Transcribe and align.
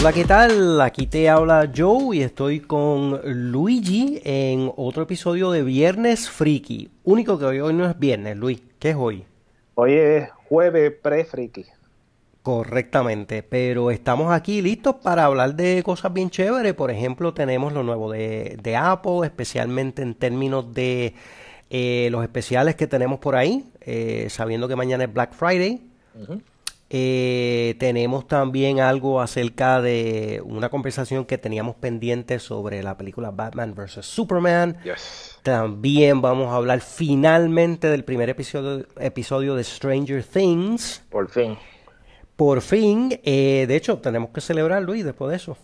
Hola, 0.00 0.14
¿qué 0.14 0.24
tal? 0.24 0.80
Aquí 0.80 1.06
te 1.06 1.28
habla 1.28 1.70
Joe 1.76 2.16
y 2.16 2.22
estoy 2.22 2.60
con 2.60 3.20
Luigi 3.22 4.18
en 4.24 4.72
otro 4.76 5.02
episodio 5.02 5.50
de 5.50 5.62
Viernes 5.62 6.30
Friki. 6.30 6.88
Único 7.04 7.38
que 7.38 7.44
hoy, 7.44 7.60
hoy 7.60 7.74
no 7.74 7.84
es 7.84 7.98
viernes, 7.98 8.34
Luis. 8.34 8.62
¿Qué 8.78 8.90
es 8.90 8.96
hoy? 8.96 9.26
Hoy 9.74 9.92
es 9.92 10.30
jueves 10.48 10.94
pre-friki. 11.02 11.66
Correctamente, 12.42 13.42
pero 13.42 13.90
estamos 13.90 14.32
aquí 14.32 14.62
listos 14.62 14.94
para 15.02 15.26
hablar 15.26 15.54
de 15.54 15.82
cosas 15.82 16.14
bien 16.14 16.30
chéveres. 16.30 16.72
Por 16.72 16.90
ejemplo, 16.90 17.34
tenemos 17.34 17.74
lo 17.74 17.82
nuevo 17.82 18.10
de, 18.10 18.56
de 18.62 18.76
Apple, 18.76 19.20
especialmente 19.24 20.00
en 20.00 20.14
términos 20.14 20.72
de 20.72 21.12
eh, 21.68 22.08
los 22.10 22.22
especiales 22.22 22.74
que 22.74 22.86
tenemos 22.86 23.18
por 23.18 23.36
ahí, 23.36 23.70
eh, 23.82 24.28
sabiendo 24.30 24.66
que 24.66 24.76
mañana 24.76 25.04
es 25.04 25.12
Black 25.12 25.34
Friday. 25.34 25.82
Eh, 26.92 27.76
tenemos 27.78 28.26
también 28.26 28.80
algo 28.80 29.20
acerca 29.20 29.80
de 29.80 30.42
una 30.44 30.70
conversación 30.70 31.24
que 31.24 31.38
teníamos 31.38 31.76
pendiente 31.76 32.40
sobre 32.40 32.82
la 32.82 32.98
película 32.98 33.30
Batman 33.30 33.76
vs. 33.76 34.04
Superman. 34.04 34.76
Yes. 34.82 35.38
También 35.44 36.20
vamos 36.20 36.48
a 36.48 36.56
hablar 36.56 36.80
finalmente 36.80 37.88
del 37.88 38.02
primer 38.02 38.28
episodio, 38.28 38.86
episodio 38.98 39.54
de 39.54 39.62
Stranger 39.62 40.24
Things. 40.24 41.04
Por 41.08 41.30
fin. 41.30 41.56
Por 42.34 42.60
fin, 42.60 43.20
eh, 43.22 43.66
de 43.68 43.76
hecho, 43.76 43.98
tenemos 43.98 44.30
que 44.30 44.40
celebrar, 44.40 44.82
Luis, 44.82 45.04
después 45.04 45.30
de 45.30 45.36
eso. 45.36 45.56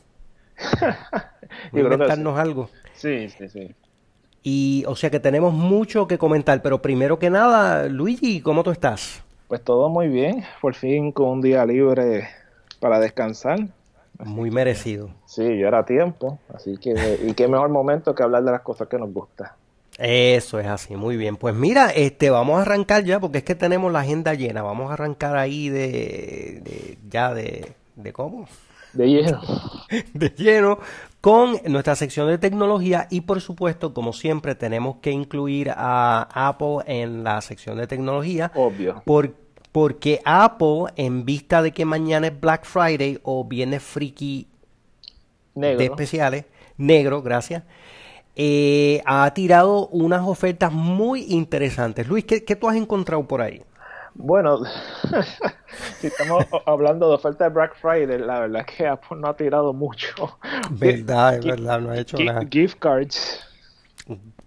Inventarnos 1.72 2.38
algo. 2.38 2.70
Sí, 2.94 3.28
sí, 3.30 3.48
sí. 3.48 3.74
Y, 4.44 4.84
o 4.86 4.94
sea 4.94 5.10
que 5.10 5.18
tenemos 5.18 5.52
mucho 5.52 6.06
que 6.06 6.18
comentar, 6.18 6.62
pero 6.62 6.80
primero 6.80 7.18
que 7.18 7.30
nada, 7.30 7.88
Luigi, 7.88 8.40
¿cómo 8.40 8.62
tú 8.62 8.70
estás? 8.70 9.24
Pues 9.48 9.62
todo 9.62 9.88
muy 9.88 10.08
bien. 10.08 10.44
Por 10.60 10.74
fin 10.74 11.12
con 11.12 11.28
un 11.28 11.40
día 11.42 11.64
libre 11.64 12.28
para 12.80 12.98
descansar. 12.98 13.58
Muy 14.24 14.50
merecido. 14.50 15.10
Sí, 15.26 15.42
ya 15.42 15.68
era 15.68 15.84
tiempo. 15.84 16.38
Así 16.54 16.76
que, 16.78 17.18
y 17.26 17.34
qué 17.34 17.48
mejor 17.48 17.68
momento 17.68 18.14
que 18.14 18.22
hablar 18.22 18.42
de 18.44 18.50
las 18.52 18.62
cosas 18.62 18.88
que 18.88 18.98
nos 18.98 19.12
gustan. 19.12 19.48
Eso 19.98 20.58
es 20.58 20.66
así, 20.66 20.94
muy 20.96 21.16
bien. 21.16 21.36
Pues 21.36 21.54
mira, 21.54 21.90
este, 21.90 22.28
vamos 22.30 22.58
a 22.58 22.62
arrancar 22.62 23.04
ya, 23.04 23.18
porque 23.20 23.38
es 23.38 23.44
que 23.44 23.54
tenemos 23.54 23.92
la 23.92 24.00
agenda 24.00 24.34
llena. 24.34 24.62
Vamos 24.62 24.90
a 24.90 24.94
arrancar 24.94 25.36
ahí 25.36 25.68
de, 25.68 26.60
de- 26.64 26.98
ya 27.08 27.32
de, 27.32 27.72
de 27.94 28.12
cómo, 28.12 28.46
De 28.92 29.06
lleno. 29.06 29.40
de 30.14 30.28
lleno 30.30 30.78
con 31.22 31.56
nuestra 31.66 31.96
sección 31.96 32.28
de 32.28 32.38
tecnología 32.38 33.08
y 33.10 33.22
por 33.22 33.40
supuesto, 33.40 33.92
como 33.94 34.12
siempre, 34.12 34.54
tenemos 34.54 34.96
que 34.98 35.10
incluir 35.12 35.70
a 35.74 36.28
Apple 36.48 36.78
en 36.86 37.24
la 37.24 37.40
sección 37.40 37.78
de 37.78 37.86
tecnología. 37.86 38.50
Obvio. 38.54 39.02
Por- 39.04 39.45
porque 39.76 40.22
Apple, 40.24 40.90
en 40.96 41.26
vista 41.26 41.60
de 41.60 41.70
que 41.70 41.84
mañana 41.84 42.28
es 42.28 42.40
Black 42.40 42.64
Friday 42.64 43.20
o 43.24 43.44
viene 43.44 43.78
Friki 43.78 44.48
de 45.54 45.84
especiales, 45.84 46.46
negro, 46.78 47.20
gracias, 47.20 47.62
eh, 48.36 49.02
ha 49.04 49.30
tirado 49.34 49.88
unas 49.88 50.26
ofertas 50.26 50.72
muy 50.72 51.26
interesantes. 51.28 52.08
Luis, 52.08 52.24
¿qué, 52.24 52.42
qué 52.42 52.56
tú 52.56 52.70
has 52.70 52.76
encontrado 52.76 53.28
por 53.28 53.42
ahí? 53.42 53.62
Bueno, 54.14 54.60
si 56.00 56.06
estamos 56.06 56.46
hablando 56.64 57.10
de 57.10 57.16
oferta 57.16 57.44
de 57.44 57.50
Black 57.50 57.76
Friday, 57.78 58.18
la 58.18 58.40
verdad 58.40 58.64
es 58.66 58.74
que 58.74 58.86
Apple 58.86 59.18
no 59.18 59.28
ha 59.28 59.36
tirado 59.36 59.74
mucho. 59.74 60.38
Verdad, 60.70 61.34
es 61.34 61.44
verdad, 61.44 61.80
no 61.82 61.90
ha 61.90 61.98
hecho 61.98 62.16
nada. 62.16 62.40
Gift 62.50 62.78
cards. 62.78 63.44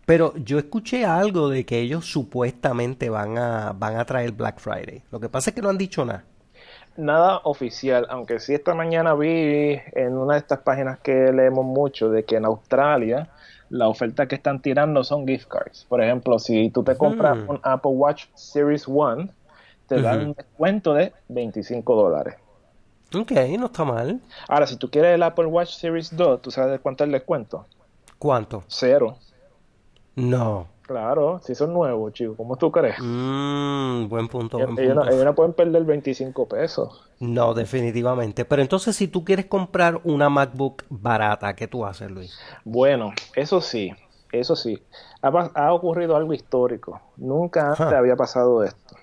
Pero 0.10 0.34
yo 0.38 0.58
escuché 0.58 1.06
algo 1.06 1.50
de 1.50 1.68
que 1.68 1.78
ellos 1.78 2.04
supuestamente 2.04 3.12
van 3.12 3.38
a, 3.38 3.74
van 3.78 3.96
a 3.98 4.06
traer 4.06 4.32
Black 4.32 4.60
Friday. 4.60 5.04
Lo 5.12 5.20
que 5.20 5.30
pasa 5.30 5.52
es 5.52 5.56
que 5.56 5.62
no 5.62 5.70
han 5.70 5.78
dicho 5.78 6.04
nada. 6.04 6.24
Nada 6.98 7.42
oficial, 7.44 8.08
aunque 8.10 8.40
sí 8.40 8.56
esta 8.56 8.74
mañana 8.74 9.14
vi 9.14 9.80
en 9.94 10.18
una 10.18 10.34
de 10.34 10.40
estas 10.40 10.62
páginas 10.62 10.98
que 10.98 11.32
leemos 11.32 11.64
mucho 11.64 12.10
de 12.10 12.26
que 12.26 12.38
en 12.38 12.46
Australia 12.46 13.30
la 13.70 13.88
oferta 13.88 14.28
que 14.28 14.34
están 14.34 14.64
tirando 14.64 15.04
son 15.04 15.28
gift 15.28 15.48
cards. 15.48 15.86
Por 15.88 16.02
ejemplo, 16.02 16.40
si 16.40 16.72
tú 16.72 16.84
te 16.84 16.98
compras 16.98 17.38
Mm. 17.38 17.50
un 17.52 17.60
Apple 17.62 17.92
Watch 17.92 18.26
Series 18.34 18.88
1, 18.88 19.30
te 19.86 20.02
dan 20.02 20.22
un 20.22 20.34
descuento 20.34 20.96
de 20.96 21.14
25 21.28 21.96
dólares. 21.96 22.34
Ok, 23.16 23.32
no 23.60 23.68
está 23.68 23.84
mal. 23.84 24.20
Ahora, 24.48 24.66
si 24.66 24.76
tú 24.76 24.90
quieres 24.90 25.14
el 25.14 25.22
Apple 25.22 25.46
Watch 25.46 25.76
Series 25.76 26.18
2, 26.18 26.42
¿tú 26.42 26.50
sabes 26.50 26.72
de 26.72 26.80
cuánto 26.80 27.04
es 27.04 27.10
el 27.10 27.12
descuento? 27.12 27.68
¿Cuánto? 28.18 28.64
Cero. 28.66 29.16
No. 30.16 30.68
Claro, 30.82 31.40
si 31.44 31.54
son 31.56 31.74
nuevos, 31.74 32.14
chicos, 32.14 32.36
¿cómo 32.36 32.58
tú 32.58 32.72
crees? 32.72 32.96
Mm, 33.00 34.08
buen 34.10 34.28
punto, 34.28 34.60
buen 34.60 34.78
Ellos 34.78 34.96
no, 34.96 35.02
punto. 35.02 35.14
ellos 35.14 35.26
no 35.26 35.36
pueden 35.36 35.54
perder 35.54 35.84
25 35.86 36.48
pesos. 36.48 37.12
No, 37.20 37.54
definitivamente. 37.54 38.46
Pero 38.46 38.62
entonces, 38.62 38.96
si 38.96 39.08
tú 39.08 39.24
quieres 39.24 39.46
comprar 39.46 40.00
una 40.04 40.30
MacBook 40.30 40.86
barata, 40.90 41.56
¿qué 41.56 41.68
tú 41.68 41.86
haces, 41.86 42.10
Luis? 42.10 42.44
Bueno, 42.64 43.14
eso 43.36 43.62
sí, 43.62 43.92
eso 44.32 44.56
sí. 44.56 44.82
Ha, 45.22 45.74
ocurrido 45.74 46.16
algo 46.16 46.34
histórico. 46.34 47.02
Nunca 47.18 47.68
antes 47.72 47.82
Ajá. 47.82 47.98
había 47.98 48.16
pasado 48.16 48.64
esto. 48.64 48.96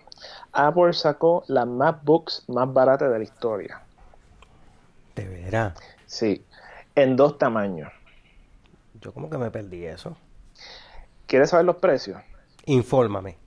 Apple 0.52 0.92
sacó 0.94 1.44
las 1.48 1.66
MacBooks 1.66 2.44
más 2.48 2.72
baratas 2.72 3.12
de 3.12 3.18
la 3.18 3.24
historia. 3.24 3.82
De 5.14 5.28
veras. 5.28 5.74
Sí, 6.06 6.46
en 6.94 7.16
dos 7.16 7.38
tamaños. 7.38 7.92
Yo 8.94 9.12
como 9.12 9.28
que 9.30 9.38
me 9.38 9.50
perdí 9.50 9.84
eso. 9.84 10.16
¿Quieres 11.26 11.50
saber 11.50 11.66
los 11.66 11.76
precios? 11.76 12.20
Infórmame. 12.66 13.38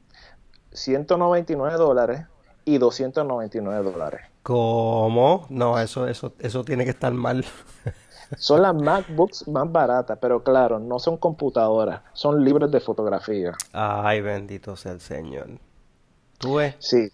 199 0.71 1.77
dólares 1.77 2.25
y 2.65 2.77
299 2.77 3.91
dólares. 3.91 4.21
¿Cómo? 4.43 5.45
No, 5.49 5.79
eso, 5.79 6.07
eso, 6.07 6.33
eso 6.39 6.63
tiene 6.63 6.83
que 6.83 6.91
estar 6.91 7.13
mal. 7.13 7.45
Son 8.37 8.61
las 8.61 8.75
MacBooks 8.75 9.47
más 9.47 9.71
baratas, 9.71 10.17
pero 10.21 10.43
claro, 10.43 10.77
no 10.77 10.99
son 10.99 11.17
computadoras, 11.17 12.01
son 12.13 12.45
libros 12.45 12.69
de 12.71 12.79
fotografía. 12.79 13.53
Ay, 13.73 14.21
bendito 14.21 14.75
sea 14.75 14.91
el 14.91 15.01
Señor. 15.01 15.47
¿Tú 16.37 16.55
ves? 16.55 16.75
Sí. 16.77 17.09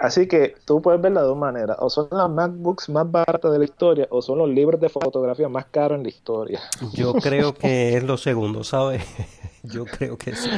Así 0.00 0.26
que 0.26 0.56
tú 0.64 0.82
puedes 0.82 1.00
verla 1.00 1.20
de 1.20 1.28
dos 1.28 1.36
maneras. 1.36 1.76
O 1.78 1.88
son 1.88 2.08
las 2.10 2.28
MacBooks 2.28 2.88
más 2.88 3.08
baratas 3.10 3.52
de 3.52 3.58
la 3.58 3.64
historia, 3.64 4.08
o 4.10 4.22
son 4.22 4.38
los 4.38 4.48
libros 4.48 4.80
de 4.80 4.88
fotografía 4.88 5.48
más 5.48 5.66
caros 5.66 5.98
en 5.98 6.02
la 6.02 6.08
historia. 6.08 6.60
Yo 6.94 7.12
creo 7.14 7.54
que 7.54 7.96
es 7.96 8.02
lo 8.02 8.16
segundo, 8.16 8.64
¿sabes? 8.64 9.04
Yo 9.62 9.84
creo 9.84 10.16
que 10.16 10.34
sí. 10.34 10.50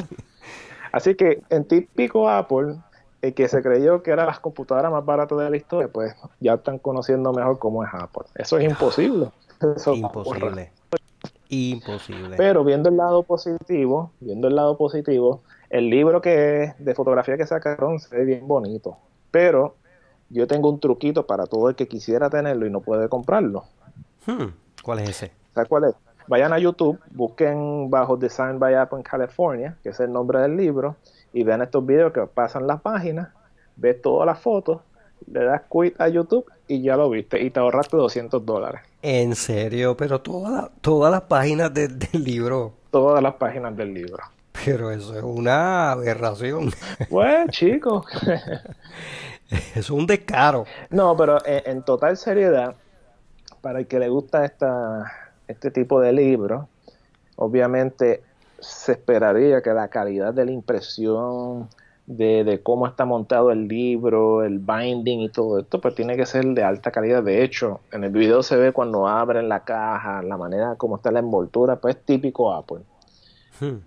Así 0.92 1.14
que 1.14 1.42
en 1.48 1.64
típico 1.64 2.28
Apple, 2.28 2.76
el 3.22 3.34
que 3.34 3.48
se 3.48 3.62
creyó 3.62 4.02
que 4.02 4.10
eran 4.10 4.26
las 4.26 4.40
computadoras 4.40 4.92
más 4.92 5.04
baratas 5.04 5.38
de 5.38 5.50
la 5.50 5.56
historia, 5.56 5.88
pues 5.88 6.14
ya 6.40 6.54
están 6.54 6.78
conociendo 6.78 7.32
mejor 7.32 7.58
cómo 7.58 7.84
es 7.84 7.90
Apple. 7.92 8.24
Eso 8.34 8.58
es 8.58 8.70
imposible. 8.70 9.30
Eso 9.76 9.92
va 10.00 10.08
a 10.08 10.10
ocurrir. 10.10 10.42
Imposible. 10.42 10.70
Imposible. 11.48 12.36
Pero 12.36 12.64
viendo 12.64 12.88
el 12.88 12.96
lado 12.96 13.22
positivo, 13.22 14.10
viendo 14.20 14.48
el 14.48 14.56
lado 14.56 14.76
positivo, 14.76 15.42
el 15.70 15.88
libro 15.88 16.20
que 16.20 16.74
de 16.78 16.94
fotografía 16.94 17.36
que 17.36 17.46
sacaron 17.46 17.98
se 17.98 18.14
ve 18.14 18.24
bien 18.24 18.46
bonito. 18.46 18.98
Pero 19.30 19.76
yo 20.28 20.46
tengo 20.46 20.68
un 20.70 20.80
truquito 20.80 21.26
para 21.26 21.46
todo 21.46 21.68
el 21.68 21.76
que 21.76 21.88
quisiera 21.88 22.28
tenerlo 22.28 22.66
y 22.66 22.70
no 22.70 22.80
puede 22.80 23.08
comprarlo. 23.08 23.64
Hmm, 24.26 24.48
¿Cuál 24.82 25.00
es 25.00 25.10
ese? 25.10 25.32
¿Sabes 25.54 25.68
cuál 25.68 25.84
es? 25.84 25.94
Vayan 26.28 26.52
a 26.52 26.58
YouTube, 26.58 26.98
busquen 27.10 27.90
bajo 27.90 28.16
Design 28.16 28.58
by 28.58 28.74
Apple 28.74 28.98
en 28.98 29.02
California, 29.04 29.76
que 29.82 29.90
es 29.90 30.00
el 30.00 30.12
nombre 30.12 30.40
del 30.40 30.56
libro, 30.56 30.96
y 31.32 31.42
vean 31.44 31.62
estos 31.62 31.84
videos 31.84 32.12
que 32.12 32.22
pasan 32.26 32.66
las 32.66 32.80
páginas, 32.80 33.28
ves 33.76 34.00
todas 34.02 34.26
las 34.26 34.38
fotos, 34.40 34.80
le 35.30 35.44
das 35.44 35.62
quit 35.70 36.00
a 36.00 36.08
YouTube 36.08 36.44
y 36.68 36.82
ya 36.82 36.96
lo 36.96 37.08
viste, 37.10 37.40
y 37.42 37.50
te 37.50 37.60
ahorraste 37.60 37.96
200 37.96 38.44
dólares. 38.44 38.80
En 39.02 39.34
serio, 39.34 39.96
pero 39.96 40.20
toda- 40.20 40.70
todas 40.80 41.10
las 41.10 41.22
páginas 41.22 41.72
de- 41.74 41.88
del 41.88 42.24
libro. 42.24 42.72
Todas 42.90 43.22
las 43.22 43.34
páginas 43.34 43.76
del 43.76 43.94
libro. 43.94 44.22
Pero 44.64 44.90
eso 44.90 45.16
es 45.16 45.22
una 45.22 45.92
aberración. 45.92 46.70
Pues, 47.08 47.48
chicos. 47.50 48.06
Es 49.74 49.90
un 49.90 50.06
descaro. 50.06 50.64
No, 50.90 51.14
pero 51.16 51.44
en, 51.44 51.62
en 51.66 51.82
total 51.82 52.16
seriedad, 52.16 52.74
para 53.60 53.80
el 53.80 53.86
que 53.86 53.98
le 53.98 54.08
gusta 54.08 54.44
esta, 54.46 55.12
este 55.48 55.70
tipo 55.70 56.00
de 56.00 56.12
libros, 56.12 56.66
obviamente 57.36 58.22
se 58.58 58.92
esperaría 58.92 59.62
que 59.62 59.70
la 59.70 59.88
calidad 59.88 60.32
de 60.32 60.44
la 60.44 60.52
impresión, 60.52 61.68
de, 62.06 62.44
de 62.44 62.62
cómo 62.62 62.86
está 62.86 63.04
montado 63.04 63.50
el 63.50 63.68
libro, 63.68 64.42
el 64.42 64.58
binding 64.58 65.20
y 65.20 65.28
todo 65.28 65.58
esto, 65.58 65.80
pues 65.80 65.94
tiene 65.94 66.16
que 66.16 66.26
ser 66.26 66.44
de 66.46 66.62
alta 66.62 66.90
calidad. 66.90 67.22
De 67.22 67.42
hecho, 67.42 67.80
en 67.92 68.04
el 68.04 68.10
video 68.10 68.42
se 68.42 68.56
ve 68.56 68.72
cuando 68.72 69.06
abren 69.06 69.48
la 69.48 69.64
caja, 69.64 70.22
la 70.22 70.36
manera 70.36 70.74
como 70.76 70.96
está 70.96 71.10
la 71.10 71.20
envoltura, 71.20 71.76
pues 71.76 71.96
típico 72.04 72.52
Apple. 72.52 72.82
Hmm. 73.60 73.78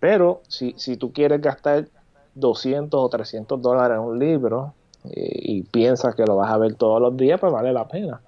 Pero 0.00 0.42
si, 0.48 0.74
si 0.76 0.96
tú 0.96 1.12
quieres 1.12 1.40
gastar 1.40 1.88
200 2.34 3.00
o 3.00 3.08
300 3.08 3.60
dólares 3.60 3.96
en 3.96 4.02
un 4.02 4.18
libro 4.18 4.74
eh, 5.04 5.38
y 5.42 5.62
piensas 5.62 6.14
que 6.14 6.24
lo 6.24 6.36
vas 6.36 6.50
a 6.50 6.58
ver 6.58 6.74
todos 6.74 7.00
los 7.00 7.16
días, 7.16 7.40
pues 7.40 7.52
vale 7.52 7.72
la 7.72 7.88
pena. 7.88 8.20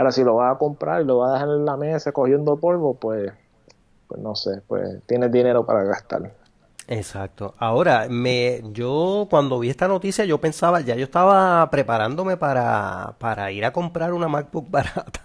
Ahora, 0.00 0.12
si 0.12 0.24
lo 0.24 0.36
vas 0.36 0.54
a 0.54 0.58
comprar 0.58 1.02
y 1.02 1.04
lo 1.04 1.18
vas 1.18 1.28
a 1.28 1.32
dejar 1.34 1.48
en 1.50 1.66
la 1.66 1.76
mesa 1.76 2.10
cogiendo 2.10 2.56
polvo, 2.56 2.94
pues, 2.94 3.30
pues 4.08 4.18
no 4.18 4.34
sé, 4.34 4.62
pues 4.66 5.02
tienes 5.04 5.30
dinero 5.30 5.66
para 5.66 5.84
gastar. 5.84 6.32
Exacto. 6.88 7.54
Ahora, 7.58 8.06
me, 8.08 8.62
yo 8.72 9.26
cuando 9.28 9.58
vi 9.58 9.68
esta 9.68 9.88
noticia, 9.88 10.24
yo 10.24 10.38
pensaba, 10.38 10.80
ya 10.80 10.94
yo 10.96 11.04
estaba 11.04 11.68
preparándome 11.68 12.38
para, 12.38 13.14
para 13.18 13.52
ir 13.52 13.62
a 13.66 13.74
comprar 13.74 14.14
una 14.14 14.26
MacBook 14.26 14.70
barata. 14.70 15.20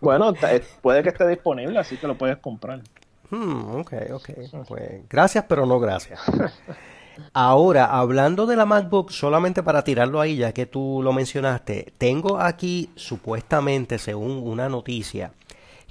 Bueno, 0.00 0.32
eh, 0.48 0.62
puede 0.80 1.02
que 1.02 1.08
esté 1.08 1.26
disponible, 1.26 1.76
así 1.80 1.96
que 1.96 2.06
lo 2.06 2.16
puedes 2.16 2.36
comprar. 2.36 2.82
Hmm, 3.30 3.80
ok, 3.80 3.92
ok. 4.12 4.30
Pues, 4.68 5.08
gracias, 5.10 5.44
pero 5.48 5.66
no 5.66 5.80
gracias. 5.80 6.20
Ahora, 7.32 7.86
hablando 7.86 8.46
de 8.46 8.56
la 8.56 8.66
MacBook, 8.66 9.10
solamente 9.10 9.62
para 9.62 9.84
tirarlo 9.84 10.20
ahí, 10.20 10.36
ya 10.36 10.52
que 10.52 10.66
tú 10.66 11.00
lo 11.02 11.12
mencionaste, 11.12 11.92
tengo 11.98 12.40
aquí 12.40 12.90
supuestamente, 12.96 13.98
según 13.98 14.42
una 14.44 14.68
noticia, 14.68 15.32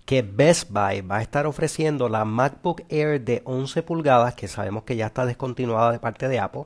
que 0.05 0.21
Best 0.23 0.71
Buy 0.71 1.01
va 1.01 1.17
a 1.17 1.21
estar 1.21 1.45
ofreciendo 1.45 2.09
la 2.09 2.25
MacBook 2.25 2.83
Air 2.89 3.21
de 3.21 3.41
11 3.45 3.83
pulgadas, 3.83 4.33
que 4.33 4.47
sabemos 4.47 4.83
que 4.83 4.95
ya 4.95 5.07
está 5.07 5.25
descontinuada 5.25 5.91
de 5.91 5.99
parte 5.99 6.27
de 6.27 6.39
Apple, 6.39 6.63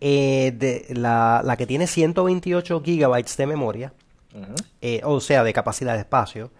eh, 0.00 0.52
de, 0.56 0.86
la, 0.90 1.42
la, 1.44 1.56
que 1.56 1.66
tiene 1.66 1.86
128 1.86 2.82
gigabytes 2.84 3.36
de 3.36 3.46
memoria, 3.46 3.92
eh, 4.80 5.00
o 5.04 5.20
sea, 5.20 5.44
de 5.44 5.52
capacidad 5.52 5.94
de 5.94 6.00
espacio, 6.00 6.50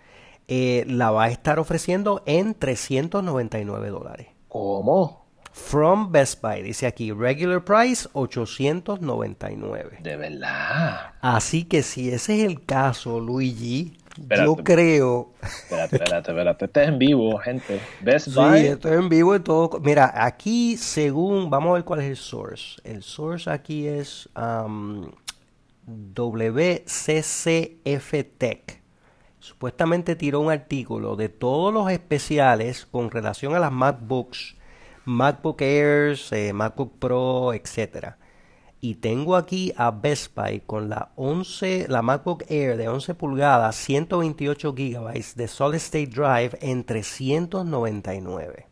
eh, 0.49 0.85
la 0.87 1.11
va 1.11 1.25
a 1.25 1.29
estar 1.29 1.58
ofreciendo 1.58 2.23
en 2.26 2.55
399 2.55 3.91
dólares. 3.91 4.29
¿Cómo? 4.49 5.21
From 5.52 6.10
Best 6.10 6.40
Buy, 6.40 6.62
dice 6.62 6.87
aquí, 6.87 7.12
regular 7.12 7.62
price 7.62 8.08
899. 8.14 9.99
De 10.02 10.16
verdad. 10.16 11.12
Así 11.20 11.64
que 11.64 11.82
si 11.82 12.10
ese 12.10 12.40
es 12.40 12.46
el 12.46 12.64
caso, 12.64 13.20
Luigi, 13.20 13.96
yo 14.16 14.56
creo. 14.56 15.32
Espérate, 15.43 15.96
espérate, 15.96 16.31
espérate. 16.31 16.64
Este 16.64 16.82
es 16.82 16.88
en 16.88 16.99
vivo, 16.99 17.38
gente. 17.38 17.81
Best 18.00 18.34
Buy. 18.34 18.60
Sí, 18.60 18.66
esto 18.66 18.88
es 18.88 18.99
en 18.99 19.08
vivo 19.08 19.37
y 19.37 19.40
todo. 19.40 19.81
Mira, 19.81 20.12
aquí, 20.14 20.76
según. 20.76 21.50
Vamos 21.50 21.70
a 21.70 21.75
ver 21.75 21.84
cuál 21.84 22.00
es 22.00 22.06
el 22.06 22.16
source. 22.16 22.81
El 22.84 23.02
source 23.02 23.50
aquí 23.50 23.87
es 23.87 24.28
um, 24.37 25.10
WCCF 25.87 26.94
Tech. 28.38 28.81
Supuestamente 29.38 30.14
tiró 30.14 30.40
un 30.40 30.50
artículo 30.52 31.16
de 31.16 31.28
todos 31.28 31.75
los 31.75 31.90
especiales 31.90 32.87
con 32.87 33.10
relación 33.10 33.55
a 33.55 33.58
las 33.58 33.72
MacBooks, 33.72 34.56
MacBook 35.04 35.62
Airs, 35.62 36.32
eh, 36.32 36.52
MacBook 36.52 36.99
Pro, 36.99 37.52
etcétera 37.52 38.19
y 38.84 38.96
tengo 38.96 39.37
aquí 39.37 39.72
a 39.76 39.93
Best 39.93 40.34
Buy 40.34 40.60
con 40.66 40.88
la 40.88 41.12
11, 41.14 41.87
la 41.88 42.02
MacBook 42.02 42.43
Air 42.49 42.76
de 42.76 42.88
11 42.88 43.14
pulgadas, 43.14 43.76
128 43.76 44.72
GB 44.72 45.34
de 45.37 45.49
Solid 45.49 45.76
State 45.76 46.08
Drive 46.08 46.58
en 46.60 46.82
399. 46.82 48.66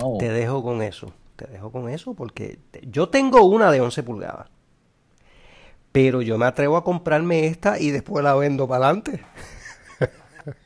Wow. 0.00 0.18
Te 0.18 0.28
dejo 0.30 0.64
con 0.64 0.82
eso. 0.82 1.12
Te 1.36 1.46
dejo 1.46 1.70
con 1.70 1.88
eso 1.88 2.14
porque 2.14 2.58
yo 2.82 3.08
tengo 3.08 3.44
una 3.44 3.70
de 3.70 3.80
11 3.80 4.02
pulgadas. 4.02 4.48
Pero 5.92 6.20
yo 6.20 6.36
me 6.36 6.46
atrevo 6.46 6.76
a 6.76 6.82
comprarme 6.82 7.46
esta 7.46 7.78
y 7.78 7.92
después 7.92 8.24
la 8.24 8.34
vendo 8.34 8.66
para 8.66 8.86
adelante. 8.86 9.24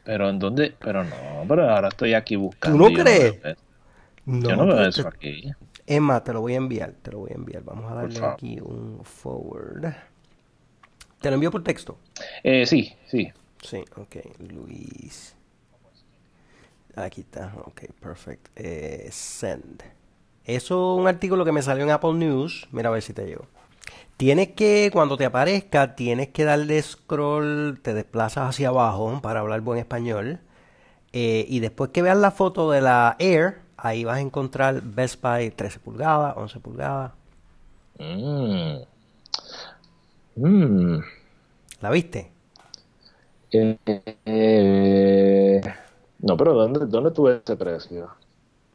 Pero 0.05 0.31
en 0.31 0.39
dónde, 0.39 0.75
pero 0.77 1.05
no, 1.05 1.15
pero 1.47 1.71
ahora 1.71 1.89
estoy 1.89 2.15
aquí 2.15 2.35
buscando. 2.35 2.79
¿Tú 2.79 2.91
no 2.91 3.03
crees? 3.03 3.37
Yo 4.29 4.57
no 4.57 4.67
veo 4.67 4.81
eso 4.83 5.09
aquí. 5.09 5.51
Emma, 5.87 6.23
te 6.23 6.35
lo 6.35 6.43
voy 6.43 6.53
a 6.53 6.59
enviar, 6.59 6.93
te 7.03 7.13
lo 7.13 7.21
voy 7.21 7.31
a 7.33 7.35
enviar. 7.35 7.65
Vamos 7.65 7.91
a 7.91 7.95
darle 7.95 8.25
aquí 8.25 8.61
un 8.61 9.01
forward. 9.03 9.95
¿Te 11.21 11.31
lo 11.31 11.35
envío 11.35 11.51
por 11.51 11.65
texto? 11.65 11.99
Eh, 12.43 12.67
sí, 12.67 12.95
sí. 13.07 13.33
Sí, 13.63 13.85
ok. 13.97 14.17
Luis. 14.53 15.35
Aquí 16.95 17.23
está, 17.23 17.55
ok, 17.65 17.85
perfect. 18.01 18.49
Eh, 18.55 19.09
send. 19.11 19.83
Eso 20.45 20.95
es 20.95 21.01
un 21.01 21.09
artículo 21.09 21.45
que 21.45 21.53
me 21.53 21.63
salió 21.63 21.85
en 21.85 21.91
Apple 21.91 22.15
News. 22.15 22.69
Mira 22.71 22.91
a 22.91 22.93
ver 22.93 23.03
si 23.03 23.13
te 23.13 23.25
llegó. 23.25 23.47
Tienes 24.17 24.49
que, 24.49 24.91
cuando 24.93 25.17
te 25.17 25.25
aparezca, 25.25 25.95
tienes 25.95 26.29
que 26.29 26.45
darle 26.45 26.83
scroll, 26.83 27.79
te 27.81 27.95
desplazas 27.95 28.49
hacia 28.49 28.69
abajo 28.69 29.21
para 29.23 29.41
hablar 29.41 29.61
buen 29.61 29.79
español. 29.79 30.41
Eh, 31.13 31.47
y 31.49 31.61
después 31.61 31.91
que 31.91 32.03
veas 32.03 32.19
la 32.19 32.31
foto 32.31 32.71
de 32.71 32.81
la 32.81 33.17
Air, 33.19 33.61
Ahí 33.79 34.05
vas 34.05 34.19
a 34.19 34.21
encontrar 34.21 34.83
Best 34.83 35.23
Buy 35.23 35.51
13 35.51 35.79
pulgadas, 35.79 36.37
11 36.37 36.61
pulgadas. 36.61 37.13
Mm. 37.99 38.79
Mm. 40.37 41.01
¿La 41.81 41.91
viste? 41.91 42.33
Eh, 43.53 43.79
eh, 44.27 45.61
no, 46.19 46.37
pero 46.37 46.55
¿dónde, 46.55 46.87
¿dónde 46.87 47.13
tuve 47.13 47.41
ese 47.45 47.57
precio? 47.57 48.11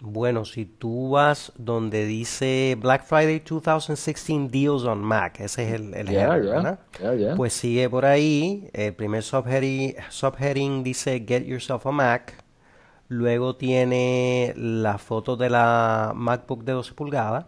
Bueno, 0.06 0.44
si 0.44 0.66
tú 0.66 1.12
vas 1.12 1.54
donde 1.58 2.06
dice 2.06 2.78
Black 2.80 3.06
Friday 3.06 3.40
2016 3.40 4.52
Deals 4.52 4.84
on 4.84 5.02
Mac, 5.02 5.40
ese 5.40 5.68
es 5.68 5.74
el, 5.80 5.94
el 5.94 7.36
Pues 7.38 7.54
sigue 7.54 7.90
por 7.90 8.06
ahí. 8.06 8.70
El 8.74 8.94
primer 8.96 9.24
subheading, 9.24 9.96
subheading 10.10 10.84
dice 10.84 11.24
Get 11.26 11.46
Yourself 11.46 11.86
a 11.86 11.92
Mac. 11.92 12.43
Luego 13.14 13.56
tiene 13.56 14.56
la 14.58 14.98
foto 14.98 15.38
de 15.38 15.48
la 15.48 16.14
MacBook 16.16 16.64
de 16.64 16.72
12 16.72 16.96
pulgadas. 16.96 17.46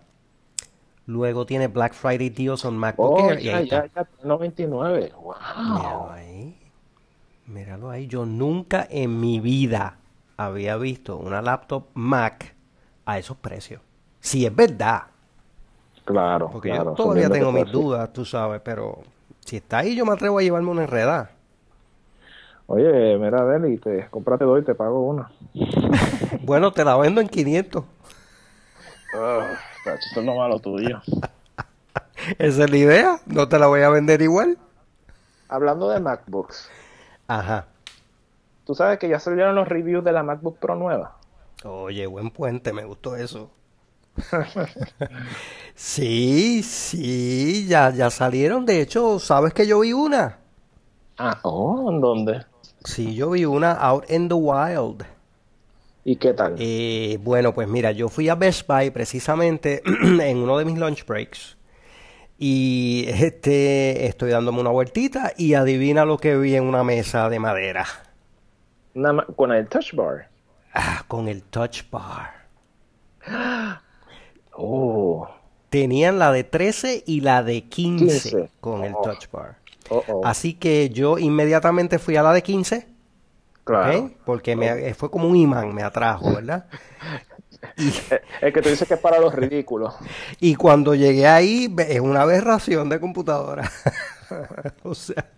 Luego 1.07 1.47
tiene 1.47 1.69
Black 1.69 1.93
Friday 1.93 2.29
Deals 2.29 2.63
on 2.65 2.77
MacBook 2.77 3.19
oh, 3.19 3.31
Air. 3.31 3.39
Ya, 3.39 3.61
ya, 3.61 3.85
ya, 3.87 4.07
99. 4.23 5.13
Wow. 5.19 5.33
Míralo 5.57 6.11
ahí. 6.11 6.71
Míralo 7.47 7.89
ahí. 7.89 8.05
Yo 8.05 8.27
nunca 8.27 8.87
en 8.87 9.19
mi 9.19 9.39
vida 9.39 9.97
había 10.37 10.77
visto 10.77 11.17
una 11.17 11.41
laptop 11.41 11.85
Mac 11.95 12.53
a 13.03 13.17
esos 13.17 13.35
precios. 13.37 13.81
Si 14.19 14.45
es 14.45 14.55
verdad. 14.55 15.05
Claro. 16.03 16.51
Porque 16.51 16.69
yo 16.69 16.93
todavía 16.93 17.27
tengo 17.27 17.51
mis 17.51 17.71
dudas, 17.71 18.13
tú 18.13 18.23
sabes, 18.23 18.61
pero 18.63 18.99
si 19.43 19.57
está 19.57 19.79
ahí 19.79 19.95
yo 19.95 20.05
me 20.05 20.13
atrevo 20.13 20.37
a 20.37 20.43
llevarme 20.43 20.69
una 20.69 20.83
enredada. 20.83 21.31
Oye, 22.67 23.17
mira, 23.17 23.45
Deli, 23.45 23.77
te 23.77 24.07
cómprate 24.09 24.43
dos 24.43 24.61
y 24.61 24.65
te 24.65 24.73
pago 24.73 25.01
una. 25.01 25.31
bueno, 26.41 26.71
te 26.71 26.83
la 26.83 26.97
vendo 26.97 27.21
en 27.21 27.27
500. 27.27 27.83
Ah, 29.13 29.53
eso 29.85 30.19
es 30.19 30.25
lo 30.25 30.35
malo 30.35 30.59
tuyo. 30.59 30.99
Esa 32.39 32.63
es 32.63 32.69
la 32.69 32.77
idea, 32.77 33.19
no 33.27 33.47
te 33.47 33.59
la 33.59 33.67
voy 33.67 33.81
a 33.81 33.89
vender 33.89 34.21
igual. 34.21 34.57
Hablando 35.47 35.89
de 35.89 35.99
MacBooks. 35.99 36.69
Ajá. 37.27 37.67
¿Tú 38.65 38.73
sabes 38.73 38.97
que 38.97 39.07
ya 39.07 39.19
salieron 39.19 39.53
los 39.53 39.67
reviews 39.67 40.03
de 40.03 40.11
la 40.11 40.23
MacBook 40.23 40.57
Pro 40.57 40.75
nueva? 40.75 41.17
Oye, 41.63 42.07
buen 42.07 42.31
puente, 42.31 42.73
me 42.73 42.83
gustó 42.83 43.15
eso. 43.15 43.51
sí, 45.75 46.63
sí, 46.63 47.67
ya, 47.67 47.91
ya 47.91 48.09
salieron. 48.09 48.65
De 48.65 48.81
hecho, 48.81 49.19
¿sabes 49.19 49.53
que 49.53 49.67
yo 49.67 49.81
vi 49.81 49.93
una? 49.93 50.39
Ah, 51.17 51.39
oh, 51.43 51.91
¿en 51.91 52.01
dónde? 52.01 52.45
Sí, 52.85 53.15
yo 53.15 53.31
vi 53.31 53.45
una 53.45 53.73
Out 53.73 54.09
in 54.09 54.29
the 54.29 54.35
Wild. 54.35 55.05
¿Y 56.03 56.17
qué 56.17 56.33
tal? 56.33 56.55
Eh, 56.59 57.17
bueno, 57.21 57.53
pues 57.53 57.67
mira, 57.67 57.91
yo 57.91 58.09
fui 58.09 58.29
a 58.29 58.35
Best 58.35 58.67
Buy 58.67 58.91
precisamente 58.91 59.81
en 60.03 60.37
uno 60.37 60.57
de 60.57 60.65
mis 60.65 60.77
lunch 60.77 61.05
breaks. 61.05 61.57
Y 62.37 63.05
este, 63.07 64.05
estoy 64.05 64.29
dándome 64.31 64.59
una 64.59 64.69
vueltita 64.69 65.33
y 65.35 65.55
adivina 65.55 66.05
lo 66.05 66.17
que 66.17 66.37
vi 66.37 66.55
en 66.55 66.65
una 66.65 66.83
mesa 66.83 67.27
de 67.29 67.39
madera. 67.39 67.85
con 69.35 69.51
el 69.51 69.67
touch 69.67 69.93
bar. 69.93 70.29
Ah, 70.73 71.03
con 71.07 71.27
el 71.27 71.43
touch 71.43 71.89
bar. 71.89 72.45
Oh. 74.57 75.27
Tenían 75.69 76.17
la 76.17 76.31
de 76.31 76.45
13 76.45 77.03
y 77.05 77.19
la 77.19 77.43
de 77.43 77.63
15, 77.63 78.49
con 78.61 78.85
el 78.85 78.93
oh. 78.95 79.01
touch 79.01 79.29
bar. 79.29 79.57
Así 80.23 80.53
que 80.53 80.89
yo 80.89 81.17
inmediatamente 81.17 81.99
fui 81.99 82.15
a 82.15 82.23
la 82.23 82.33
de 82.33 82.43
15. 82.43 82.87
Claro. 83.63 84.11
Porque 84.25 84.55
me, 84.55 84.93
fue 84.93 85.09
como 85.09 85.27
un 85.27 85.35
imán, 85.35 85.73
me 85.73 85.81
atrajo, 85.81 86.35
¿verdad? 86.35 86.67
Y, 87.77 87.87
es 88.41 88.53
que 88.53 88.61
tú 88.61 88.69
dices 88.69 88.87
que 88.87 88.93
es 88.93 88.99
para 88.99 89.19
los 89.19 89.33
ridículos. 89.33 89.95
Y 90.39 90.55
cuando 90.55 90.93
llegué 90.93 91.27
ahí, 91.27 91.73
es 91.89 91.99
una 91.99 92.21
aberración 92.21 92.89
de 92.89 92.99
computadora. 92.99 93.69
o 94.83 94.93
sea, 94.93 95.31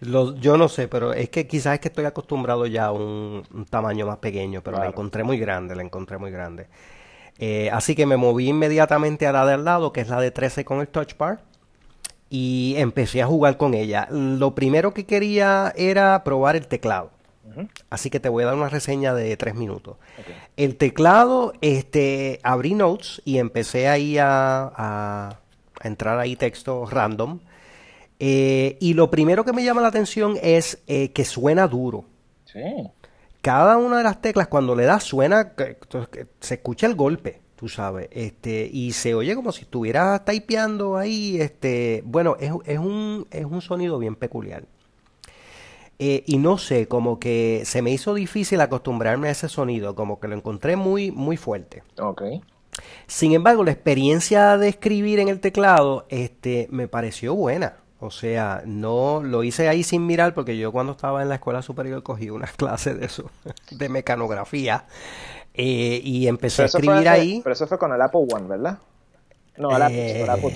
yo 0.00 0.56
no 0.56 0.68
sé, 0.68 0.88
pero 0.88 1.12
es 1.12 1.28
que 1.28 1.46
quizás 1.46 1.74
es 1.74 1.80
que 1.80 1.88
estoy 1.88 2.06
acostumbrado 2.06 2.66
ya 2.66 2.86
a 2.86 2.92
un, 2.92 3.66
tamaño 3.68 4.06
más 4.06 4.18
pequeño, 4.18 4.62
pero 4.62 4.78
la 4.78 4.86
encontré 4.86 5.24
muy 5.24 5.38
grande, 5.38 5.74
la 5.74 5.82
encontré 5.82 6.18
muy 6.18 6.30
grande. 6.30 6.68
Eh, 7.38 7.68
así 7.72 7.94
que 7.94 8.06
me 8.06 8.16
moví 8.16 8.48
inmediatamente 8.48 9.26
a 9.26 9.32
la 9.32 9.44
de 9.44 9.54
al 9.54 9.64
lado, 9.64 9.92
que 9.92 10.00
es 10.00 10.08
la 10.08 10.20
de 10.20 10.30
13 10.30 10.64
con 10.64 10.80
el 10.80 10.88
touch 10.88 11.16
bar 11.18 11.42
y 12.30 12.74
empecé 12.78 13.22
a 13.22 13.26
jugar 13.26 13.56
con 13.56 13.74
ella. 13.74 14.08
Lo 14.10 14.54
primero 14.54 14.94
que 14.94 15.06
quería 15.06 15.72
era 15.76 16.24
probar 16.24 16.56
el 16.56 16.66
teclado. 16.66 17.10
Así 17.90 18.10
que 18.10 18.20
te 18.20 18.28
voy 18.28 18.42
a 18.42 18.46
dar 18.46 18.56
una 18.56 18.68
reseña 18.68 19.14
de 19.14 19.36
tres 19.36 19.54
minutos. 19.54 19.96
El 20.56 20.76
teclado, 20.76 21.52
este, 21.60 22.40
abrí 22.42 22.74
notes 22.74 23.22
y 23.24 23.38
empecé 23.38 23.86
ahí 23.86 24.18
a, 24.18 24.72
a, 24.74 25.40
entrar 25.82 26.18
ahí 26.18 26.36
texto 26.36 26.86
random. 26.86 27.40
Eh, 28.18 28.76
y 28.80 28.94
lo 28.94 29.10
primero 29.10 29.44
que 29.44 29.52
me 29.52 29.62
llama 29.62 29.82
la 29.82 29.88
atención 29.88 30.36
es 30.42 30.82
eh, 30.86 31.12
que 31.12 31.24
suena 31.24 31.68
duro. 31.68 32.06
Sí. 32.44 32.90
Cada 33.40 33.76
una 33.76 33.98
de 33.98 34.04
las 34.04 34.20
teclas 34.20 34.48
cuando 34.48 34.74
le 34.74 34.84
das 34.84 35.04
suena, 35.04 35.52
se 36.40 36.54
escucha 36.54 36.86
el 36.86 36.94
golpe 36.94 37.43
tú 37.64 37.70
sabes, 37.70 38.08
este, 38.10 38.68
y 38.70 38.92
se 38.92 39.14
oye 39.14 39.34
como 39.34 39.50
si 39.50 39.62
estuvieras 39.62 40.22
typeando 40.26 40.98
ahí, 40.98 41.40
este, 41.40 42.02
bueno, 42.04 42.36
es, 42.38 42.52
es, 42.66 42.78
un, 42.78 43.26
es 43.30 43.46
un 43.46 43.62
sonido 43.62 43.98
bien 43.98 44.16
peculiar. 44.16 44.64
Eh, 45.98 46.24
y 46.26 46.36
no 46.36 46.58
sé, 46.58 46.88
como 46.88 47.18
que 47.18 47.62
se 47.64 47.80
me 47.80 47.90
hizo 47.90 48.12
difícil 48.12 48.60
acostumbrarme 48.60 49.28
a 49.28 49.30
ese 49.30 49.48
sonido, 49.48 49.94
como 49.94 50.20
que 50.20 50.28
lo 50.28 50.36
encontré 50.36 50.76
muy, 50.76 51.10
muy 51.10 51.38
fuerte. 51.38 51.82
Ok. 51.98 52.22
Sin 53.06 53.32
embargo, 53.32 53.64
la 53.64 53.70
experiencia 53.70 54.58
de 54.58 54.68
escribir 54.68 55.18
en 55.18 55.28
el 55.28 55.40
teclado, 55.40 56.04
este, 56.10 56.68
me 56.70 56.86
pareció 56.86 57.34
buena. 57.34 57.76
O 57.98 58.10
sea, 58.10 58.62
no 58.66 59.22
lo 59.24 59.42
hice 59.42 59.68
ahí 59.70 59.82
sin 59.82 60.06
mirar 60.06 60.34
porque 60.34 60.58
yo 60.58 60.70
cuando 60.70 60.92
estaba 60.92 61.22
en 61.22 61.30
la 61.30 61.36
escuela 61.36 61.62
superior 61.62 62.02
cogí 62.02 62.28
unas 62.28 62.52
clases 62.56 63.00
de 63.00 63.06
eso, 63.06 63.30
de 63.70 63.88
mecanografía, 63.88 64.84
eh, 65.54 66.00
y 66.02 66.26
empecé 66.26 66.62
a 66.62 66.64
escribir 66.66 67.08
ahí. 67.08 67.40
Pero 67.42 67.52
eso 67.52 67.66
fue 67.66 67.78
con 67.78 67.92
el 67.92 68.02
Apple 68.02 68.26
One, 68.30 68.48
¿verdad? 68.48 68.78
No, 69.56 69.74
el 69.74 69.82
Apple, 69.82 70.22
el 70.22 70.30
Apple 70.30 70.52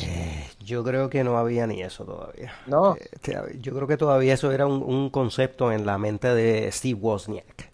Yo 0.59 0.83
creo 0.83 1.09
que 1.09 1.23
no 1.23 1.39
había 1.39 1.69
ni 1.69 1.83
eso 1.83 2.05
todavía. 2.05 2.53
No. 2.67 2.97
Este, 2.97 3.37
yo 3.61 3.75
creo 3.75 3.87
que 3.87 3.97
todavía 3.97 4.35
eso 4.35 4.51
era 4.51 4.67
un, 4.67 5.11
concepto 5.11 5.71
en 5.71 5.87
la 5.87 5.99
mente 5.99 6.35
de 6.35 6.71
Steve 6.73 6.99
Wozniak. 7.01 7.69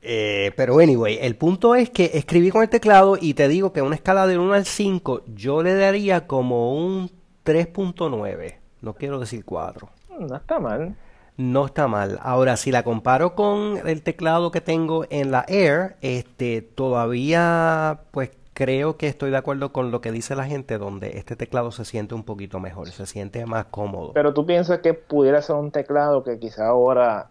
Eh, 0.00 0.52
pero 0.56 0.78
anyway, 0.80 1.18
el 1.20 1.36
punto 1.36 1.74
es 1.74 1.90
que 1.90 2.10
escribí 2.14 2.50
con 2.50 2.62
el 2.62 2.70
teclado 2.70 3.16
y 3.20 3.34
te 3.34 3.46
digo 3.46 3.72
que 3.72 3.82
una 3.82 3.94
escala 3.94 4.26
de 4.26 4.38
1 4.38 4.52
al 4.54 4.64
5 4.64 5.22
yo 5.26 5.62
le 5.62 5.74
daría 5.74 6.26
como 6.26 6.74
un 6.74 7.10
3.9. 7.44 8.56
No 8.80 8.94
quiero 8.94 9.20
decir 9.20 9.44
4. 9.44 9.88
No 10.18 10.36
está 10.36 10.58
mal. 10.58 10.96
No 11.36 11.66
está 11.66 11.88
mal. 11.88 12.18
Ahora, 12.22 12.56
si 12.56 12.70
la 12.70 12.82
comparo 12.82 13.34
con 13.34 13.86
el 13.88 14.02
teclado 14.02 14.50
que 14.50 14.60
tengo 14.60 15.06
en 15.10 15.30
la 15.30 15.44
Air, 15.48 15.96
este, 16.02 16.62
todavía 16.62 18.00
pues 18.10 18.30
creo 18.54 18.96
que 18.96 19.08
estoy 19.08 19.30
de 19.30 19.38
acuerdo 19.38 19.72
con 19.72 19.90
lo 19.90 20.00
que 20.00 20.12
dice 20.12 20.36
la 20.36 20.44
gente, 20.44 20.78
donde 20.78 21.18
este 21.18 21.36
teclado 21.36 21.70
se 21.72 21.84
siente 21.84 22.14
un 22.14 22.22
poquito 22.22 22.60
mejor, 22.60 22.88
se 22.90 23.06
siente 23.06 23.44
más 23.46 23.66
cómodo. 23.66 24.12
Pero 24.12 24.34
tú 24.34 24.46
piensas 24.46 24.80
que 24.80 24.94
pudiera 24.94 25.40
ser 25.42 25.56
un 25.56 25.70
teclado 25.70 26.22
que 26.22 26.38
quizá 26.38 26.68
ahora 26.68 27.30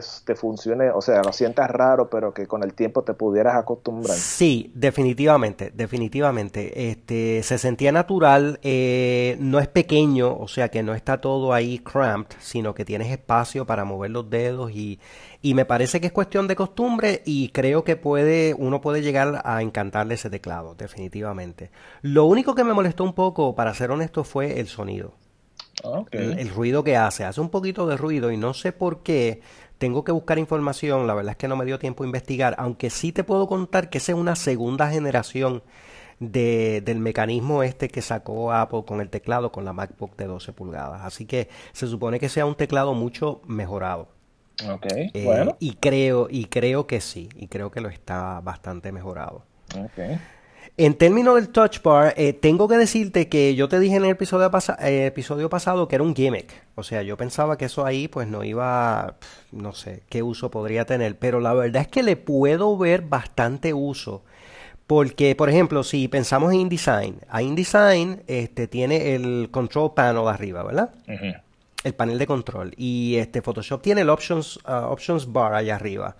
te, 0.00 0.34
funcione, 0.34 0.90
o 0.90 1.00
sea, 1.00 1.22
lo 1.22 1.32
sientas 1.32 1.70
raro, 1.70 2.08
pero 2.08 2.32
que 2.32 2.46
con 2.46 2.62
el 2.62 2.74
tiempo 2.74 3.02
te 3.02 3.14
pudieras 3.14 3.56
acostumbrar. 3.56 4.16
Sí, 4.16 4.70
definitivamente, 4.74 5.72
definitivamente. 5.74 6.90
Este, 6.90 7.42
se 7.42 7.58
sentía 7.58 7.92
natural, 7.92 8.58
eh, 8.62 9.36
no 9.40 9.58
es 9.58 9.68
pequeño, 9.68 10.36
o 10.36 10.48
sea 10.48 10.68
que 10.70 10.82
no 10.82 10.94
está 10.94 11.20
todo 11.20 11.52
ahí 11.52 11.78
cramped, 11.78 12.36
sino 12.40 12.74
que 12.74 12.84
tienes 12.84 13.10
espacio 13.10 13.66
para 13.66 13.84
mover 13.84 14.10
los 14.10 14.30
dedos 14.30 14.72
y, 14.72 14.98
y 15.42 15.54
me 15.54 15.64
parece 15.64 16.00
que 16.00 16.06
es 16.06 16.12
cuestión 16.12 16.46
de 16.46 16.56
costumbre 16.56 17.22
y 17.26 17.48
creo 17.48 17.84
que 17.84 17.96
puede, 17.96 18.54
uno 18.54 18.80
puede 18.80 19.02
llegar 19.02 19.42
a 19.44 19.60
encantarle 19.60 20.14
ese 20.14 20.30
teclado, 20.30 20.74
definitivamente. 20.74 21.70
Lo 22.00 22.24
único 22.24 22.54
que 22.54 22.64
me 22.64 22.72
molestó 22.72 23.04
un 23.04 23.12
poco, 23.12 23.54
para 23.54 23.74
ser 23.74 23.90
honesto, 23.90 24.24
fue 24.24 24.60
el 24.60 24.68
sonido. 24.68 25.14
el, 26.12 26.48
ruido 26.50 26.84
que 26.84 26.96
hace, 26.96 27.24
hace 27.24 27.40
un 27.40 27.50
poquito 27.50 27.86
de 27.86 27.96
ruido 27.96 28.30
y 28.30 28.36
no 28.36 28.54
sé 28.54 28.72
por 28.72 29.02
qué 29.02 29.40
tengo 29.82 30.04
que 30.04 30.12
buscar 30.12 30.38
información, 30.38 31.08
la 31.08 31.14
verdad 31.14 31.32
es 31.32 31.36
que 31.38 31.48
no 31.48 31.56
me 31.56 31.64
dio 31.64 31.76
tiempo 31.80 32.04
a 32.04 32.06
investigar, 32.06 32.54
aunque 32.56 32.88
sí 32.88 33.10
te 33.10 33.24
puedo 33.24 33.48
contar 33.48 33.90
que 33.90 33.98
esa 33.98 34.12
es 34.12 34.18
una 34.18 34.36
segunda 34.36 34.88
generación 34.88 35.64
de, 36.20 36.82
del 36.84 37.00
mecanismo 37.00 37.64
este 37.64 37.88
que 37.88 38.00
sacó 38.00 38.52
Apple 38.52 38.84
con 38.86 39.00
el 39.00 39.10
teclado 39.10 39.50
con 39.50 39.64
la 39.64 39.72
MacBook 39.72 40.16
de 40.16 40.26
12 40.26 40.52
pulgadas. 40.52 41.02
Así 41.02 41.26
que 41.26 41.48
se 41.72 41.88
supone 41.88 42.20
que 42.20 42.28
sea 42.28 42.46
un 42.46 42.54
teclado 42.54 42.94
mucho 42.94 43.42
mejorado. 43.48 44.06
Ok, 44.70 44.86
eh, 44.86 45.24
bueno. 45.24 45.56
Y 45.58 45.72
creo, 45.72 46.28
y 46.30 46.44
creo 46.44 46.86
que 46.86 47.00
sí, 47.00 47.28
y 47.34 47.48
creo 47.48 47.72
que 47.72 47.80
lo 47.80 47.88
está 47.88 48.40
bastante 48.40 48.92
mejorado. 48.92 49.42
Okay. 49.70 50.20
En 50.78 50.94
términos 50.94 51.34
del 51.34 51.50
touch 51.50 51.82
bar, 51.82 52.14
eh, 52.16 52.32
tengo 52.32 52.66
que 52.66 52.78
decirte 52.78 53.28
que 53.28 53.54
yo 53.54 53.68
te 53.68 53.78
dije 53.78 53.96
en 53.96 54.04
el 54.04 54.10
episodio, 54.12 54.50
eh, 54.80 55.06
episodio 55.06 55.50
pasado 55.50 55.86
que 55.86 55.96
era 55.96 56.02
un 56.02 56.16
gimmick. 56.16 56.50
O 56.76 56.82
sea, 56.82 57.02
yo 57.02 57.18
pensaba 57.18 57.58
que 57.58 57.66
eso 57.66 57.84
ahí 57.84 58.08
pues 58.08 58.26
no 58.26 58.42
iba, 58.42 59.16
no 59.50 59.74
sé, 59.74 60.02
qué 60.08 60.22
uso 60.22 60.50
podría 60.50 60.86
tener. 60.86 61.18
Pero 61.18 61.40
la 61.40 61.52
verdad 61.52 61.82
es 61.82 61.88
que 61.88 62.02
le 62.02 62.16
puedo 62.16 62.78
ver 62.78 63.02
bastante 63.02 63.74
uso. 63.74 64.22
Porque, 64.86 65.36
por 65.36 65.50
ejemplo, 65.50 65.84
si 65.84 66.08
pensamos 66.08 66.52
en 66.54 66.60
InDesign, 66.60 67.20
a 67.28 67.42
InDesign 67.42 68.22
este, 68.26 68.66
tiene 68.66 69.14
el 69.14 69.50
control 69.50 69.92
panel 69.94 70.26
arriba, 70.26 70.62
¿verdad? 70.62 70.90
El 71.84 71.94
panel 71.94 72.18
de 72.18 72.26
control. 72.26 72.72
Y 72.78 73.16
este 73.16 73.42
Photoshop 73.42 73.82
tiene 73.82 74.00
el 74.00 74.10
options, 74.10 74.56
uh, 74.66 74.86
options 74.90 75.30
bar 75.30 75.54
allá 75.54 75.76
arriba. 75.76 76.16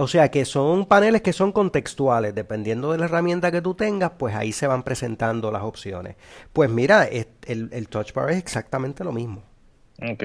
O 0.00 0.08
sea 0.08 0.30
que 0.30 0.44
son 0.44 0.86
paneles 0.86 1.22
que 1.22 1.32
son 1.32 1.52
contextuales, 1.52 2.34
dependiendo 2.34 2.92
de 2.92 2.98
la 2.98 3.06
herramienta 3.06 3.50
que 3.50 3.62
tú 3.62 3.74
tengas, 3.74 4.12
pues 4.18 4.34
ahí 4.34 4.52
se 4.52 4.66
van 4.66 4.82
presentando 4.82 5.50
las 5.50 5.62
opciones. 5.62 6.16
Pues 6.52 6.70
mira, 6.70 7.04
el, 7.04 7.28
el 7.46 7.88
touch 7.88 8.12
bar 8.12 8.30
es 8.30 8.38
exactamente 8.38 9.04
lo 9.04 9.12
mismo. 9.12 9.42
Ok. 10.02 10.24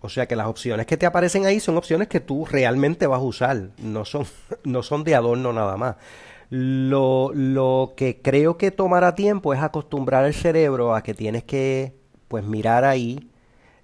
O 0.00 0.10
sea 0.10 0.26
que 0.26 0.36
las 0.36 0.48
opciones 0.48 0.84
que 0.84 0.98
te 0.98 1.06
aparecen 1.06 1.46
ahí 1.46 1.60
son 1.60 1.78
opciones 1.78 2.08
que 2.08 2.20
tú 2.20 2.44
realmente 2.44 3.06
vas 3.06 3.20
a 3.20 3.22
usar, 3.22 3.70
no 3.78 4.04
son, 4.04 4.26
no 4.64 4.82
son 4.82 5.02
de 5.02 5.14
adorno 5.14 5.52
nada 5.52 5.78
más. 5.78 5.96
Lo, 6.50 7.32
lo 7.32 7.94
que 7.96 8.20
creo 8.20 8.58
que 8.58 8.70
tomará 8.70 9.14
tiempo 9.14 9.54
es 9.54 9.62
acostumbrar 9.62 10.26
el 10.26 10.34
cerebro 10.34 10.94
a 10.94 11.02
que 11.02 11.14
tienes 11.14 11.44
que 11.44 11.94
pues 12.28 12.44
mirar 12.44 12.84
ahí 12.84 13.30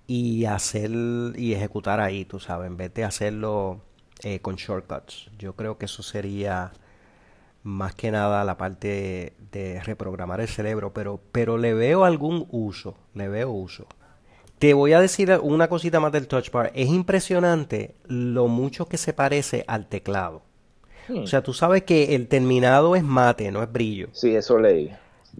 y 0.06 0.44
hacer 0.44 0.90
y 1.36 1.54
ejecutar 1.54 2.00
ahí, 2.00 2.26
tú 2.26 2.38
sabes, 2.38 2.66
en 2.66 2.76
vez 2.76 2.92
de 2.92 3.04
hacerlo 3.04 3.80
eh, 4.22 4.40
con 4.40 4.56
shortcuts. 4.56 5.30
Yo 5.38 5.54
creo 5.54 5.78
que 5.78 5.86
eso 5.86 6.02
sería 6.02 6.72
más 7.62 7.94
que 7.94 8.10
nada 8.10 8.44
la 8.44 8.56
parte 8.56 9.34
de, 9.52 9.80
reprogramar 9.84 10.40
el 10.40 10.48
cerebro, 10.48 10.92
pero, 10.92 11.20
pero 11.32 11.58
le 11.58 11.74
veo 11.74 12.04
algún 12.04 12.46
uso, 12.50 12.96
le 13.14 13.28
veo 13.28 13.50
uso. 13.50 13.86
Te 14.58 14.74
voy 14.74 14.92
a 14.92 15.00
decir 15.00 15.38
una 15.42 15.68
cosita 15.68 16.00
más 16.00 16.12
del 16.12 16.28
touch 16.28 16.50
bar. 16.50 16.70
Es 16.74 16.88
impresionante 16.88 17.94
lo 18.06 18.46
mucho 18.46 18.86
que 18.86 18.98
se 18.98 19.12
parece 19.12 19.64
al 19.66 19.86
teclado. 19.86 20.42
O 21.08 21.26
sea, 21.26 21.42
tú 21.42 21.52
sabes 21.52 21.82
que 21.82 22.14
el 22.14 22.28
terminado 22.28 22.94
es 22.94 23.02
mate, 23.02 23.50
no 23.50 23.62
es 23.62 23.72
brillo. 23.72 24.08
Sí, 24.12 24.36
eso 24.36 24.58
leí. 24.58 24.92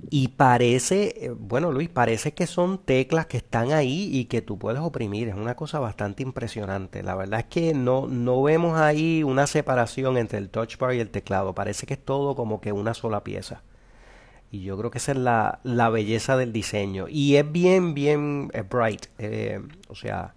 Y 0.09 0.28
parece, 0.28 1.26
eh, 1.26 1.30
bueno 1.30 1.73
Luis, 1.73 1.88
parece 1.88 2.33
que 2.33 2.47
son 2.47 2.78
teclas 2.78 3.26
que 3.26 3.37
están 3.38 3.73
ahí 3.73 4.09
y 4.12 4.26
que 4.26 4.42
tú 4.42 4.59
puedes 4.59 4.80
oprimir. 4.80 5.28
Es 5.28 5.35
una 5.35 5.57
cosa 5.57 5.78
bastante 5.78 6.23
impresionante. 6.23 7.02
La 7.02 7.14
verdad 7.14 7.40
es 7.40 7.47
que 7.47 7.75
no, 7.75 8.07
no 8.07 8.42
vemos 8.42 8.78
ahí 8.78 9.23
una 9.23 9.47
separación 9.47 10.16
entre 10.16 10.38
el 10.38 10.50
touch 10.50 10.78
bar 10.78 10.95
y 10.95 11.00
el 11.00 11.11
teclado. 11.11 11.54
Parece 11.54 11.87
que 11.87 11.95
es 11.95 12.04
todo 12.04 12.35
como 12.37 12.61
que 12.61 12.73
una 12.73 12.95
sola 12.95 13.25
pieza. 13.25 13.62
Y 14.50 14.62
yo 14.62 14.76
creo 14.78 14.90
que 14.90 14.99
esa 14.99 15.12
es 15.12 15.19
la, 15.19 15.61
la 15.64 15.90
belleza 15.90 16.37
del 16.37 16.52
diseño. 16.52 17.07
Y 17.09 17.37
es 17.37 17.50
bien, 17.50 17.95
bien 17.95 18.50
eh, 18.54 18.62
bright. 18.69 19.07
Eh, 19.19 19.61
o 19.88 19.95
sea, 19.95 20.35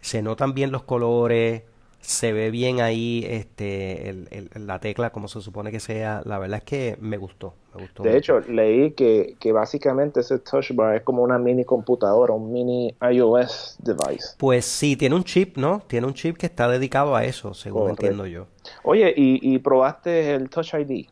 se 0.00 0.22
notan 0.22 0.54
bien 0.54 0.72
los 0.72 0.84
colores 0.84 1.62
se 2.00 2.32
ve 2.32 2.50
bien 2.50 2.80
ahí 2.80 3.24
este 3.28 4.26
la 4.54 4.78
tecla 4.80 5.10
como 5.10 5.28
se 5.28 5.40
supone 5.40 5.70
que 5.70 5.80
sea. 5.80 6.22
La 6.24 6.38
verdad 6.38 6.58
es 6.58 6.64
que 6.64 6.96
me 7.00 7.18
gustó. 7.18 7.54
Me 7.74 7.82
gustó 7.82 8.02
de 8.02 8.16
hecho, 8.16 8.40
leí 8.40 8.92
que, 8.92 9.36
que, 9.38 9.52
básicamente 9.52 10.20
ese 10.20 10.38
touch 10.38 10.72
bar 10.72 10.96
es 10.96 11.02
como 11.02 11.22
una 11.22 11.38
mini 11.38 11.64
computadora, 11.64 12.32
un 12.32 12.52
mini 12.52 12.94
iOS 13.12 13.76
device. 13.78 14.34
Pues 14.38 14.64
sí, 14.64 14.96
tiene 14.96 15.14
un 15.14 15.24
chip, 15.24 15.56
¿no? 15.56 15.82
Tiene 15.86 16.06
un 16.06 16.14
chip 16.14 16.36
que 16.36 16.46
está 16.46 16.68
dedicado 16.68 17.14
a 17.14 17.24
eso, 17.24 17.54
según 17.54 17.90
entiendo 17.90 18.26
yo. 18.26 18.46
Oye, 18.82 19.14
¿y, 19.16 19.54
¿y 19.54 19.58
probaste 19.58 20.34
el 20.34 20.50
Touch 20.50 20.74
ID? 20.74 21.06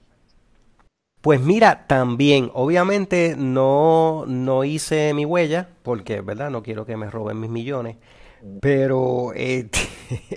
Pues 1.20 1.40
mira, 1.40 1.86
también, 1.86 2.50
obviamente 2.54 3.34
no, 3.36 4.24
no 4.26 4.64
hice 4.64 5.12
mi 5.14 5.24
huella, 5.24 5.68
porque, 5.82 6.20
¿verdad? 6.20 6.50
No 6.50 6.62
quiero 6.62 6.86
que 6.86 6.96
me 6.96 7.10
roben 7.10 7.40
mis 7.40 7.50
millones. 7.50 7.96
Pero, 8.60 9.32
eh, 9.34 9.68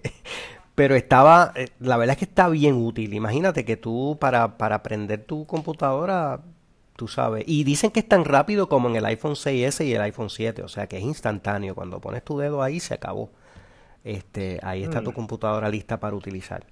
pero 0.75 0.95
estaba, 0.95 1.53
eh, 1.55 1.69
la 1.79 1.97
verdad 1.97 2.13
es 2.13 2.19
que 2.19 2.25
está 2.25 2.49
bien 2.49 2.75
útil. 2.75 3.13
Imagínate 3.13 3.65
que 3.65 3.77
tú 3.77 4.17
para, 4.19 4.57
para 4.57 4.75
aprender 4.75 5.23
tu 5.23 5.45
computadora, 5.45 6.41
tú 6.95 7.07
sabes, 7.07 7.43
y 7.47 7.63
dicen 7.63 7.91
que 7.91 8.01
es 8.01 8.07
tan 8.07 8.25
rápido 8.25 8.69
como 8.69 8.89
en 8.89 8.95
el 8.95 9.05
iPhone 9.05 9.33
6S 9.33 9.85
y 9.85 9.93
el 9.93 10.01
iPhone 10.01 10.29
7, 10.29 10.63
o 10.63 10.67
sea 10.67 10.87
que 10.87 10.97
es 10.97 11.03
instantáneo. 11.03 11.75
Cuando 11.75 11.99
pones 11.99 12.23
tu 12.23 12.37
dedo 12.37 12.61
ahí, 12.61 12.79
se 12.79 12.93
acabó. 12.93 13.31
Este, 14.03 14.59
ahí 14.63 14.83
está 14.83 15.01
tu 15.01 15.11
mm. 15.11 15.15
computadora 15.15 15.69
lista 15.69 15.99
para 15.99 16.15
utilizar. 16.15 16.65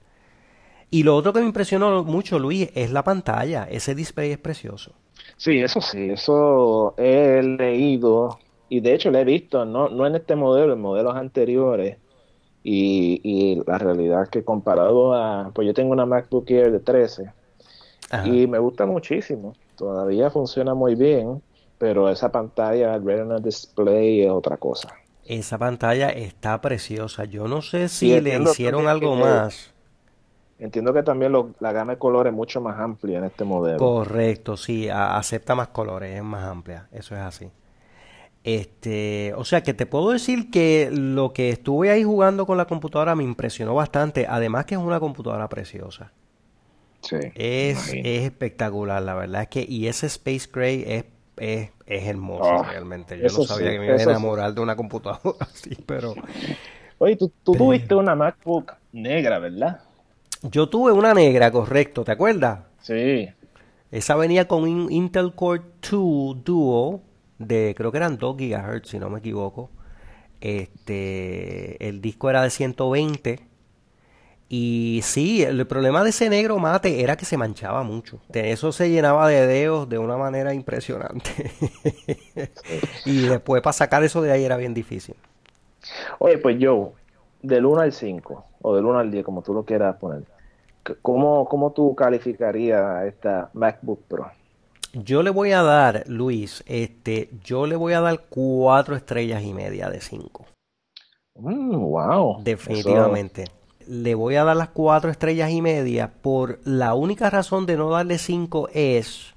Y 0.92 1.04
lo 1.04 1.16
otro 1.16 1.34
que 1.34 1.40
me 1.40 1.46
impresionó 1.46 2.04
mucho, 2.04 2.40
Luis, 2.40 2.70
es 2.74 2.92
la 2.92 3.04
pantalla. 3.04 3.68
Ese 3.70 3.94
display 3.94 4.32
es 4.32 4.40
precioso. 4.40 4.94
Sí, 5.38 5.60
eso 5.60 5.82
sí, 5.82 6.10
eso 6.10 6.96
he 6.98 7.42
leído 7.44 8.40
y 8.70 8.80
de 8.82 8.94
hecho 8.94 9.12
lo 9.12 9.18
he 9.20 9.26
visto, 9.26 9.66
no, 9.66 9.90
no 9.90 10.06
en 10.08 10.16
este 10.16 10.36
modelo, 10.36 10.74
en 10.74 10.82
modelos 10.82 11.16
anteriores. 11.16 11.98
Y, 12.64 13.22
y 13.24 13.64
la 13.66 13.78
realidad 13.78 14.24
es 14.24 14.30
que 14.30 14.44
comparado 14.44 15.14
a, 15.14 15.52
pues 15.54 15.66
yo 15.66 15.74
tengo 15.74 15.92
una 15.94 16.06
MacBook 16.06 16.50
Air 16.52 16.72
de 16.72 16.80
13 16.80 17.32
y 18.26 18.48
me 18.48 18.60
gusta 18.60 18.86
muchísimo. 18.86 19.54
Todavía 19.76 20.30
funciona 20.30 20.74
muy 20.74 20.96
bien, 20.96 21.42
pero 21.78 22.10
esa 22.10 22.32
pantalla, 22.32 22.96
el 22.96 23.06
Retina 23.06 23.40
Display 23.40 24.24
es 24.24 24.32
otra 24.32 24.58
cosa. 24.58 24.90
Esa 25.26 25.58
pantalla 25.58 26.10
está 26.10 26.60
preciosa. 26.60 27.26
Yo 27.26 27.48
no 27.48 27.62
sé 27.62 27.88
si 27.88 28.20
le 28.20 28.42
hicieron 28.42 28.88
algo 28.88 29.16
más. 29.16 29.74
Entiendo 30.58 30.92
que 30.94 31.04
también 31.04 31.32
la 31.60 31.72
gama 31.72 31.94
de 31.94 32.00
colores 32.00 32.32
es 32.32 32.36
mucho 32.36 32.60
más 32.60 32.78
amplia 32.78 33.20
en 33.20 33.24
este 33.24 33.46
modelo. 33.46 33.78
Correcto, 33.78 34.58
sí, 34.58 34.90
acepta 34.90 35.56
más 35.56 35.70
colores, 35.70 36.14
es 36.14 36.24
más 36.24 36.44
amplia, 36.44 36.90
eso 36.92 37.16
es 37.16 37.22
así. 37.22 37.50
Este, 38.44 39.34
o 39.36 39.44
sea 39.44 39.64
que 39.64 39.74
te 39.74 39.86
puedo 39.86 40.12
decir 40.12 40.50
que 40.50 40.90
lo 40.92 41.34
que 41.34 41.50
estuve 41.50 41.92
ahí 41.92 42.04
jugando 42.04 42.46
con 42.46 42.58
la 42.58 42.66
computadora 42.66 43.16
me 43.16 43.24
impresionó 43.24 43.76
bastante, 43.76 44.28
además 44.28 44.66
que 44.66 44.76
es 44.76 44.82
una 44.82 45.00
computadora 45.00 45.50
preciosa. 45.50 46.14
Sí, 47.02 47.18
es, 47.36 47.94
es 47.94 48.24
espectacular, 48.24 49.02
la 49.02 49.14
verdad 49.14 49.44
es 49.44 49.48
que, 49.50 49.66
y 49.68 49.88
ese 49.88 50.08
Space 50.08 50.50
Gray 50.52 50.84
es, 50.86 51.06
es, 51.38 51.70
hermoso 51.86 52.44
ah, 52.44 52.68
realmente. 52.70 53.18
Yo 53.18 53.24
no 53.24 53.44
sabía 53.44 53.72
que 53.72 53.80
me 53.80 53.86
iba 53.86 53.96
a 53.96 54.02
enamorar 54.02 54.54
de 54.54 54.62
una 54.62 54.76
computadora 54.76 55.38
así, 55.54 55.78
pero... 55.86 56.14
Oye, 56.98 57.16
tú, 57.16 57.32
tú 57.44 57.54
tuviste 57.54 57.96
una 57.96 58.16
MacBook 58.16 58.74
negra, 58.92 59.40
¿verdad? 59.40 59.82
Yo 60.44 60.68
tuve 60.68 60.92
una 60.92 61.14
negra, 61.14 61.52
correcto, 61.52 62.04
¿te 62.04 62.12
acuerdas? 62.12 62.60
Sí. 62.82 63.30
Esa 63.92 64.16
venía 64.16 64.48
con 64.48 64.64
un 64.64 64.92
Intel 64.92 65.34
Core 65.34 65.62
2 65.90 66.44
Duo 66.44 67.02
de, 67.40 67.74
creo 67.76 67.92
que 67.92 67.98
eran 67.98 68.18
2 68.18 68.38
GHz, 68.38 68.88
si 68.88 69.00
no 69.00 69.10
me 69.10 69.20
equivoco. 69.20 69.70
Este, 70.42 71.88
el 71.88 72.02
disco 72.02 72.30
era 72.30 72.44
de 72.44 72.50
120. 72.50 73.40
Y 74.52 75.02
sí, 75.04 75.44
el 75.44 75.66
problema 75.68 76.04
de 76.04 76.10
ese 76.10 76.30
negro 76.30 76.58
mate 76.58 77.04
era 77.04 77.16
que 77.16 77.26
se 77.26 77.38
manchaba 77.38 77.84
mucho. 77.84 78.20
Eso 78.34 78.72
se 78.72 78.90
llenaba 78.90 79.28
de 79.28 79.46
dedos 79.46 79.88
de 79.88 80.00
una 80.00 80.18
manera 80.18 80.54
impresionante. 80.54 81.52
y 83.06 83.28
después 83.28 83.62
para 83.62 83.74
sacar 83.74 84.04
eso 84.04 84.22
de 84.22 84.32
ahí 84.32 84.44
era 84.44 84.58
bien 84.58 84.74
difícil. 84.74 85.16
Oye, 86.18 86.40
pues 86.40 86.58
yo, 86.58 86.94
del 87.44 87.66
1 87.66 87.82
al 87.82 87.94
5, 87.94 88.46
o 88.62 88.76
del 88.76 88.86
1 88.86 89.00
al 89.00 89.12
10, 89.12 89.24
como 89.24 89.44
tú 89.44 89.54
lo 89.54 89.64
quieras 89.64 89.96
poner, 89.98 90.24
¿cómo, 91.04 91.46
cómo 91.48 91.72
tú 91.72 91.94
calificarías 91.96 93.06
esta 93.06 93.52
MacBook 93.54 94.02
Pro? 94.08 94.32
Yo 94.94 95.24
le 95.24 95.30
voy 95.30 95.52
a 95.52 95.62
dar, 95.62 96.04
Luis, 96.08 96.64
este, 96.66 97.30
yo 97.44 97.68
le 97.68 97.76
voy 97.76 97.94
a 97.94 98.02
dar 98.02 98.26
cuatro 98.30 98.96
estrellas 98.96 99.44
y 99.44 99.54
media 99.54 99.90
de 99.90 100.02
5. 100.02 100.46
Mm, 101.36 101.76
wow. 101.78 102.44
Definitivamente. 102.44 103.46
Le 103.88 104.16
voy 104.16 104.36
a 104.36 104.44
dar 104.44 104.56
las 104.56 104.70
cuatro 104.70 105.10
estrellas 105.10 105.52
y 105.52 105.62
media 105.62 106.12
por 106.22 106.60
la 106.64 106.94
única 106.94 107.30
razón 107.30 107.66
de 107.66 107.78
no 107.78 107.90
darle 107.90 108.18
5 108.18 108.70
es 108.74 109.34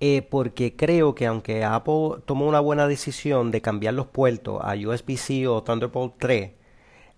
eh, 0.00 0.22
porque 0.22 0.76
creo 0.76 1.14
que 1.14 1.26
aunque 1.26 1.64
Apple 1.64 2.22
tomó 2.26 2.46
una 2.46 2.60
buena 2.60 2.86
decisión 2.86 3.50
de 3.50 3.62
cambiar 3.62 3.94
los 3.94 4.06
puertos 4.06 4.60
a 4.62 4.74
USB-C 4.74 5.46
o 5.46 5.62
Thunderbolt 5.62 6.14
3, 6.18 6.50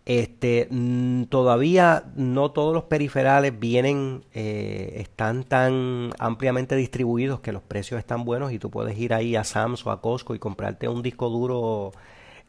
este, 0.07 0.69
mm, 0.71 1.25
todavía 1.25 2.05
no 2.15 2.53
todos 2.53 2.73
los 2.73 2.85
periferales 2.85 3.59
vienen, 3.59 4.25
eh, 4.35 4.95
están 4.99 5.43
tan 5.43 6.11
ampliamente 6.21 6.77
distribuidos 6.77 7.41
que 7.41 7.51
los 7.51 7.63
precios 7.63 7.99
están 7.99 8.25
buenos 8.25 8.53
y 8.53 8.61
tú 8.61 8.71
puedes 8.71 8.97
ir 8.97 9.13
ahí 9.13 9.35
a 9.35 9.43
Sam's 9.43 9.85
o 9.85 9.91
a 9.91 10.01
Costco 10.01 10.37
y 10.37 10.39
comprarte 10.39 10.89
un 10.89 11.03
disco 11.03 11.29
duro 11.29 11.91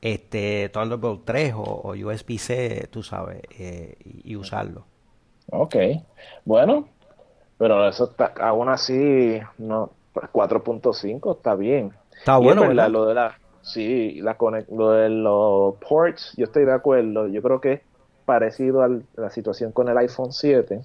este 0.02 0.70
Thunderbolt 0.70 1.26
3 1.26 1.56
o, 1.58 1.96
USB-C, 1.96 2.90
tú 2.92 3.02
sabes, 3.02 3.42
eh, 3.58 3.96
y, 4.04 4.36
usarlo. 4.36 4.86
Ok, 5.50 5.76
bueno, 6.46 6.88
pero 7.58 7.88
eso 7.88 8.04
está, 8.12 8.34
aún 8.40 8.70
así, 8.70 9.40
no 9.58 9.90
4.5 10.14 11.38
está 11.38 11.56
bien. 11.56 11.92
Está 12.16 12.38
bueno, 12.38 12.66
Lo 12.66 13.06
de 13.08 13.16
la, 13.16 13.36
Sí, 13.68 14.22
la 14.22 14.38
lo 14.72 14.92
de 14.92 15.10
los 15.10 15.76
ports, 15.76 16.34
yo 16.38 16.46
estoy 16.46 16.64
de 16.64 16.72
acuerdo. 16.72 17.28
Yo 17.28 17.42
creo 17.42 17.60
que 17.60 17.74
es 17.74 17.82
parecido 18.26 18.82
a 18.82 18.90
la 19.16 19.30
situación 19.30 19.74
con 19.74 19.90
el 19.90 19.98
iPhone 19.98 20.32
7, 20.32 20.82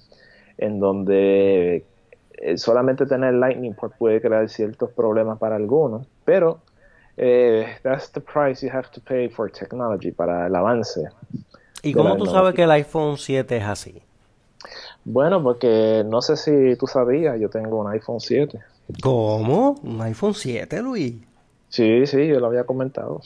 en 0.57 0.79
donde 0.81 1.85
eh, 2.33 2.57
solamente 2.57 3.05
tener 3.05 3.35
Lightning 3.35 3.73
port 3.73 3.95
puede 3.97 4.19
crear 4.19 4.49
ciertos 4.49 4.91
problemas 4.91 5.39
para 5.39 5.55
algunos, 5.55 6.05
pero 6.25 6.59
eh, 7.15 7.67
that's 7.83 8.11
the 8.11 8.19
price 8.19 8.65
you 8.65 8.71
have 8.73 8.89
to 8.91 8.99
pay 8.99 9.29
for 9.29 9.49
technology 9.49 10.11
para 10.11 10.47
el 10.47 10.55
avance. 10.55 11.03
¿Y 11.83 11.93
cómo 11.93 12.17
tú 12.17 12.25
sabes 12.25 12.53
que 12.53 12.63
el 12.63 12.71
iPhone 12.71 13.17
7 13.17 13.57
es 13.57 13.63
así? 13.63 14.01
Bueno, 15.05 15.41
porque 15.41 16.03
no 16.05 16.21
sé 16.21 16.35
si 16.35 16.75
tú 16.77 16.85
sabías, 16.87 17.39
yo 17.39 17.49
tengo 17.49 17.79
un 17.79 17.91
iPhone 17.91 18.19
7. 18.19 18.59
¿Cómo? 19.01 19.79
¿Un 19.83 20.01
iPhone 20.01 20.33
7, 20.33 20.81
Luis? 20.81 21.15
Sí, 21.73 22.05
sí, 22.05 22.27
yo 22.27 22.39
lo 22.39 22.45
había 22.45 22.65
comentado. 22.65 23.21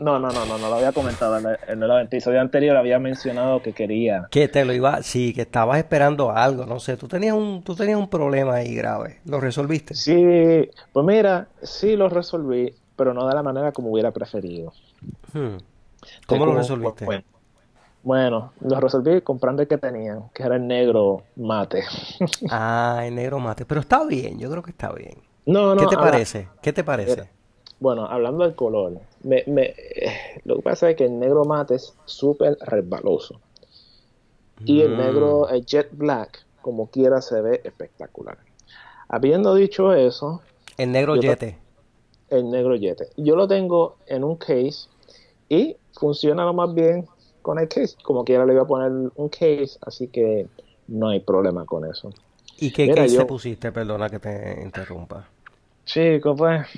No, 0.00 0.18
no, 0.18 0.28
no, 0.32 0.44
no, 0.44 0.58
no 0.58 0.68
lo 0.68 0.74
había 0.74 0.90
comentado. 0.90 1.38
En 1.68 1.82
el, 1.84 2.00
episodio 2.00 2.40
anterior 2.40 2.76
había 2.76 2.98
mencionado 2.98 3.62
que 3.62 3.72
quería. 3.72 4.26
Que 4.28 4.48
te 4.48 4.64
lo 4.64 4.72
iba, 4.72 5.04
sí, 5.04 5.32
que 5.32 5.42
estabas 5.42 5.78
esperando 5.78 6.32
algo, 6.32 6.66
no 6.66 6.80
sé. 6.80 6.96
Tú 6.96 7.06
tenías 7.06 7.36
un, 7.36 7.62
tú 7.62 7.76
tenías 7.76 7.96
un 7.96 8.10
problema 8.10 8.56
ahí 8.56 8.74
grave. 8.74 9.20
¿Lo 9.24 9.38
resolviste? 9.38 9.94
Sí, 9.94 10.68
pues 10.92 11.06
mira, 11.06 11.46
sí 11.62 11.94
lo 11.94 12.08
resolví, 12.08 12.74
pero 12.96 13.14
no 13.14 13.28
de 13.28 13.36
la 13.36 13.42
manera 13.44 13.70
como 13.70 13.92
hubiera 13.92 14.10
preferido. 14.10 14.72
Hmm. 15.32 15.58
¿Cómo 16.26 16.46
lo 16.46 16.54
resolviste? 16.56 17.06
Bueno, 18.02 18.52
lo 18.62 18.80
resolví 18.80 19.20
comprando 19.20 19.62
el 19.62 19.68
que 19.68 19.78
tenían, 19.78 20.24
que 20.34 20.42
era 20.42 20.56
el 20.56 20.66
negro 20.66 21.22
mate. 21.36 21.84
ah, 22.50 23.02
el 23.04 23.14
negro 23.14 23.38
mate. 23.38 23.64
Pero 23.64 23.80
está 23.80 24.04
bien, 24.04 24.40
yo 24.40 24.50
creo 24.50 24.64
que 24.64 24.72
está 24.72 24.90
bien. 24.92 25.18
No, 25.46 25.76
no. 25.76 25.80
¿Qué 25.82 25.86
te 25.86 25.96
parece? 25.96 26.48
¿Qué 26.60 26.72
te 26.72 26.82
parece? 26.82 27.38
Bueno, 27.80 28.06
hablando 28.06 28.44
del 28.44 28.54
color, 28.54 29.00
me, 29.22 29.42
me, 29.46 29.74
lo 30.44 30.56
que 30.56 30.62
pasa 30.62 30.90
es 30.90 30.96
que 30.96 31.06
el 31.06 31.18
negro 31.18 31.44
mate 31.46 31.76
es 31.76 31.94
súper 32.04 32.58
resbaloso. 32.60 33.40
Y 34.64 34.82
el 34.82 34.98
negro 34.98 35.46
mm. 35.50 35.54
el 35.54 35.64
jet 35.64 35.88
black, 35.92 36.44
como 36.60 36.88
quiera, 36.88 37.22
se 37.22 37.40
ve 37.40 37.62
espectacular. 37.64 38.36
Habiendo 39.08 39.54
dicho 39.54 39.94
eso... 39.94 40.42
El 40.76 40.92
negro 40.92 41.16
yete. 41.16 41.56
El 42.28 42.50
negro 42.50 42.76
yete. 42.76 43.08
Yo 43.16 43.34
lo 43.34 43.48
tengo 43.48 43.96
en 44.06 44.24
un 44.24 44.36
case 44.36 44.88
y 45.48 45.76
funciona 45.94 46.44
lo 46.44 46.52
más 46.52 46.74
bien 46.74 47.06
con 47.40 47.58
el 47.58 47.68
case. 47.68 47.96
Como 48.02 48.24
quiera 48.24 48.44
le 48.44 48.52
voy 48.52 48.62
a 48.62 48.66
poner 48.66 49.10
un 49.14 49.28
case, 49.30 49.78
así 49.80 50.08
que 50.08 50.46
no 50.86 51.08
hay 51.08 51.20
problema 51.20 51.64
con 51.64 51.90
eso. 51.90 52.12
¿Y 52.58 52.70
qué 52.72 52.92
case 52.92 53.24
pusiste? 53.24 53.72
Perdona 53.72 54.10
que 54.10 54.18
te 54.18 54.60
interrumpa. 54.62 55.26
Chico, 55.90 56.36
pues 56.36 56.68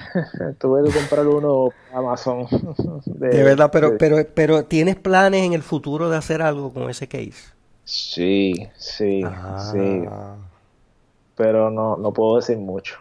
tuve 0.58 0.82
que 0.88 0.98
comprar 0.98 1.26
uno 1.26 1.68
Amazon. 1.92 2.46
De, 3.04 3.42
verdad, 3.42 3.68
pero, 3.70 3.98
pero, 3.98 4.16
pero 4.34 4.64
¿tienes 4.64 4.96
planes 4.96 5.42
en 5.42 5.52
el 5.52 5.62
futuro 5.62 6.08
de 6.08 6.16
hacer 6.16 6.40
algo 6.40 6.72
con 6.72 6.88
ese 6.88 7.06
case? 7.06 7.52
Sí, 7.84 8.54
sí, 8.74 9.22
sí. 9.72 10.02
Ah. 10.08 10.36
Pero 11.36 11.70
no, 11.70 11.98
no 11.98 12.12
puedo 12.12 12.36
decir 12.36 12.56
mucho. 12.56 12.96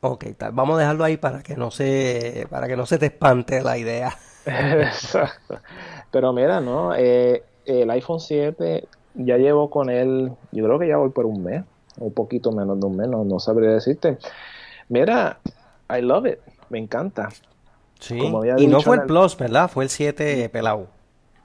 Ok, 0.00 0.24
tal. 0.36 0.50
vamos 0.50 0.76
a 0.76 0.80
dejarlo 0.80 1.04
ahí 1.04 1.16
para 1.16 1.44
que 1.44 1.54
no 1.54 1.70
se, 1.70 2.48
para 2.50 2.66
que 2.66 2.76
no 2.76 2.84
se 2.84 2.98
te 2.98 3.06
espante 3.06 3.62
la 3.62 3.78
idea. 3.78 4.16
Exacto. 4.46 5.60
Pero 6.10 6.32
mira, 6.32 6.60
¿no? 6.60 6.92
Eh, 6.96 7.44
el 7.66 7.88
iPhone 7.90 8.18
7 8.18 8.84
ya 9.14 9.36
llevo 9.36 9.70
con 9.70 9.90
él, 9.90 10.32
yo 10.50 10.64
creo 10.64 10.78
que 10.80 10.88
ya 10.88 10.96
voy 10.96 11.10
por 11.10 11.26
un 11.26 11.44
mes, 11.44 11.62
un 11.98 12.12
poquito 12.12 12.50
menos 12.50 12.80
de 12.80 12.86
un 12.86 12.96
mes, 12.96 13.06
no, 13.06 13.22
no 13.22 13.38
sabría 13.38 13.70
decirte. 13.70 14.18
Mira, 14.88 15.40
I 15.90 16.02
love 16.02 16.26
it, 16.26 16.38
me 16.70 16.78
encanta. 16.78 17.28
Sí, 18.00 18.18
y 18.58 18.66
no 18.66 18.80
fue 18.80 18.96
el 18.96 19.02
Plus, 19.04 19.36
¿verdad? 19.36 19.70
Fue 19.70 19.84
el 19.84 19.90
7 19.90 20.48
pelado. 20.50 20.88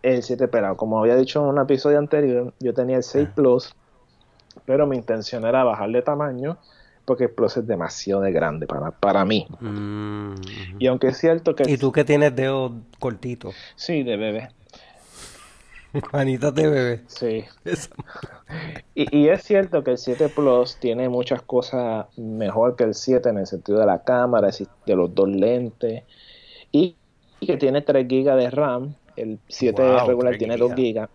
El 0.02 0.23
7 0.23 0.47
pelado. 0.47 0.75
Como 0.75 0.99
había 0.99 1.15
dicho 1.15 1.41
en 1.41 1.45
un 1.47 1.60
episodio 1.60 1.99
anterior, 1.99 2.54
yo 2.60 2.73
tenía 2.73 2.97
el 2.97 3.04
6 3.04 3.28
ah. 3.30 3.36
Plus, 3.36 3.75
pero 4.65 4.86
mi 4.88 4.97
intención 4.97 5.45
era 5.45 5.63
bajarle 5.63 6.02
tamaño 6.02 6.58
porque 7.06 7.23
el 7.23 7.32
Plus 7.32 7.58
es 7.58 7.65
demasiado 7.65 8.21
grande 8.21 8.67
para, 8.67 8.91
para 8.91 9.25
mí. 9.25 9.47
Mm, 9.60 10.36
y 10.78 10.86
aunque 10.86 11.08
es 11.08 11.17
cierto 11.17 11.56
que... 11.56 11.63
¿Y 11.67 11.78
tú 11.78 11.91
que 11.91 12.04
tienes 12.04 12.36
dedos 12.36 12.71
cortitos? 12.99 13.56
Sí, 13.75 14.04
de 14.04 14.15
bebé. 14.15 14.49
Manitas 16.13 16.54
de 16.54 16.67
bebé. 16.67 17.02
Sí. 17.08 17.43
Y, 18.95 19.28
es 19.28 19.43
cierto 19.43 19.84
que 19.84 19.91
el 19.91 19.97
7 19.99 20.30
Plus 20.30 20.78
tiene 20.78 21.08
muchas 21.08 21.43
cosas 21.43 22.08
mejor 22.17 22.75
que 22.75 22.84
el 22.84 22.95
7 22.95 23.30
en 23.30 23.38
el 23.38 23.45
sentido 23.45 23.80
de 23.80 23.86
la 23.86 24.04
cámara, 24.04 24.49
de 24.49 24.95
los 24.95 25.13
dos 25.13 25.30
lentes, 25.30 26.04
y, 26.71 26.95
que 27.39 27.58
tiene 27.58 27.82
3 27.82 28.08
GB 28.08 28.36
de 28.36 28.49
RAM. 28.49 28.95
El 29.15 29.39
7 29.47 29.99
regular 30.06 30.36
tiene 30.38 30.58
2 30.58 30.71
GB. 30.71 31.08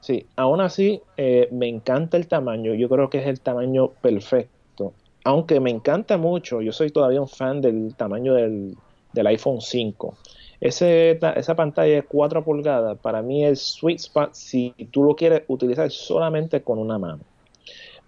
Sí, 0.00 0.26
aún 0.34 0.62
así 0.62 1.02
eh, 1.18 1.48
me 1.52 1.68
encanta 1.68 2.16
el 2.16 2.26
tamaño. 2.26 2.72
Yo 2.72 2.88
creo 2.88 3.10
que 3.10 3.18
es 3.18 3.26
el 3.26 3.40
tamaño 3.40 3.90
perfecto. 4.00 4.94
Aunque 5.24 5.60
me 5.60 5.70
encanta 5.70 6.16
mucho, 6.16 6.62
yo 6.62 6.72
soy 6.72 6.90
todavía 6.90 7.20
un 7.20 7.28
fan 7.28 7.60
del 7.60 7.94
tamaño 7.96 8.32
del, 8.32 8.76
del 9.12 9.26
iPhone 9.26 9.60
5 9.60 10.16
esa 10.60 11.56
pantalla 11.56 11.94
de 11.94 12.02
4 12.02 12.44
pulgadas 12.44 12.98
para 12.98 13.22
mí 13.22 13.44
es 13.44 13.60
sweet 13.60 13.98
spot 13.98 14.34
si 14.34 14.74
tú 14.90 15.04
lo 15.04 15.16
quieres 15.16 15.42
utilizar 15.48 15.90
solamente 15.90 16.62
con 16.62 16.78
una 16.78 16.98
mano. 16.98 17.20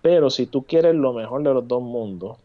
Pero 0.03 0.31
si 0.31 0.47
tú 0.47 0.65
quieres 0.65 0.95
lo 0.95 1.12
mejor 1.12 1.43
de 1.43 1.55
los 1.55 1.67
dos 1.67 1.83
mundos, 1.83 2.37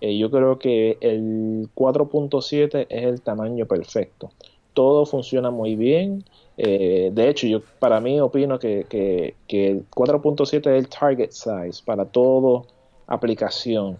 eh, 0.00 0.18
yo 0.18 0.30
creo 0.30 0.58
que 0.58 0.98
el 1.00 1.68
4.7 1.74 2.86
es 2.88 3.04
el 3.04 3.22
tamaño 3.22 3.66
perfecto. 3.66 4.30
todo 4.74 5.06
funciona 5.06 5.50
muy 5.50 5.74
bien. 5.74 6.24
Eh, 6.58 7.10
de 7.12 7.28
hecho, 7.30 7.46
yo 7.46 7.62
para 7.78 7.98
mí 7.98 8.20
opino 8.20 8.58
que, 8.58 8.84
que, 8.88 9.34
que 9.48 9.80
4.7 9.90 10.58
es 10.58 10.66
el 10.66 10.88
target 10.88 11.30
size 11.30 11.82
para 11.84 12.04
toda 12.04 12.62
aplicación. 13.06 13.96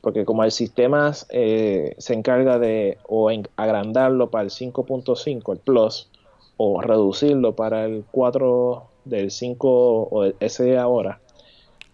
Porque 0.00 0.24
como 0.24 0.44
el 0.44 0.52
sistema 0.52 1.12
eh, 1.30 1.94
se 1.98 2.14
encarga 2.14 2.58
de 2.58 2.98
o 3.08 3.30
agrandarlo 3.56 4.30
para 4.30 4.44
el 4.44 4.50
5.5, 4.50 5.52
el 5.52 5.58
Plus, 5.58 6.08
o 6.56 6.80
reducirlo 6.80 7.56
para 7.56 7.84
el 7.84 8.04
4 8.10 8.84
del 9.04 9.30
5 9.30 9.68
o 9.68 10.24
el 10.24 10.36
SE 10.48 10.78
ahora, 10.78 11.20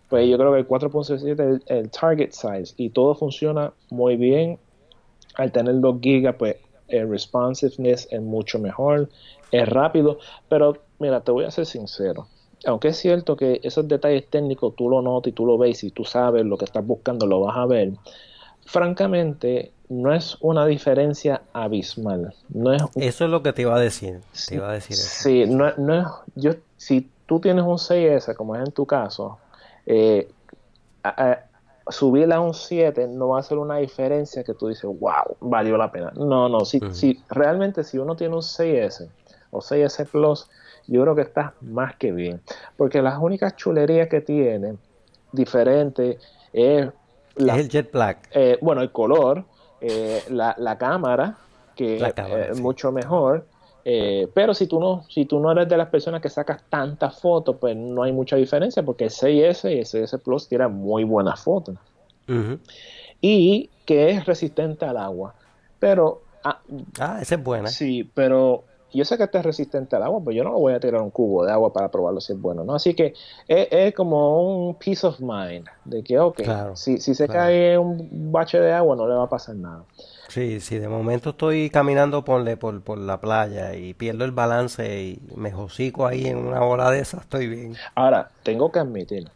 pues 0.09 0.29
yo 0.29 0.37
creo 0.37 0.53
que 0.53 0.59
el 0.59 0.69
4.7 0.69 1.57
es 1.57 1.63
el, 1.67 1.91
target 1.91 2.33
size 2.33 2.75
y 2.77 2.91
todo 2.91 3.15
funciona 3.15 3.73
muy 3.91 4.17
bien. 4.17 4.59
Al 5.37 5.53
tener 5.53 5.81
2 5.81 6.01
GB, 6.01 6.37
pues 6.37 6.57
el 6.89 7.09
responsiveness 7.09 8.09
es 8.11 8.21
mucho 8.21 8.59
mejor, 8.59 9.09
es 9.53 9.69
rápido, 9.69 10.19
pero 10.49 10.77
mira, 10.99 11.21
te 11.21 11.31
voy 11.31 11.45
a 11.45 11.51
ser 11.51 11.65
sincero. 11.67 12.27
Aunque 12.67 12.89
es 12.89 12.97
cierto 12.99 13.37
que 13.37 13.61
esos 13.63 13.89
detalles 13.89 14.29
técnicos 14.29 14.75
tú 14.77 14.91
lo 14.91 15.01
notas 15.01 15.31
y 15.31 15.33
tú 15.33 15.47
lo 15.47 15.57
ves 15.57 15.83
y 15.85 15.91
tú 15.91 16.05
sabes 16.05 16.45
lo 16.45 16.59
que 16.59 16.67
estás 16.67 16.87
buscando, 16.87 17.27
lo 17.27 17.41
vas 17.41 17.57
a 17.57 17.67
ver. 17.67 17.93
Francamente, 18.67 19.73
no 19.89 20.15
es 20.15 20.37
una 20.41 20.67
diferencia 20.67 21.43
abismal. 21.53 22.35
No 22.51 22.73
es, 22.73 22.83
eso 22.97 23.25
es 23.25 23.31
lo 23.31 23.43
que 23.43 23.53
te 23.53 23.63
iba 23.63 23.75
a 23.75 23.81
decir. 23.81 24.21
Te 24.49 24.57
iba 24.57 24.71
a 24.71 24.73
decir 24.75 24.95
eso. 24.95 25.09
Sí, 25.09 25.45
no, 25.47 25.73
no 25.79 26.01
es, 26.01 26.07
yo, 26.35 26.53
si 26.77 27.11
tú 27.27 27.41
tienes 27.41 27.65
un 27.65 27.79
6S, 27.79 28.35
como 28.35 28.55
es 28.55 28.63
en 28.63 28.73
tu 28.73 28.87
caso, 28.87 29.39
eh, 29.87 30.29
subirla 31.89 32.37
a 32.37 32.41
un 32.41 32.55
7 32.55 33.09
no 33.09 33.29
va 33.29 33.41
a 33.41 33.43
ser 33.43 33.59
una 33.59 33.79
diferencia 33.79 34.45
que 34.45 34.55
tú 34.55 34.69
dices, 34.69 34.85
wow, 34.85 35.37
valió 35.41 35.77
la 35.77 35.91
pena. 35.91 36.13
No, 36.15 36.49
no, 36.49 36.65
si, 36.65 36.81
si 36.93 37.23
realmente 37.29 37.85
si 37.85 37.99
uno 37.99 38.17
tiene 38.17 38.35
un 38.35 38.43
6S 38.43 39.09
o 39.51 39.61
6S 39.61 40.07
Plus, 40.09 40.49
yo 40.91 41.03
creo 41.03 41.15
que 41.15 41.23
está 41.23 41.55
más 41.61 41.95
que 41.97 42.11
bien. 42.11 42.41
Porque 42.77 43.01
las 43.01 43.19
únicas 43.19 43.55
chulerías 43.57 44.09
que 44.09 44.21
tiene 44.21 44.77
diferente 45.33 46.19
es, 46.53 46.89
el 47.37 47.69
jet 47.69 47.93
black. 47.93 48.29
Eh, 48.33 48.59
bueno, 48.61 48.83
el 48.83 48.91
color, 48.91 49.45
eh, 49.81 50.23
la, 50.31 50.55
la, 50.59 50.77
cámara, 50.77 51.37
que 51.77 51.97
es 52.51 52.61
mucho 52.61 52.91
mejor. 52.91 53.47
Eh, 53.85 54.29
pero 54.35 54.53
si 54.53 54.67
tú 54.67 54.79
no 54.79 55.05
si 55.09 55.25
tú 55.25 55.41
no 55.41 55.53
eres 55.53 55.67
de 55.69 55.77
las 55.77 55.89
personas 55.89 56.21
que 56.21 56.29
sacas 56.29 56.63
tantas 56.69 57.19
fotos, 57.19 57.57
pues 57.59 57.75
no 57.77 58.03
hay 58.03 58.13
mucha 58.13 58.37
diferencia 58.37 58.83
porque 58.83 59.05
el 59.05 59.11
6S 59.11 59.73
y 59.73 59.79
el 59.79 59.87
6S 59.87 60.21
Plus 60.21 60.49
tiran 60.49 60.75
muy 60.75 61.05
buenas 61.05 61.41
fotos. 61.41 61.77
Y 63.21 63.71
que 63.87 64.11
es 64.11 64.27
resistente 64.27 64.85
al 64.85 64.97
agua. 64.97 65.35
Pero... 65.79 66.23
Ah, 66.45 66.61
ah, 66.99 67.19
esa 67.21 67.35
es 67.35 67.43
buena. 67.43 67.69
Sí, 67.69 68.09
pero 68.15 68.65
yo 68.93 69.05
sé 69.05 69.17
que 69.17 69.25
este 69.25 69.39
es 69.39 69.45
resistente 69.45 69.97
al 69.97 70.03
agua, 70.03 70.21
pero 70.25 70.33
yo 70.33 70.45
no 70.45 70.53
voy 70.53 70.73
a 70.73 70.81
tirar 70.81 71.01
un 71.01 71.11
cubo 71.11 71.45
de 71.45 71.53
agua 71.53 71.73
para 71.73 71.91
probarlo 71.91 72.21
si 72.21 72.33
es 72.33 72.41
bueno, 72.41 72.65
¿no? 72.65 72.75
Así 72.75 72.95
que 72.95 73.15
es, 73.49 73.95
como 73.95 74.67
un 74.67 74.75
peace 74.75 75.07
of 75.07 75.21
mind, 75.21 75.67
de 75.85 76.03
que, 76.03 76.19
ok, 76.19 76.41
si, 76.75 76.99
si 76.99 77.15
se 77.15 77.29
cae 77.29 77.79
un 77.79 78.33
bache 78.33 78.59
de 78.59 78.73
agua 78.73 78.97
no 78.97 79.07
le 79.07 79.15
va 79.15 79.25
a 79.25 79.29
pasar 79.29 79.57
nada. 79.57 79.85
Sí, 80.29 80.61
sí, 80.61 80.79
de 80.79 80.89
momento 80.89 81.31
estoy 81.31 81.71
caminando 81.71 82.25
por, 82.25 82.83
por 82.83 82.99
la 82.99 83.21
playa 83.21 83.75
y 83.75 83.95
pierdo 83.95 84.25
el 84.25 84.31
balance 84.31 85.03
y 85.03 85.23
me 85.35 85.51
josico 85.51 86.07
ahí 86.07 86.27
en 86.27 86.39
una 86.39 86.63
hora 86.63 86.91
de 86.91 87.01
esas, 87.01 87.23
estoy 87.23 87.49
bien. 87.49 87.75
Ahora, 87.97 88.31
tengo 88.45 88.71
que 88.71 88.79
admitir, 88.79 89.29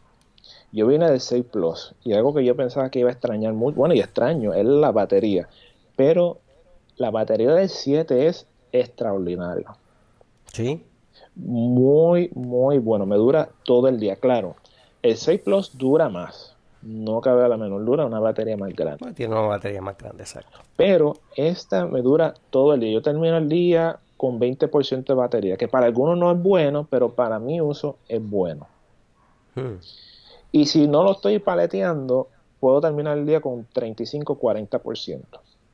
yo 0.71 0.87
vine 0.87 1.09
del 1.09 1.19
6 1.19 1.45
Plus 1.51 1.95
y 2.03 2.13
algo 2.13 2.33
que 2.33 2.45
yo 2.45 2.55
pensaba 2.55 2.89
que 2.89 2.99
iba 2.99 3.09
a 3.09 3.11
extrañar 3.11 3.53
mucho, 3.53 3.75
bueno, 3.75 3.93
y 3.93 3.99
extraño, 3.99 4.53
es 4.53 4.65
la 4.65 4.91
batería, 4.91 5.49
pero 5.95 6.39
la 6.97 7.11
batería 7.11 7.53
del 7.53 7.69
7 7.69 8.27
es 8.27 8.47
extraordinario. 8.79 9.75
Sí. 10.51 10.83
Muy, 11.35 12.29
muy 12.33 12.79
bueno, 12.79 13.05
me 13.05 13.15
dura 13.17 13.49
todo 13.63 13.87
el 13.87 13.99
día, 13.99 14.15
claro. 14.15 14.55
El 15.01 15.17
6 15.17 15.41
Plus 15.41 15.77
dura 15.77 16.09
más, 16.09 16.55
no 16.81 17.19
cabe 17.19 17.47
la 17.49 17.57
menor 17.57 17.83
duda, 17.83 18.05
una 18.05 18.19
batería 18.19 18.57
más 18.57 18.73
grande. 18.73 18.99
Pues 18.99 19.15
tiene 19.15 19.33
una 19.33 19.47
batería 19.47 19.81
más 19.81 19.97
grande, 19.97 20.23
exacto. 20.23 20.59
Pero 20.75 21.17
esta 21.35 21.85
me 21.87 22.01
dura 22.01 22.33
todo 22.49 22.73
el 22.73 22.79
día. 22.79 22.93
Yo 22.93 23.01
termino 23.01 23.37
el 23.37 23.49
día 23.49 23.99
con 24.17 24.39
20% 24.39 25.05
de 25.05 25.13
batería, 25.13 25.57
que 25.57 25.67
para 25.67 25.87
algunos 25.87 26.17
no 26.17 26.31
es 26.31 26.41
bueno, 26.41 26.87
pero 26.89 27.13
para 27.13 27.39
mi 27.39 27.59
uso 27.59 27.97
es 28.07 28.21
bueno. 28.21 28.67
Hmm. 29.55 29.79
Y 30.51 30.67
si 30.67 30.87
no 30.87 31.03
lo 31.03 31.13
estoy 31.13 31.39
paleteando, 31.39 32.29
puedo 32.59 32.79
terminar 32.81 33.17
el 33.17 33.25
día 33.25 33.41
con 33.41 33.67
35-40%. 33.67 35.21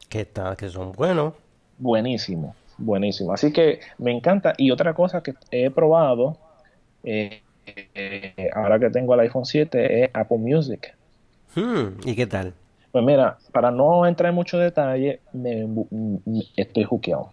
Que, 0.09 0.21
está, 0.21 0.55
que 0.55 0.69
son 0.69 0.91
buenos. 0.91 1.33
Buenísimo, 1.77 2.55
buenísimo. 2.81 3.33
Así 3.33 3.51
que 3.51 3.79
me 3.97 4.11
encanta. 4.11 4.53
Y 4.57 4.71
otra 4.71 4.93
cosa 4.93 5.21
que 5.21 5.33
he 5.51 5.69
probado, 5.69 6.37
eh, 7.03 7.41
eh, 7.65 8.49
ahora 8.53 8.79
que 8.79 8.89
tengo 8.89 9.13
el 9.13 9.21
iPhone 9.21 9.45
7, 9.45 10.03
es 10.03 10.09
Apple 10.13 10.37
Music. 10.37 10.95
Hmm, 11.55 11.99
¿Y 12.05 12.15
qué 12.15 12.27
tal? 12.27 12.53
Pues 12.91 13.05
mira, 13.05 13.37
para 13.51 13.71
no 13.71 14.05
entrar 14.05 14.29
en 14.29 14.35
mucho 14.35 14.57
detalle, 14.57 15.21
me, 15.33 15.65
estoy 16.57 16.83
juqueado. 16.83 17.31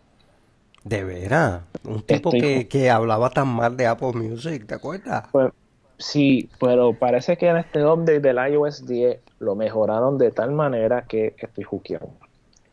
¿De 0.85 1.03
veras? 1.05 1.63
Un 1.85 2.03
tipo 2.03 2.31
que, 2.31 2.91
hablaba 2.91 3.31
tan 3.31 3.49
mal 3.49 3.77
de 3.77 3.87
Apple 3.87 4.13
Music, 4.13 4.67
¿te 4.67 4.75
acuerdas? 4.75 5.25
Pues 5.33 5.53
sí, 5.99 6.49
pero 6.61 6.95
parece 6.95 7.37
que 7.37 7.49
en 7.49 7.57
este 7.57 7.85
update 7.85 8.21
del 8.21 8.39
iOS 8.53 8.87
10 8.87 9.21
lo 9.41 9.57
mejoraron 9.57 10.17
de 10.17 10.31
tal 10.31 10.53
manera 10.53 11.03
que 11.03 11.35
estoy 11.37 11.65
juqueado. 11.65 12.11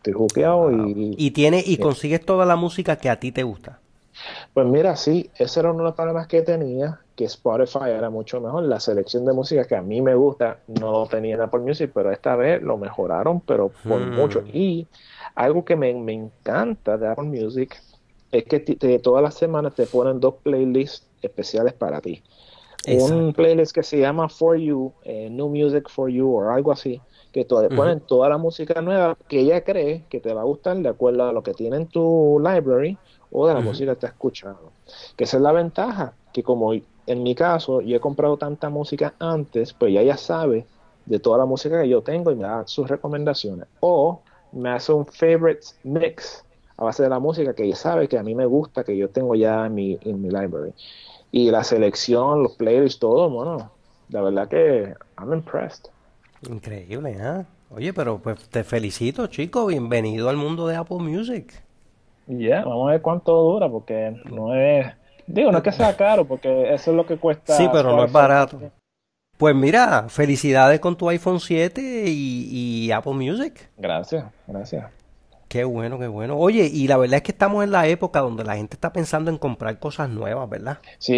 Estoy 0.05 0.13
juqueado 0.13 0.71
y... 0.71 1.15
Y, 1.17 1.31
tiene, 1.31 1.63
y 1.65 1.77
consigues 1.77 2.23
toda 2.23 2.45
la 2.45 2.55
música 2.55 2.95
que 2.95 3.09
a 3.09 3.19
ti 3.19 3.31
te 3.31 3.41
gusta. 3.41 3.79
Pues 4.53 4.67
mira, 4.67 4.95
sí, 4.95 5.31
ese 5.35 5.59
era 5.59 5.71
uno 5.71 5.79
de 5.79 5.85
los 5.85 5.95
problemas 5.95 6.27
que 6.27 6.43
tenía, 6.43 6.99
que 7.15 7.25
Spotify 7.25 7.89
era 7.89 8.11
mucho 8.11 8.39
mejor. 8.39 8.63
La 8.65 8.79
selección 8.79 9.25
de 9.25 9.33
música 9.33 9.65
que 9.65 9.75
a 9.75 9.81
mí 9.81 10.01
me 10.03 10.13
gusta 10.13 10.59
no 10.67 10.91
lo 10.91 11.05
tenía 11.07 11.33
en 11.33 11.41
Apple 11.41 11.61
Music, 11.61 11.89
pero 11.91 12.11
esta 12.11 12.35
vez 12.35 12.61
lo 12.61 12.77
mejoraron, 12.77 13.41
pero 13.41 13.71
por 13.83 13.99
hmm. 13.99 14.15
mucho. 14.15 14.43
Y 14.53 14.85
algo 15.33 15.65
que 15.65 15.75
me, 15.75 15.89
encanta 15.89 16.97
de 16.97 17.07
Apple 17.07 17.25
Music 17.25 17.75
es 18.31 18.43
que 18.43 18.59
todas 18.99 19.23
las 19.23 19.33
semanas 19.33 19.73
te 19.73 19.87
ponen 19.87 20.19
dos 20.19 20.35
playlists 20.43 21.07
especiales 21.23 21.73
para 21.73 21.99
ti. 21.99 22.21
Un 22.87 23.33
playlist 23.33 23.73
que 23.73 23.81
se 23.81 23.99
llama 23.99 24.29
For 24.29 24.55
You, 24.55 24.93
eh, 25.03 25.29
New 25.31 25.49
Music 25.49 25.89
for 25.89 26.11
You 26.11 26.31
o 26.31 26.49
algo 26.49 26.71
así, 26.71 27.01
que 27.35 27.43
te 27.43 27.67
ponen 27.75 27.99
toda 27.99 28.29
la 28.29 28.37
música 28.37 28.81
nueva 28.81 29.17
que 29.27 29.41
ella 29.41 29.61
cree 29.61 30.05
que 30.07 30.21
te 30.21 30.33
va 30.33 30.39
a 30.39 30.45
gustar 30.45 30.77
de 30.77 30.87
acuerdo 30.87 31.27
a 31.27 31.33
lo 31.33 31.43
que 31.43 31.53
tiene 31.53 31.75
en 31.75 31.87
tu 31.87 32.41
library 32.41 32.97
o 33.29 33.45
de 33.45 33.53
la 33.53 33.59
música 33.59 33.87
que 33.87 33.91
estás 33.91 34.11
escuchando. 34.11 34.71
Que 35.17 35.25
esa 35.25 35.35
es 35.35 35.43
la 35.43 35.51
ventaja, 35.51 36.13
que 36.31 36.43
como 36.43 36.71
en 36.73 37.23
mi 37.23 37.35
caso 37.35 37.81
yo 37.81 37.97
he 37.97 37.99
comprado 37.99 38.37
tanta 38.37 38.69
música 38.69 39.15
antes, 39.19 39.73
pues 39.73 39.91
ya 39.91 39.99
ella 39.99 40.15
sabe 40.15 40.65
de 41.05 41.19
toda 41.19 41.37
la 41.37 41.45
música 41.45 41.81
que 41.81 41.89
yo 41.89 42.01
tengo 42.01 42.31
y 42.31 42.35
me 42.35 42.43
da 42.43 42.65
sus 42.67 42.87
recomendaciones. 42.87 43.67
O 43.81 44.21
me 44.53 44.69
hace 44.69 44.93
un 44.93 45.05
favorite 45.05 45.67
mix 45.83 46.45
a 46.77 46.85
base 46.85 47.03
de 47.03 47.09
la 47.09 47.19
música 47.19 47.53
que 47.53 47.65
ella 47.65 47.75
sabe 47.75 48.07
que 48.07 48.17
a 48.17 48.23
mí 48.23 48.33
me 48.33 48.45
gusta, 48.45 48.85
que 48.85 48.95
yo 48.95 49.09
tengo 49.09 49.35
ya 49.35 49.65
en 49.65 49.75
mi, 49.75 49.99
en 50.03 50.21
mi 50.21 50.29
library. 50.29 50.73
Y 51.33 51.51
la 51.51 51.65
selección, 51.65 52.43
los 52.43 52.53
playlists, 52.53 52.97
todo, 52.97 53.29
bueno, 53.29 53.71
la 54.07 54.21
verdad 54.21 54.47
que 54.47 54.93
I'm 55.17 55.33
impressed. 55.33 55.94
Increíble, 56.49 57.17
¿eh? 57.19 57.45
Oye, 57.69 57.93
pero 57.93 58.19
pues 58.19 58.47
te 58.49 58.63
felicito, 58.63 59.27
chico. 59.27 59.65
Bienvenido 59.65 60.29
al 60.29 60.37
mundo 60.37 60.67
de 60.67 60.75
Apple 60.75 60.99
Music. 60.99 61.63
Ya, 62.27 62.63
vamos 62.63 62.89
a 62.89 62.91
ver 62.91 63.01
cuánto 63.01 63.33
dura, 63.33 63.69
porque 63.69 64.15
no 64.25 64.53
es. 64.53 64.87
Digo, 65.27 65.51
no 65.51 65.59
es 65.59 65.63
que 65.63 65.71
sea 65.71 65.95
caro, 65.97 66.25
porque 66.25 66.73
eso 66.73 66.91
es 66.91 66.97
lo 66.97 67.05
que 67.05 67.17
cuesta. 67.17 67.55
Sí, 67.55 67.67
pero 67.71 67.95
no 67.95 68.05
es 68.05 68.11
barato. 68.11 68.59
Pues 69.37 69.55
mira, 69.55 70.07
felicidades 70.07 70.79
con 70.79 70.95
tu 70.95 71.09
iPhone 71.09 71.39
7 71.39 71.81
y, 72.07 72.91
Apple 72.91 73.13
Music. 73.13 73.69
Gracias, 73.77 74.25
gracias. 74.47 74.91
Qué 75.47 75.63
bueno, 75.63 75.99
qué 75.99 76.07
bueno. 76.07 76.37
Oye, 76.37 76.69
y 76.71 76.87
la 76.87 76.97
verdad 76.97 77.17
es 77.17 77.23
que 77.23 77.31
estamos 77.31 77.63
en 77.63 77.71
la 77.71 77.87
época 77.87 78.19
donde 78.21 78.43
la 78.43 78.55
gente 78.55 78.75
está 78.75 78.93
pensando 78.93 79.29
en 79.29 79.37
comprar 79.37 79.77
cosas 79.79 80.09
nuevas, 80.09 80.49
¿verdad? 80.49 80.79
Sí, 80.99 81.15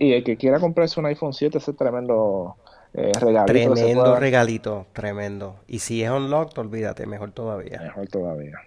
y 0.00 0.12
el 0.12 0.24
que 0.24 0.36
quiera 0.36 0.60
comprarse 0.60 0.98
un 0.98 1.06
iPhone 1.06 1.32
7 1.32 1.58
es 1.58 1.76
tremendo 1.76 2.56
eh, 2.94 3.12
regalito. 3.20 3.44
Tremendo 3.46 4.16
regalito, 4.16 4.86
tremendo. 4.92 5.56
Y 5.66 5.80
si 5.80 6.02
es 6.02 6.10
unlocked, 6.10 6.58
olvídate, 6.58 7.06
mejor 7.06 7.32
todavía. 7.32 7.80
Mejor 7.80 8.08
todavía. 8.08 8.58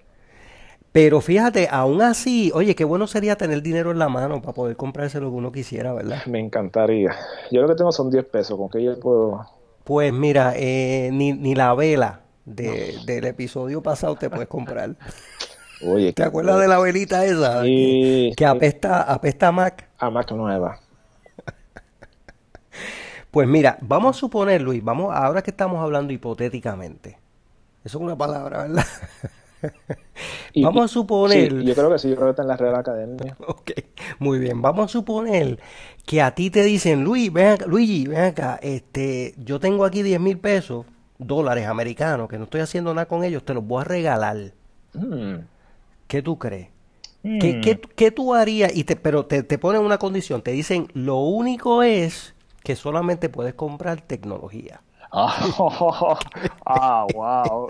Pero 0.92 1.22
fíjate, 1.22 1.70
aún 1.72 2.02
así, 2.02 2.52
oye, 2.54 2.76
qué 2.76 2.84
bueno 2.84 3.08
sería 3.08 3.38
tener 3.38 3.62
dinero 3.62 3.92
en 3.92 4.00
la 4.00 4.10
mano 4.10 4.42
para 4.42 4.54
poder 4.54 4.76
comprarse 4.76 5.22
lo 5.22 5.30
que 5.30 5.36
uno 5.36 5.52
quisiera, 5.52 5.94
¿verdad? 5.94 6.26
Me 6.26 6.40
encantaría. 6.40 7.16
Yo 7.50 7.62
lo 7.62 7.68
que 7.70 7.76
tengo 7.76 7.92
son 7.94 8.10
10 8.12 8.26
pesos, 8.26 8.58
¿con 8.58 8.70
qué 8.70 8.84
yo 8.84 9.00
puedo...? 9.00 9.46
Pues 9.86 10.14
mira, 10.14 10.54
eh, 10.56 11.10
ni, 11.12 11.34
ni 11.34 11.56
la 11.56 11.74
vela 11.74 12.22
de, 12.46 12.98
del 13.06 13.26
episodio 13.26 13.82
pasado 13.82 14.16
te 14.16 14.30
puedes 14.30 14.48
comprar. 14.48 14.96
Oye, 15.84 16.14
¿te 16.14 16.24
acuerdas 16.24 16.60
de 16.60 16.68
la 16.68 16.80
velita 16.80 17.26
esa? 17.26 17.64
que, 17.64 18.46
apesta, 18.46 19.02
apesta 19.02 19.48
a 19.48 19.52
Mac. 19.52 19.90
A 19.98 20.10
Mac 20.10 20.32
nueva. 20.32 20.80
Pues 23.32 23.48
mira, 23.48 23.78
vamos 23.82 24.18
a 24.18 24.20
suponer, 24.20 24.62
Luis, 24.62 24.84
vamos, 24.84 25.14
ahora 25.16 25.42
que 25.42 25.52
estamos 25.52 25.82
hablando 25.82 26.12
hipotéticamente, 26.12 27.18
eso 27.84 27.98
es 27.98 28.04
una 28.04 28.18
palabra, 28.18 28.64
¿verdad? 28.64 28.86
Vamos 30.56 30.86
a 30.86 30.88
suponer. 30.88 31.62
yo 31.64 31.76
creo 31.76 31.92
que 31.92 32.00
sí, 32.00 32.10
yo 32.10 32.16
creo 32.16 32.28
que 32.28 32.32
está 32.32 32.42
en 32.42 32.48
la 32.48 32.58
Real 32.58 32.76
Academia. 32.76 33.38
Ok, 33.48 33.72
muy 34.20 34.40
bien. 34.40 34.62
Vamos 34.62 34.86
a 34.86 34.88
suponer 34.88 35.60
que 36.06 36.22
a 36.22 36.34
ti 36.34 36.50
te 36.50 36.64
dicen, 36.64 37.04
Luis, 37.04 37.32
ven 37.32 37.48
acá, 37.48 37.66
Luigi, 37.68 38.08
ven 38.08 38.22
acá, 38.22 38.60
este, 38.62 39.34
yo 39.38 39.60
tengo 39.60 39.86
aquí 39.86 40.02
10 40.02 40.20
mil 40.20 40.40
pesos, 40.40 40.86
dólares 41.18 41.68
americanos, 41.68 42.28
que 42.28 42.38
no 42.38 42.46
estoy 42.46 42.62
haciendo 42.62 42.94
nada 42.94 43.08
con 43.08 43.24
ellos, 43.24 43.44
te 43.44 43.54
los 43.54 43.66
voy 43.66 43.82
a 43.82 43.86
regalar. 43.86 44.54
Mm. 44.94 45.36
¿Qué 46.08 46.22
tú 46.22 46.38
crees? 46.38 46.70
¿Qué, 47.22 47.80
mm. 47.98 48.16
tú 48.16 48.34
harías? 48.34 48.76
Y 48.76 48.84
te, 48.84 48.96
pero 48.96 49.26
te, 49.26 49.44
te 49.44 49.58
ponen 49.58 49.82
una 49.82 50.00
condición, 50.00 50.42
te 50.42 50.52
dicen, 50.52 50.88
lo 50.94 51.18
único 51.18 51.84
es 51.84 52.34
que 52.64 52.76
solamente 52.76 53.30
puedes 53.30 53.54
comprar 53.54 54.02
tecnología. 54.02 54.82
ah, 55.14 57.06
wow. 57.14 57.68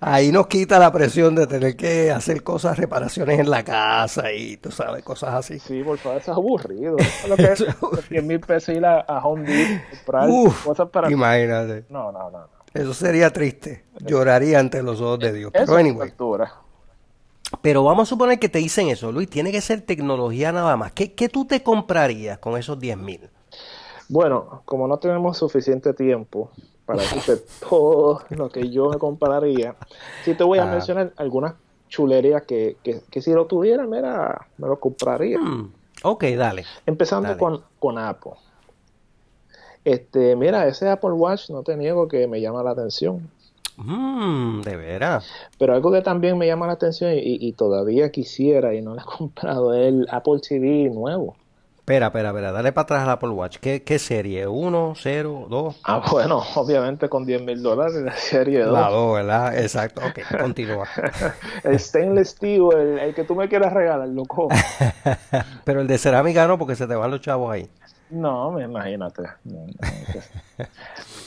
Ahí 0.00 0.30
nos 0.30 0.46
quita 0.46 0.78
la 0.78 0.92
presión 0.92 1.34
de 1.34 1.48
tener 1.48 1.76
que 1.76 2.12
hacer 2.12 2.44
cosas, 2.44 2.78
reparaciones 2.78 3.40
en 3.40 3.50
la 3.50 3.64
casa 3.64 4.32
y 4.32 4.58
tú 4.58 4.70
sabes, 4.70 5.02
cosas 5.02 5.34
así. 5.34 5.58
Sí, 5.58 5.82
por 5.82 5.98
favor, 5.98 6.20
eso 6.20 6.30
es 6.30 6.36
aburrido. 6.36 6.96
Lo 7.28 7.36
que 7.36 7.42
es 7.52 7.64
100 8.08 8.26
mil 8.26 8.38
pesos 8.38 8.76
ir 8.76 8.86
a, 8.86 9.04
Home 9.24 9.42
Depot 9.42 9.82
comprar 9.90 10.28
cosas 10.64 10.88
para. 10.90 11.10
Imagínate. 11.10 11.84
No, 11.88 12.12
no, 12.12 12.30
no, 12.30 12.48
Eso 12.72 12.94
sería 12.94 13.32
triste. 13.32 13.86
Lloraría 13.98 14.60
ante 14.60 14.80
los 14.80 15.00
ojos 15.00 15.18
de 15.18 15.32
Dios. 15.32 15.50
Pero 15.52 15.74
anyway. 15.74 16.12
Pero 17.60 17.82
vamos 17.82 18.08
a 18.08 18.10
suponer 18.10 18.38
que 18.38 18.48
te 18.48 18.60
dicen 18.60 18.88
eso, 18.88 19.10
Luis, 19.10 19.28
tiene 19.28 19.50
que 19.50 19.60
ser 19.60 19.80
tecnología 19.80 20.52
nada 20.52 20.76
más. 20.76 20.92
¿Qué, 20.92 21.12
qué 21.14 21.28
tú 21.28 21.44
te 21.44 21.64
comprarías 21.64 22.38
con 22.38 22.56
esos 22.56 22.78
10 22.78 22.98
mil? 22.98 23.30
Bueno, 24.08 24.62
como 24.64 24.86
no 24.86 24.98
tenemos 24.98 25.38
suficiente 25.38 25.94
tiempo, 25.94 26.50
para 26.84 27.00
decirte 27.00 27.44
todo 27.68 28.22
lo 28.30 28.48
que 28.48 28.70
yo 28.70 28.90
me 28.90 28.98
compararía. 28.98 29.74
Sí 30.24 30.34
te 30.34 30.44
voy 30.44 30.58
a 30.58 30.64
ah. 30.64 30.72
mencionar 30.72 31.12
algunas 31.16 31.54
chulerías 31.88 32.42
que, 32.42 32.76
que, 32.82 33.22
si 33.22 33.32
lo 33.32 33.46
tuviera, 33.46 33.86
mira, 33.86 34.46
me 34.58 34.68
lo 34.68 34.78
compraría. 34.78 35.38
Hmm. 35.38 35.72
Ok, 36.02 36.24
dale. 36.36 36.64
Empezando 36.86 37.36
Con, 37.38 37.62
con 37.78 37.98
Apple. 37.98 38.32
Este, 39.84 40.34
mira, 40.34 40.66
ese 40.66 40.88
Apple 40.88 41.12
Watch 41.12 41.50
no 41.50 41.62
te 41.62 41.76
niego 41.76 42.08
que 42.08 42.26
me 42.26 42.40
llama 42.40 42.62
la 42.62 42.70
atención. 42.70 43.30
Hmm, 43.76 44.62
de 44.62 44.76
veras. 44.76 45.26
Pero 45.58 45.74
algo 45.74 45.92
que 45.92 46.00
también 46.00 46.38
me 46.38 46.46
llama 46.46 46.66
la 46.66 46.74
atención 46.74 47.12
y, 47.12 47.18
y, 47.22 47.52
todavía 47.52 48.10
quisiera 48.10 48.74
y 48.74 48.82
no 48.82 48.94
lo 48.94 49.00
he 49.00 49.04
comprado 49.18 49.74
es 49.74 49.88
el 49.88 50.06
Apple 50.10 50.40
TV 50.46 50.90
nuevo. 50.90 51.36
Espera, 51.84 52.06
espera, 52.06 52.30
espera, 52.30 52.50
dale 52.50 52.72
para 52.72 52.84
atrás 52.84 53.02
al 53.02 53.10
Apple 53.10 53.28
Watch. 53.28 53.58
¿Qué, 53.58 53.82
qué 53.82 53.98
serie? 53.98 54.46
¿Uno, 54.46 54.94
cero, 54.96 55.46
dos? 55.50 55.78
Ah, 55.84 56.02
bueno, 56.10 56.42
obviamente 56.54 57.10
con 57.10 57.26
10 57.26 57.42
mil 57.42 57.62
dólares 57.62 57.96
la 57.96 58.16
serie 58.16 58.62
2. 58.62 58.72
La 58.72 58.88
2, 58.88 59.14
¿verdad? 59.16 59.58
Exacto, 59.58 60.00
ok, 60.00 60.38
continúa. 60.40 60.88
el 61.62 61.78
stainless 61.78 62.30
steel, 62.30 62.70
el, 62.72 63.14
que 63.14 63.24
tú 63.24 63.34
me 63.34 63.50
quieras 63.50 63.74
regalar, 63.74 64.08
loco. 64.08 64.48
Pero 65.66 65.82
el 65.82 65.86
de 65.86 65.98
cerámica 65.98 66.48
no, 66.48 66.56
porque 66.56 66.74
se 66.74 66.86
te 66.86 66.94
van 66.94 67.10
los 67.10 67.20
chavos 67.20 67.52
ahí. 67.52 67.68
No, 68.08 68.58
imagínate. 68.58 69.24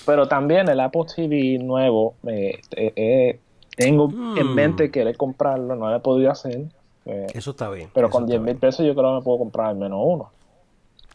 Pero 0.08 0.28
también 0.28 0.68
el 0.70 0.80
Apple 0.80 1.04
TV 1.16 1.60
nuevo, 1.60 2.16
eh, 2.26 2.62
eh, 2.72 3.40
tengo 3.76 4.10
en 4.10 4.48
mm. 4.48 4.56
mente 4.56 4.90
querer 4.90 5.16
comprarlo, 5.18 5.76
no 5.76 5.88
lo 5.88 5.96
he 5.96 6.00
podido 6.00 6.32
hacer. 6.32 6.66
Eh, 7.06 7.28
eso 7.36 7.52
está 7.52 7.70
bien. 7.70 7.92
Pero 7.94 8.10
con 8.10 8.26
10 8.26 8.42
mil 8.42 8.56
pesos 8.56 8.84
yo 8.84 8.96
creo 8.96 9.12
que 9.12 9.16
me 9.18 9.22
puedo 9.22 9.38
comprar 9.38 9.68
al 9.68 9.76
menos 9.76 10.00
uno. 10.04 10.32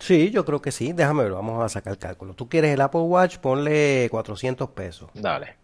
Sí, 0.02 0.32
yo 0.32 0.44
creo 0.44 0.60
que 0.60 0.72
sí. 0.72 0.92
Déjame 0.92 1.22
ver, 1.22 1.32
vamos 1.32 1.62
a 1.62 1.68
sacar 1.68 1.92
el 1.92 1.98
cálculo. 1.98 2.34
Tú 2.34 2.48
quieres 2.48 2.74
el 2.74 2.80
Apple 2.80 3.02
Watch, 3.02 3.38
ponle 3.38 4.08
400 4.10 4.70
pesos. 4.70 5.08
Dale. 5.14 5.54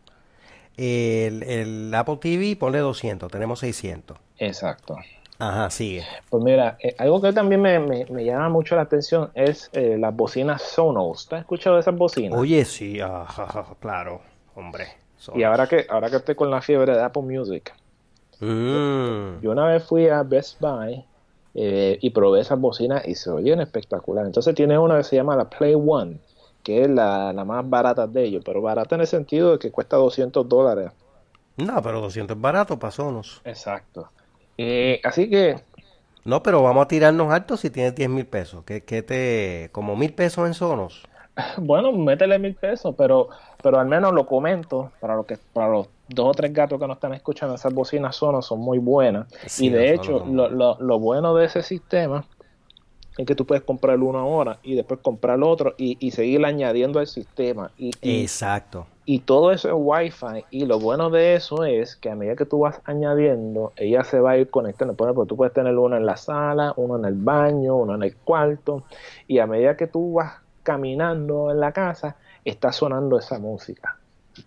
El, 0.77 1.93
Apple 1.93 2.19
TV, 2.19 2.55
ponle 2.55 2.79
200, 2.79 3.33
tenemos 3.33 3.59
600. 3.59 4.17
Exacto. 4.39 4.97
Ajá, 5.41 5.69
sigue. 5.71 6.05
Pues 6.31 6.45
mira, 6.45 6.79
eh, 6.81 6.95
algo 6.99 7.21
que 7.21 7.33
también 7.33 7.63
me, 7.63 8.25
llama 8.25 8.49
mucho 8.49 8.77
la 8.77 8.83
atención 8.83 9.33
es 9.35 9.71
eh, 9.73 9.97
las 9.99 10.15
bocinas 10.15 10.63
Sonos. 10.63 11.27
¿Tú 11.27 11.35
has 11.35 11.41
escuchado 11.41 11.75
de 11.75 11.81
esas 11.81 11.97
bocinas? 11.97 12.39
Oye, 12.39 12.65
sí, 12.65 13.01
ajá, 13.01 13.67
claro, 13.81 14.21
hombre. 14.55 14.87
Y 15.35 15.43
ahora 15.43 15.67
que, 15.67 15.85
ahora 15.91 16.11
que 16.11 16.17
estoy 16.17 16.37
con 16.37 16.49
la 16.49 16.63
fiebre 16.63 16.93
de 16.93 17.03
Apple 17.03 17.23
Music, 17.23 17.75
mm. 18.39 19.41
yo 19.41 19.51
una 19.51 19.67
vez 19.67 19.83
fui 19.83 20.09
a 20.09 20.23
Best 20.23 20.61
Buy 20.61 21.05
eh, 21.55 21.99
y 22.01 22.11
probé 22.11 22.41
esas 22.41 22.61
bocinas 22.61 23.07
y 23.07 23.15
se 23.15 23.31
oyen 23.31 23.61
espectacular. 23.61 24.27
Entonces 24.27 24.55
tiene 24.55 24.79
una 24.79 24.99
que 24.99 25.05
se 25.05 25.17
llama 25.17 25.37
la 25.37 25.49
Play 25.49 25.75
One, 25.75 26.19
que 26.63 26.83
es 26.83 26.89
la, 26.89 27.33
más 27.45 27.69
barata 27.69 28.07
de 28.07 28.25
ellos, 28.25 28.43
pero 28.45 28.63
barata 28.63 28.95
en 28.95 29.03
el 29.03 29.07
sentido 29.07 29.53
de 29.53 29.59
que 29.59 29.71
cuesta 29.71 29.97
200 29.97 30.49
dólares. 30.49 30.93
No, 31.57 31.83
pero 31.83 32.01
200 32.01 32.37
es 32.37 32.41
barato 32.41 32.79
para 32.79 32.91
Sonos. 32.93 33.41
Exacto. 33.45 34.11
Eh, 34.57 35.01
así 35.03 35.29
que... 35.29 35.57
No, 36.25 36.43
pero 36.43 36.63
vamos 36.63 36.85
a 36.85 36.89
tirarnos 36.89 37.33
alto 37.33 37.57
si 37.57 37.71
tienes 37.71 37.95
10 37.95 38.11
mil 38.11 38.27
pesos. 38.27 38.65
que 38.65 38.81
te... 38.81 39.71
como 39.73 39.97
mil 39.97 40.13
pesos 40.13 40.47
en 40.47 40.55
Sonos. 40.55 41.05
Bueno, 41.59 41.93
métele 41.93 42.39
mil 42.39 42.55
pesos, 42.55 42.95
pero, 42.97 43.29
pero 43.63 43.79
al 43.79 43.87
menos 43.87 44.13
lo 44.13 44.27
comento 44.27 44.91
para 45.01 45.15
lo 45.15 45.25
que 45.25 45.39
para 45.53 45.69
los 45.69 45.89
dos 46.09 46.27
o 46.29 46.33
tres 46.33 46.53
gatos 46.53 46.81
que 46.81 46.87
nos 46.87 46.97
están 46.97 47.15
escuchando, 47.15 47.55
esas 47.55 47.73
bocinas 47.73 48.17
Sonos 48.17 48.47
son 48.47 48.61
muy 48.61 48.79
buenas. 48.79 49.27
y 49.59 49.69
de 49.69 49.95
hecho, 49.95 50.25
lo, 50.27 50.49
lo, 50.49 50.99
bueno 50.99 51.35
de 51.35 51.47
ese 51.47 51.63
sistema 51.63 52.25
es 53.17 53.27
que 53.27 53.35
tú 53.35 53.45
puedes 53.45 53.65
comprar 53.65 53.99
uno 53.99 54.19
ahora 54.19 54.59
y 54.63 54.75
después 54.75 55.01
comprar 55.01 55.37
el 55.37 55.43
otro 55.43 55.75
y, 55.77 55.97
y 56.01 56.13
seguir 56.13 56.45
añadiendo 56.45 57.01
al 57.01 57.07
sistema. 57.07 57.73
Y, 57.77 57.91
Exacto. 58.01 58.87
Y 59.05 59.21
todo 59.21 59.53
eso 59.53 59.69
es 59.69 59.75
Wi-Fi. 59.77 60.45
Y 60.51 60.67
lo 60.67 60.79
bueno 60.79 61.11
de 61.11 61.35
eso 61.35 61.65
es 61.65 61.97
que 61.97 62.11
a 62.11 62.15
medida 62.15 62.37
que 62.37 62.45
tú 62.45 62.61
vas 62.61 62.81
añadiendo, 62.85 63.73
ella 63.77 64.05
se 64.05 64.21
va 64.21 64.33
a 64.33 64.39
ir 64.39 64.51
conectando. 64.51 64.95
Por 64.95 65.09
ejemplo, 65.09 65.27
tú 65.27 65.37
puedes 65.37 65.53
tener 65.53 65.77
uno 65.77 65.97
en 65.97 66.07
la 66.07 66.17
sala, 66.17 66.75
uno 66.77 66.97
en 66.97 67.07
el 67.07 67.15
baño, 67.15 67.75
uno 67.75 67.95
en 67.95 68.03
el 68.03 68.15
cuarto. 68.17 68.85
Y 69.27 69.39
a 69.39 69.47
medida 69.47 69.77
que 69.77 69.87
tú 69.87 70.13
vas 70.13 70.35
caminando 70.69 71.51
en 71.51 71.61
la 71.61 71.73
casa, 71.73 72.17
está 72.45 72.73
sonando 72.73 73.19
esa 73.19 73.39
música. 73.39 73.97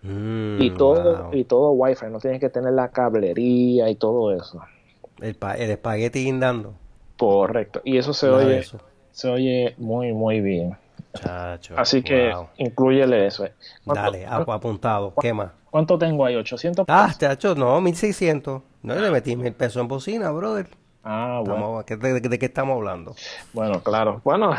Mm, 0.02 0.62
y 0.62 0.70
todo 0.70 1.30
y 1.32 1.42
todo 1.42 1.72
wifi, 1.72 2.06
no 2.06 2.20
tienes 2.20 2.38
que 2.38 2.48
tener 2.48 2.72
la 2.74 2.92
cablería 2.92 3.90
y 3.90 3.96
todo 3.96 4.32
eso. 4.32 4.62
El, 5.20 5.36
el 5.58 5.70
espagueti 5.70 6.22
guindando. 6.22 6.74
Correcto. 7.18 7.80
Y 7.84 7.98
eso 7.98 8.12
se 8.14 8.28
oye 8.28 8.62
se 9.10 9.28
oye 9.28 9.74
muy 9.78 10.12
muy 10.12 10.40
bien. 10.40 10.76
Así 11.76 12.02
que 12.02 12.32
incluyele 12.56 13.26
eso. 13.26 13.44
Dale, 13.84 14.24
apuntado. 14.24 15.12
¿Qué 15.20 15.34
más? 15.34 15.50
¿Cuánto 15.72 15.98
tengo 15.98 16.24
ahí? 16.24 16.36
¿800 16.36 16.70
ah, 16.70 16.84
pesos? 16.84 16.84
Ah, 16.88 17.14
chacho, 17.18 17.54
no, 17.56 17.80
1600. 17.80 18.62
No 18.82 18.94
le 18.94 19.10
metí 19.10 19.34
mil 19.34 19.52
pesos 19.52 19.80
en 19.82 19.88
bocina, 19.88 20.30
brother. 20.30 20.68
Ah, 21.04 21.42
bueno. 21.44 21.82
de, 21.84 22.38
qué 22.38 22.46
estamos 22.46 22.76
hablando? 22.76 23.16
Bueno, 23.52 23.82
claro. 23.82 24.20
Bueno, 24.22 24.52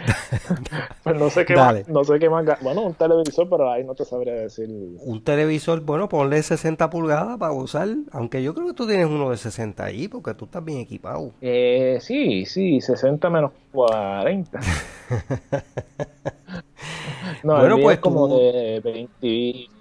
pues 1.04 1.18
no 1.18 1.28
sé 1.28 1.44
qué 1.44 1.54
más, 1.54 1.86
no 1.86 2.02
sé 2.02 2.18
qué 2.18 2.30
más. 2.30 2.46
Bueno, 2.62 2.80
un 2.82 2.94
televisor, 2.94 3.46
pero 3.50 3.70
ahí 3.70 3.84
no 3.84 3.94
te 3.94 4.06
sabría 4.06 4.32
decir. 4.32 4.70
Un 4.70 5.22
televisor, 5.22 5.82
bueno, 5.82 6.08
ponle 6.08 6.42
60 6.42 6.88
pulgadas 6.88 7.36
para 7.36 7.52
usar. 7.52 7.88
Aunque 8.12 8.42
yo 8.42 8.54
creo 8.54 8.68
que 8.68 8.72
tú 8.72 8.86
tienes 8.86 9.06
uno 9.06 9.30
de 9.30 9.36
60 9.36 9.84
ahí, 9.84 10.08
porque 10.08 10.32
tú 10.32 10.46
estás 10.46 10.64
bien 10.64 10.78
equipado. 10.78 11.32
Eh, 11.42 11.98
sí, 12.00 12.46
sí, 12.46 12.80
60 12.80 13.28
menos 13.28 13.52
40. 13.72 14.60
no, 17.42 17.58
bueno, 17.58 17.76
pues 17.82 17.98
como 17.98 18.28
de 18.28 18.80
20 18.82 19.79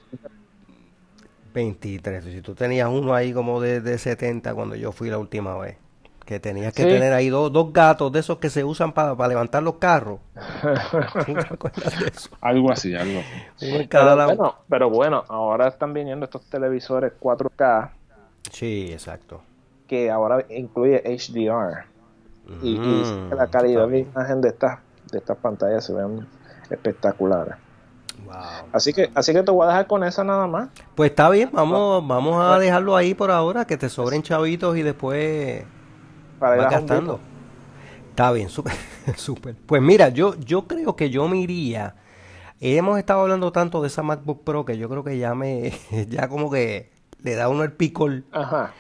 23. 1.60 2.24
Si 2.24 2.41
tú 2.41 2.56
tenías 2.56 2.89
uno 2.89 3.13
ahí 3.13 3.34
como 3.34 3.62
de, 3.62 3.82
de 3.82 3.98
70 3.98 4.54
cuando 4.54 4.76
yo 4.76 4.91
fui 4.91 5.10
la 5.10 5.17
última 5.17 5.58
vez. 5.58 5.78
Que 6.26 6.39
tenías 6.39 6.74
que 6.74 6.84
tener 6.84 7.12
ahí 7.12 7.30
dos, 7.30 7.52
dos 7.52 7.74
gatos 7.74 8.12
de 8.12 8.19
esos 8.19 8.38
que 8.38 8.52
se 8.52 8.63
usan 8.63 8.93
para 8.93 9.28
levantar 9.28 9.63
los 9.63 9.76
carros. 9.76 10.19
Algo 12.41 12.72
así, 12.72 12.93
algo 12.93 13.22
pero, 13.89 14.26
bueno, 14.28 14.56
pero 14.69 14.89
bueno, 14.91 15.24
ahora 15.28 15.67
están 15.67 15.91
viniendo 15.91 16.26
estos 16.26 16.45
televisores 16.45 17.13
4K. 17.19 17.89
Sí, 18.52 18.89
exacto. 18.91 19.41
Que 19.88 20.12
ahora 20.12 20.45
incluye 20.50 21.02
HDR. 21.04 21.86
Y, 22.62 22.78
mm, 22.78 23.34
la 23.34 23.48
calidad 23.48 23.88
de 23.88 24.02
imagen 24.02 24.41
de 24.41 24.50
estas, 24.50 24.78
de 25.12 25.17
estas 25.17 25.38
pantallas 25.38 25.84
se 25.84 25.93
ven 25.93 26.28
espectaculares. 26.69 27.56
Así 28.72 28.94
que, 28.94 29.10
así 29.15 29.34
que 29.34 29.44
te 29.44 29.52
voy 29.52 29.65
a 29.65 29.70
dejar 29.70 29.88
con 29.88 30.04
esa 30.04 30.24
nada 30.24 30.48
más. 30.48 30.70
Pues 30.96 31.12
está 31.12 31.30
bien, 31.30 31.50
vamos, 31.52 32.06
vamos 32.08 32.42
a 32.44 32.60
dejarlo 32.60 32.96
ahí 32.96 33.13
por 33.13 33.32
ahora, 33.32 33.65
que 33.65 33.78
te 33.78 33.89
sobren 33.89 34.22
chavitos 34.22 34.78
y 34.78 34.84
después 34.84 35.63
Para 36.39 36.58
ir 36.58 36.70
gastando. 36.70 37.20
Está 38.10 38.32
bien, 38.32 38.50
súper, 38.50 38.74
súper. 39.15 39.56
Pues 39.65 39.82
mira, 39.82 40.10
yo, 40.10 40.36
yo 40.39 40.68
creo 40.68 40.96
que 40.96 41.10
yo 41.10 41.28
me 41.28 41.38
iría. 41.38 41.96
Hemos 42.62 43.00
estado 43.00 43.22
hablando 43.22 43.52
tanto 43.52 43.82
de 43.82 43.88
esa 43.88 44.04
MacBook 44.04 44.44
Pro 44.44 44.65
que 44.65 44.78
yo 44.78 44.89
creo 44.89 45.04
que 45.04 45.18
ya 45.18 45.34
me, 45.34 45.72
ya 46.10 46.28
como 46.28 46.52
que 46.52 46.92
le 47.22 47.36
da 47.36 47.50
uno 47.50 47.63
el 47.63 47.72
picol. 47.72 48.26
Ajá. 48.32 48.74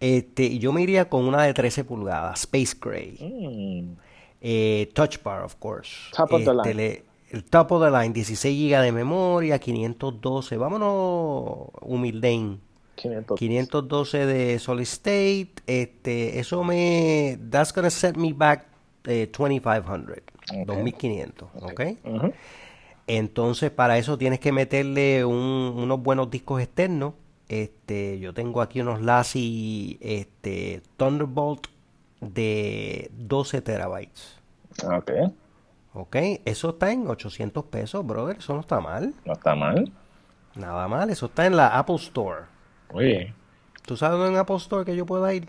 Este, 0.00 0.58
yo 0.58 0.72
me 0.72 0.82
iría 0.82 1.08
con 1.08 1.24
una 1.24 1.44
de 1.44 1.54
13 1.54 1.84
pulgadas, 1.84 2.40
Space 2.40 2.76
Gray. 2.80 3.16
Mm. 3.20 3.96
Eh, 4.40 4.90
touch 4.94 5.22
Bar, 5.22 5.44
of 5.44 5.54
course. 5.56 6.10
Top 6.14 6.32
of 6.32 6.44
the 6.44 6.70
este, 6.70 7.04
el 7.32 7.44
top 7.44 7.72
of 7.72 7.82
the 7.82 7.90
line, 7.90 8.12
16 8.12 8.70
GB 8.70 8.82
de 8.82 8.92
memoria, 8.92 9.58
512. 9.58 10.56
Vámonos, 10.56 11.68
humildein. 11.80 12.60
512 12.94 14.26
de 14.26 14.58
Solid 14.58 14.82
State. 14.82 15.54
Este, 15.66 16.38
eso 16.38 16.62
me. 16.62 17.38
That's 17.50 17.72
gonna 17.72 17.90
set 17.90 18.16
me 18.16 18.32
back 18.32 18.66
eh, 19.04 19.30
2500. 19.32 20.22
2500. 20.66 21.48
¿Ok? 21.62 21.80
Entonces, 23.06 23.70
para 23.70 23.98
eso 23.98 24.16
tienes 24.18 24.38
que 24.38 24.52
meterle 24.52 25.24
unos 25.24 26.02
buenos 26.02 26.30
discos 26.30 26.60
externos. 26.62 27.14
Este, 27.48 28.18
yo 28.20 28.32
tengo 28.32 28.62
aquí 28.62 28.80
unos 28.80 29.02
Lassie 29.02 29.98
este, 30.00 30.82
Thunderbolt 30.96 31.66
de 32.20 33.10
12 33.18 33.62
terabytes. 33.62 34.36
Ok. 34.84 35.10
Ok, 35.94 36.16
eso 36.44 36.70
está 36.70 36.90
en 36.90 37.06
800 37.06 37.64
pesos, 37.64 38.06
brother. 38.06 38.38
Eso 38.38 38.54
no 38.54 38.60
está 38.60 38.80
mal. 38.80 39.14
No 39.24 39.34
está 39.34 39.54
mal. 39.54 39.92
Nada 40.54 40.88
mal, 40.88 41.10
eso 41.10 41.26
está 41.26 41.46
en 41.46 41.56
la 41.56 41.78
Apple 41.78 41.96
Store. 41.96 42.42
Oye. 42.92 43.34
¿Tú 43.86 43.96
sabes 43.96 44.18
dónde 44.18 44.34
en 44.34 44.38
Apple 44.38 44.56
Store 44.56 44.84
que 44.84 44.96
yo 44.96 45.04
pueda 45.04 45.32
ir? 45.34 45.48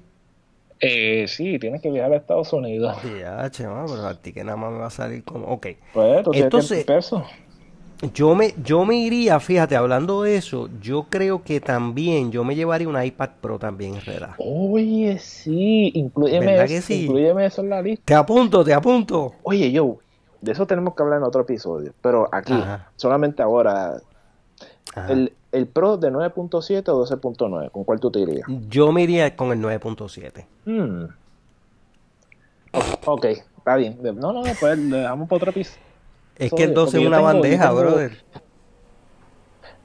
Eh, 0.79 1.25
sí, 1.29 1.59
tienes 1.59 1.81
que 1.81 1.89
viajar 1.89 2.11
a 2.13 2.17
Estados 2.17 2.51
Unidos. 2.51 2.97
Ya, 3.19 3.49
chema, 3.51 3.85
pero 3.85 4.05
a 4.05 4.15
ti 4.15 4.33
que 4.33 4.43
nada 4.43 4.57
más 4.57 4.71
me 4.71 4.79
va 4.79 4.87
a 4.87 4.91
salir 4.91 5.23
como... 5.23 5.47
Ok. 5.47 5.67
Pues, 5.93 6.25
Entonces, 6.33 6.83
pesos. 6.83 7.23
Yo 8.13 8.35
me, 8.35 8.53
yo 8.61 8.83
me 8.83 8.95
iría, 8.97 9.39
fíjate, 9.39 9.77
hablando 9.77 10.23
de 10.23 10.35
eso, 10.35 10.69
yo 10.81 11.07
creo 11.09 11.43
que 11.43 11.61
también 11.61 12.33
yo 12.33 12.43
me 12.43 12.53
llevaría 12.53 12.89
un 12.89 13.01
iPad 13.01 13.29
Pro 13.39 13.59
también 13.59 13.95
en 13.95 14.01
realidad. 14.01 14.35
Oye, 14.39 15.17
sí, 15.19 15.89
incluyeme, 15.93 16.61
eso, 16.65 16.93
incluyeme 16.93 17.45
eso 17.45 17.61
en 17.61 17.69
la 17.69 17.81
lista. 17.81 18.03
Te 18.03 18.13
apunto, 18.13 18.61
te 18.61 18.73
apunto. 18.73 19.35
Oye, 19.43 19.71
yo, 19.71 19.99
de 20.43 20.51
eso 20.51 20.67
tenemos 20.67 20.93
que 20.93 21.03
hablar 21.03 21.19
en 21.19 21.23
otro 21.23 21.41
episodio, 21.41 21.93
pero 22.01 22.27
aquí, 22.31 22.53
solamente 22.97 23.41
ahora, 23.41 24.01
el, 25.07 25.33
el, 25.53 25.67
Pro 25.67 25.95
de 25.97 26.11
9.7 26.11 26.89
o 26.89 27.05
12.9, 27.05 27.71
¿con 27.71 27.83
cuál 27.85 27.99
tú 28.01 28.11
te 28.11 28.19
irías? 28.19 28.45
Yo 28.67 28.91
me 28.91 29.03
iría 29.03 29.35
con 29.37 29.51
el 29.53 29.61
9.7. 29.61 30.45
Hmm. 30.65 31.05
Ok, 33.05 33.25
está 33.25 33.75
bien. 33.77 33.97
No, 34.15 34.33
no, 34.33 34.43
pues 34.59 34.77
le 34.77 34.97
dejamos 34.97 35.29
para 35.29 35.37
otro 35.37 35.51
episodio. 35.51 35.81
Es 36.35 36.51
que 36.51 36.63
el 36.63 36.73
12 36.73 36.99
es 36.99 37.07
una 37.07 37.21
bandeja, 37.21 37.71
brother. 37.71 38.23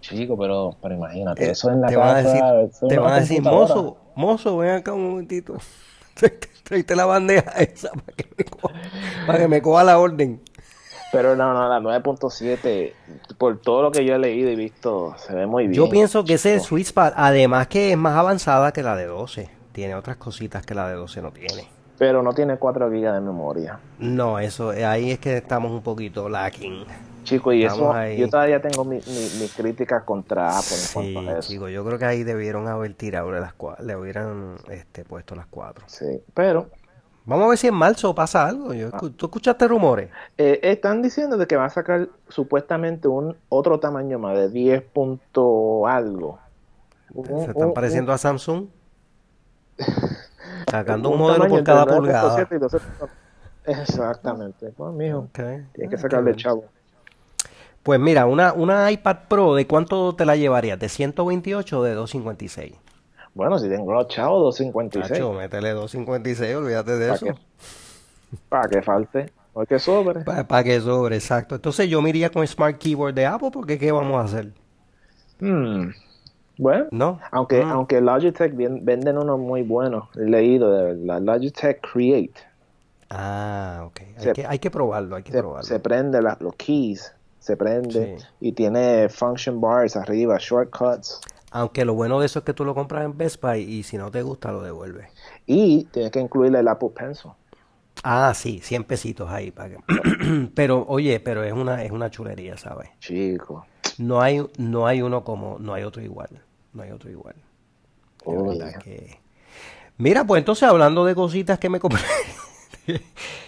Chico, 0.01 0.37
pero, 0.37 0.75
pero 0.83 0.95
imagínate, 0.95 1.45
eh, 1.45 1.51
eso 1.51 1.71
en 1.71 1.83
la 1.83 1.89
te 1.89 1.95
casa. 1.95 2.17
a 2.17 2.53
decir, 2.55 2.89
te 2.89 2.99
van 2.99 3.13
a 3.13 3.21
decir, 3.21 3.43
mozo, 3.43 3.97
mozo, 4.17 4.57
ven 4.57 4.71
acá 4.71 4.93
un 4.93 5.11
momentito. 5.11 5.57
Traiste 6.65 6.97
la 6.97 7.05
bandeja 7.05 7.51
esa 7.53 7.91
para 7.93 8.17
que 8.17 8.29
me 8.37 8.45
coja, 8.45 8.75
para 9.27 9.39
que 9.39 9.49
me 9.49 9.63
coja 9.63 9.85
la 9.85 9.99
orden. 9.99 10.41
Pero 11.11 11.37
no, 11.37 11.55
no, 11.55 11.69
la 11.69 11.81
9.7, 11.81 12.93
por 13.39 13.59
todo 13.61 13.83
lo 13.83 13.91
que 13.91 14.05
yo 14.05 14.15
he 14.15 14.19
leído 14.19 14.51
y 14.51 14.57
visto, 14.57 15.15
se 15.17 15.35
ve 15.35 15.47
muy 15.47 15.67
bien. 15.67 15.75
Yo 15.75 15.89
pienso 15.89 16.25
que 16.25 16.35
ese 16.35 16.55
es 16.55 16.65
sweet 16.65 16.87
spot, 16.87 17.15
además 17.17 17.67
que 17.69 17.93
es 17.93 17.97
más 17.97 18.17
avanzada 18.17 18.73
que 18.73 18.83
la 18.83 18.95
de 18.97 19.07
12. 19.07 19.51
Tiene 19.73 19.95
otras 19.95 20.17
cositas 20.17 20.67
que 20.67 20.75
la 20.75 20.89
de 20.89 20.97
12 20.97 21.23
no 21.23 21.31
tiene 21.31 21.79
pero 21.99 22.23
no 22.23 22.33
tiene 22.33 22.57
4 22.57 22.89
GB 22.89 23.13
de 23.13 23.21
memoria. 23.21 23.81
No, 23.99 24.39
eso 24.39 24.71
ahí 24.71 25.11
es 25.11 25.19
que 25.19 25.37
estamos 25.37 25.73
un 25.73 25.83
poquito 25.83 26.29
lacking. 26.29 26.85
Chico, 27.25 27.53
y 27.53 27.65
eso, 27.65 27.93
yo 28.17 28.29
todavía 28.31 28.63
tengo 28.63 28.87
mis 28.87 29.07
mi, 29.07 29.49
críticas 29.49 30.05
contra 30.05 30.49
Apple 30.57 30.63
sí, 30.63 31.15
Chico, 31.41 31.69
yo 31.69 31.85
creo 31.85 31.99
que 31.99 32.07
ahí 32.07 32.23
debieron 32.23 32.69
haber 32.69 32.95
tirado 32.95 33.31
las 33.33 33.53
le 33.85 33.97
hubieran 33.97 34.57
este, 34.71 35.05
puesto 35.05 35.35
las 35.35 35.47
4. 35.47 35.85
Sí, 35.89 36.23
pero... 36.33 36.71
Vamos 37.29 37.45
a 37.45 37.49
ver 37.51 37.59
si 37.59 37.67
en 37.67 37.75
marzo 37.75 38.15
pasa 38.15 38.47
algo. 38.47 38.71
Ah. 38.91 38.99
¿Tú 38.99 39.27
escuchaste 39.27 39.69
rumores? 39.69 40.09
Eh, 40.39 40.61
están 40.63 41.03
diciendo 41.03 41.37
de 41.37 41.47
que 41.47 41.57
va 41.57 41.67
a 41.67 41.71
sacar 41.71 42.09
supuestamente 42.31 43.07
un 43.07 43.37
otro 43.51 43.79
tamaño 43.79 44.19
más 44.19 44.35
de 44.35 44.49
10 44.49 44.83
punto 44.85 45.87
algo. 45.87 46.39
¿Se 47.15 47.51
están 47.51 47.75
pareciendo 47.75 48.13
a 48.15 48.19
Samsung? 48.19 48.69
Sacando 50.71 51.11
un, 51.11 51.19
modelo 51.19 51.49
por 51.49 51.63
cada 51.65 51.85
pulgada. 51.85 52.49
Exactamente. 53.67 54.71
Pues, 54.71 54.95
mijo, 54.95 55.29
tiene 55.35 55.91
que 55.91 55.99
sacarle 55.99 56.35
chavo. 56.35 56.65
Pues 57.83 58.01
mira, 58.01 58.25
una, 58.25 58.55
una 58.55 58.91
iPad 58.91 59.17
Pro, 59.29 59.55
¿de 59.55 59.67
cuánto 59.67 60.15
te 60.15 60.25
la 60.25 60.35
llevarías? 60.37 60.79
¿De 60.79 60.89
128 60.89 61.79
o 61.79 61.83
de 61.83 61.93
256? 61.93 62.88
Bueno, 63.39 63.57
si 63.57 63.69
tengo 63.69 63.93
los 63.93 64.09
chavos, 64.09 64.57
256. 64.57 65.13
Chacho, 65.13 65.33
métele 65.33 65.71
256, 65.71 66.57
olvídate 66.57 66.97
de 66.97 67.13
eso. 67.13 67.27
para 68.49 68.69
que 68.69 68.83
falte. 68.83 69.33
Para 69.53 69.65
que 69.65 69.79
sobre. 69.79 70.25
Para, 70.25 70.65
que 70.65 70.81
sobre, 70.81 71.15
exacto. 71.15 71.55
Entonces 71.55 71.89
yo 71.89 72.03
me 72.03 72.09
iría 72.09 72.31
con 72.31 72.45
Smart 72.45 72.79
Keyboard 72.79 73.15
de 73.15 73.27
Apple, 73.27 73.51
porque 73.53 73.79
¿qué 73.79 73.93
vamos 73.93 74.21
a 74.21 74.25
hacer? 74.25 74.53
Hmm. 75.39 75.91
Bueno, 76.59 76.87
no. 76.91 77.21
Aunque, 77.31 77.63
ah. 77.63 77.71
aunque 77.75 78.01
Logitech 78.01 78.57
venden 78.57 79.17
unos 79.17 79.39
muy 79.39 79.63
buenos, 79.63 80.09
he 80.17 80.29
leído 80.29 80.73
de 80.73 80.97
la 80.97 81.21
Logitech 81.21 81.81
Create. 81.81 82.41
Ah, 83.09 83.85
ok. 83.87 84.01
Hay, 84.19 84.33
que, 84.33 84.47
hay 84.47 84.59
que 84.59 84.71
probarlo, 84.73 85.15
hay 85.15 85.23
que 85.23 85.31
se, 85.31 85.39
probarlo. 85.39 85.63
Se 85.63 85.79
prende 85.79 86.21
los 86.21 86.57
keys, 86.57 87.15
se 87.39 87.57
prende 87.57 88.17
y 88.41 88.51
tiene 88.51 89.09
function 89.09 89.61
bars 89.61 89.95
arriba, 89.95 90.39
shortcuts. 90.41 91.21
Aunque 91.51 91.85
lo 91.85 91.95
bueno 91.95 92.21
de 92.21 92.27
eso 92.27 92.41
es 92.41 92.45
que 92.45 92.53
tú 92.53 92.65
lo 92.65 92.75
compras 92.75 93.05
en 93.05 93.17
Best 93.17 93.41
Buy 93.41 93.61
y 93.61 93.83
si 93.83 93.97
no 93.97 94.11
te 94.11 94.23
gusta 94.23 94.53
lo 94.53 94.63
devuelves. 94.63 95.09
Y 95.47 95.85
tienes 95.85 96.13
que 96.13 96.21
incluirle 96.21 96.61
el 96.61 96.69
Apple 96.69 96.91
Pencil. 96.95 97.31
Ah, 98.05 98.33
sí, 98.35 98.61
100 98.63 98.85
pesitos 98.85 99.31
ahí. 99.31 99.51
Para 99.51 99.77
pero, 100.55 100.85
oye, 100.89 101.21
pero 101.21 101.43
es 101.43 101.53
una, 101.53 101.83
es 101.83 101.91
una 101.91 102.11
chulería, 102.11 102.57
¿sabes? 102.57 102.91
Chico. 103.01 103.67
No 103.97 104.21
hay, 104.21 104.47
no 104.59 104.87
hay 104.87 105.03
uno 105.03 105.25
como, 105.25 105.59
no 105.59 105.75
hay 105.75 105.83
otro 105.83 106.03
igual 106.03 106.43
no 106.73 106.83
hay 106.83 106.91
otro 106.91 107.11
igual. 107.11 107.35
Mira, 109.97 110.25
pues 110.25 110.41
entonces 110.41 110.63
hablando 110.69 111.05
de 111.05 111.15
cositas 111.15 111.59
que 111.59 111.69
me 111.69 111.81
compré. 111.81 112.01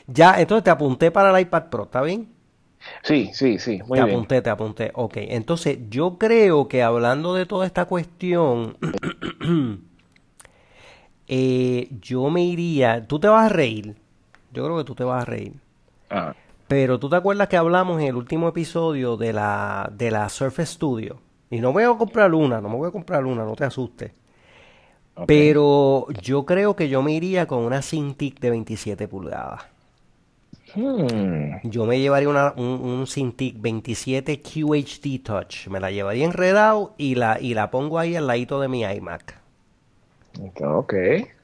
ya, 0.07 0.41
entonces 0.41 0.65
te 0.65 0.71
apunté 0.71 1.11
para 1.11 1.31
el 1.31 1.41
iPad 1.41 1.65
Pro, 1.71 1.85
¿está 1.85 2.03
bien? 2.03 2.29
Sí, 3.03 3.31
sí, 3.33 3.59
sí, 3.59 3.81
muy 3.87 3.99
te 3.99 4.03
apunté, 4.03 4.43
te 4.43 4.51
apunté. 4.51 4.91
Ok, 4.95 5.15
entonces 5.17 5.79
yo 5.91 6.19
creo 6.19 6.69
que 6.69 6.83
hablando 6.83 7.35
de 7.35 7.47
toda 7.47 7.67
esta 7.67 7.85
cuestión, 7.85 8.77
eh, 11.29 11.89
yo 12.01 12.31
me 12.31 12.45
iría, 12.45 13.07
tú 13.07 13.19
te 13.19 13.29
vas 13.29 13.47
a 13.47 13.49
reír, 13.55 13.97
yo 14.53 14.65
creo 14.65 14.79
que 14.79 14.85
tú 14.85 14.95
te 14.95 15.05
vas 15.05 15.23
a 15.23 15.25
reír. 15.27 15.55
Ah. 16.09 16.35
Pero 16.69 16.99
tú 16.99 17.11
te 17.11 17.17
acuerdas 17.17 17.49
que 17.49 17.57
hablamos 17.57 18.01
en 18.01 18.09
el 18.09 18.17
último 18.17 18.49
episodio 18.49 19.17
de 19.17 19.33
la, 19.33 19.91
de 19.93 20.11
la 20.11 20.29
Surface 20.29 20.75
Studio. 20.75 21.21
Y 21.51 21.59
no 21.59 21.73
voy 21.73 21.83
a 21.83 21.89
comprar 21.89 22.33
una, 22.33 22.61
no 22.61 22.69
me 22.69 22.77
voy 22.77 22.89
a 22.89 22.93
comprar 22.93 23.27
una, 23.27 23.45
no 23.45 23.57
te 23.57 23.65
asustes. 23.65 24.13
Pero 25.27 26.07
yo 26.23 26.47
creo 26.47 26.77
que 26.77 26.89
yo 26.89 27.03
me 27.03 27.13
iría 27.13 27.47
con 27.47 27.59
una 27.59 27.83
Cintiq 27.83 28.39
de 28.39 28.51
27 28.51 29.09
pulgadas. 29.09 29.65
Hmm. 30.75 31.57
Yo 31.65 31.85
me 31.85 31.99
llevaría 31.99 32.29
una, 32.29 32.53
un, 32.57 32.65
un 32.65 33.07
Cintiq 33.07 33.61
27 33.61 34.41
QHD 34.41 35.23
Touch. 35.23 35.69
Me 35.69 35.81
la 35.81 35.91
llevaría 35.91 36.25
enredado 36.25 36.95
y 36.99 37.15
la, 37.17 37.41
y 37.41 37.55
la 37.55 37.71
pongo 37.71 37.99
ahí 37.99 38.17
al 38.17 38.27
ladito 38.27 38.61
de 38.61 38.69
mi 38.69 38.83
iMac. 38.83 39.41
Ok. 40.63 40.95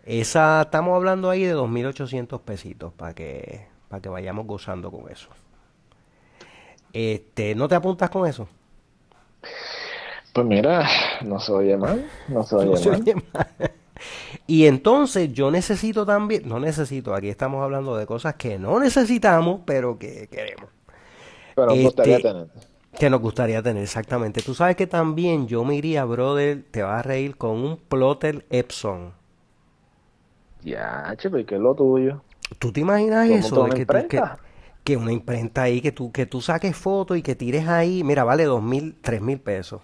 Esa, 0.05 0.63
estamos 0.63 0.95
hablando 0.95 1.31
ahí 1.31 1.43
de 1.43 1.57
2.800 1.57 2.41
pesitos 2.43 2.93
para 2.93 3.15
que, 3.15 3.67
para 3.89 4.01
que 4.01 4.09
vayamos 4.09 4.47
gozando 4.47 4.91
con 4.91 5.11
eso. 5.11 5.29
Este, 6.93 7.55
¿No 7.55 7.69
te 7.69 7.75
apuntas 7.75 8.09
con 8.11 8.27
eso? 8.27 8.49
Pues 10.33 10.47
mira, 10.47 10.87
no 11.23 11.41
se 11.41 11.53
oye 11.53 11.77
mal, 11.77 12.07
no 12.29 12.43
se 12.43 12.57
oye, 12.57 13.15
mal. 13.33 13.73
Y 14.47 14.67
entonces 14.67 15.33
yo 15.33 15.51
necesito 15.51 16.05
también, 16.07 16.49
no 16.49 16.61
necesito, 16.61 17.15
aquí 17.15 17.29
estamos 17.29 17.63
hablando 17.63 17.97
de 17.97 18.07
cosas 18.07 18.35
que 18.35 18.59
no 18.59 18.79
necesitamos, 18.79 19.61
pero 19.65 19.99
que 19.99 20.29
queremos. 20.29 20.71
Pero 21.55 21.69
nos 21.69 21.79
gustaría 21.79 22.17
este, 22.17 22.29
tener. 22.29 22.47
Que 22.99 23.11
nos 23.11 23.21
gustaría 23.21 23.63
tener, 23.63 23.83
exactamente. 23.83 24.43
Tú 24.43 24.55
sabes 24.55 24.77
que 24.77 24.87
también 24.87 25.47
yo 25.47 25.65
me 25.65 25.75
iría, 25.75 26.05
brother, 26.05 26.65
te 26.71 26.83
vas 26.83 27.01
a 27.01 27.03
reír 27.03 27.37
con 27.37 27.53
un 27.53 27.77
plotter 27.77 28.47
Epson. 28.51 29.13
Ya, 30.63 31.15
che, 31.17 31.31
¿qué 31.45 31.55
es 31.55 31.61
lo 31.61 31.75
tuyo? 31.75 32.23
¿Tú 32.59 32.73
te 32.73 32.81
imaginas 32.81 33.29
eso? 33.29 33.65
De 33.65 33.71
que, 33.71 33.87
tú, 33.87 34.09
que, 34.09 34.21
que, 34.83 34.97
una 34.97 35.13
imprenta 35.13 35.63
ahí, 35.63 35.81
que 35.81 35.93
tú, 35.93 36.11
que 36.11 36.27
tú 36.27 36.41
saques 36.41 36.77
fotos 36.77 37.17
y 37.17 37.23
que 37.23 37.35
tires 37.35 37.69
ahí, 37.69 38.03
mira, 38.03 38.25
vale 38.25 38.45
dos 38.45 38.63
mil, 38.63 38.97
tres 39.01 39.21
mil 39.21 39.39
pesos. 39.41 39.81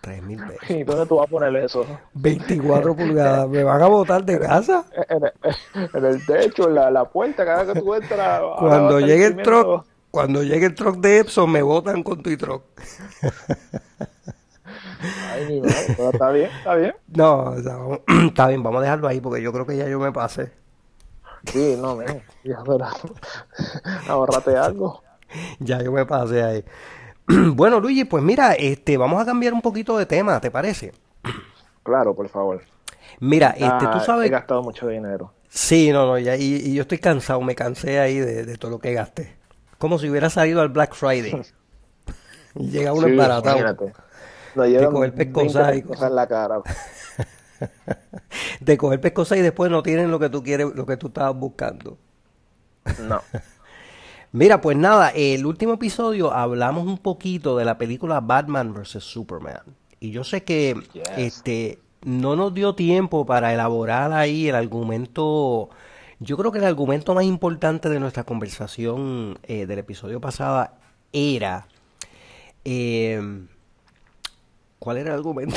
3 0.00 0.22
mil 0.22 0.38
pesos. 0.38 0.62
¿Y 0.70 0.84
dónde 0.84 1.06
tú 1.06 1.16
vas 1.16 1.26
a 1.26 1.30
poner 1.30 1.56
eso? 1.56 1.86
24 2.14 2.96
pulgadas. 2.96 3.48
¿Me 3.48 3.62
van 3.64 3.82
a 3.82 3.86
botar 3.86 4.24
de 4.24 4.38
casa? 4.38 4.84
En 5.92 6.04
el, 6.04 6.26
techo, 6.26 6.68
en 6.68 6.74
la, 6.74 6.90
la, 6.90 7.04
puerta, 7.04 7.44
cada 7.44 7.64
vez 7.64 7.74
que 7.74 7.80
tú 7.80 7.94
entras. 7.94 8.42
Cuando 8.58 9.00
llegue 9.00 9.26
el 9.26 9.36
truck, 9.42 9.84
cuando 10.16 10.42
llegue 10.42 10.64
el 10.66 10.74
truck 10.74 10.96
de 10.96 11.18
Epson, 11.18 11.50
me 11.50 11.60
botan 11.60 12.02
con 12.02 12.22
tu 12.22 12.34
truck. 12.38 12.62
Ay, 15.30 15.46
mi 15.46 15.60
madre, 15.60 15.94
pero 15.94 16.10
está 16.10 16.30
bien, 16.30 16.50
está 16.56 16.74
bien. 16.74 16.94
No, 17.08 17.54
está 18.26 18.48
bien, 18.48 18.62
vamos 18.62 18.78
a 18.78 18.82
dejarlo 18.84 19.08
ahí 19.08 19.20
porque 19.20 19.42
yo 19.42 19.52
creo 19.52 19.66
que 19.66 19.76
ya 19.76 19.86
yo 19.86 20.00
me 20.00 20.12
pasé. 20.12 20.52
Sí, 21.44 21.76
no, 21.78 21.96
me, 21.96 22.06
ya 22.44 22.62
verás. 22.62 22.94
Ahorrate 24.08 24.56
algo. 24.56 25.02
Ya 25.58 25.82
yo 25.82 25.92
me 25.92 26.06
pasé 26.06 26.42
ahí. 26.42 26.64
bueno, 27.54 27.80
Luigi, 27.80 28.04
pues 28.04 28.22
mira, 28.22 28.52
este, 28.52 28.96
vamos 28.96 29.20
a 29.20 29.24
cambiar 29.26 29.52
un 29.52 29.62
poquito 29.62 29.98
de 29.98 30.06
tema, 30.06 30.40
¿te 30.40 30.50
parece? 30.50 30.92
Claro, 31.82 32.14
por 32.14 32.28
favor. 32.28 32.62
Mira, 33.20 33.50
este, 33.50 33.86
tú 33.92 34.00
sabes... 34.00 34.26
He 34.26 34.30
gastado 34.30 34.62
mucho 34.62 34.88
dinero. 34.88 35.32
Sí, 35.48 35.90
no, 35.90 36.06
no, 36.06 36.18
ya, 36.18 36.36
y, 36.36 36.74
yo 36.74 36.82
estoy 36.82 36.98
cansado, 36.98 37.40
me 37.40 37.54
cansé 37.54 37.98
ahí 37.98 38.18
de, 38.18 38.56
todo 38.58 38.70
lo 38.72 38.78
que 38.78 38.92
gasté. 38.92 39.36
Como 39.78 39.98
si 39.98 40.08
hubiera 40.10 40.30
salido 40.30 40.60
al 40.60 40.68
Black 40.68 40.94
Friday. 40.94 41.42
y 42.54 42.70
llega 42.70 42.92
uno 42.92 43.06
sí, 43.06 43.14
No, 44.54 44.62
de 44.62 44.86
coger 44.86 45.14
pescosa 45.14 45.74
y 45.74 45.78
en 45.78 46.14
la 46.14 46.26
cara. 46.26 46.60
de 48.60 48.76
coger 48.76 49.00
pescosa 49.00 49.36
y 49.36 49.42
después 49.42 49.70
no 49.70 49.82
tienen 49.82 50.10
lo 50.10 50.18
que 50.18 50.28
tú 50.28 50.42
quieres, 50.42 50.74
lo 50.74 50.86
que 50.86 50.96
tú 50.96 51.08
estabas 51.08 51.34
buscando. 51.36 51.98
No. 53.00 53.22
Mira, 54.36 54.60
pues 54.60 54.76
nada, 54.76 55.08
el 55.14 55.46
último 55.46 55.72
episodio 55.72 56.30
hablamos 56.30 56.86
un 56.86 56.98
poquito 56.98 57.56
de 57.56 57.64
la 57.64 57.78
película 57.78 58.20
Batman 58.20 58.74
vs. 58.74 59.02
Superman. 59.02 59.62
Y 59.98 60.10
yo 60.10 60.24
sé 60.24 60.44
que 60.44 60.76
este 61.16 61.78
no 62.02 62.36
nos 62.36 62.52
dio 62.52 62.74
tiempo 62.74 63.24
para 63.24 63.54
elaborar 63.54 64.12
ahí 64.12 64.48
el 64.48 64.54
argumento. 64.54 65.70
Yo 66.20 66.36
creo 66.36 66.52
que 66.52 66.58
el 66.58 66.66
argumento 66.66 67.14
más 67.14 67.24
importante 67.24 67.88
de 67.88 67.98
nuestra 67.98 68.24
conversación 68.24 69.38
eh, 69.44 69.64
del 69.64 69.78
episodio 69.78 70.20
pasado 70.20 70.68
era. 71.14 71.66
Eh, 72.62 73.18
¿Cuál 74.78 74.98
era 74.98 75.12
el 75.12 75.16
argumento? 75.16 75.56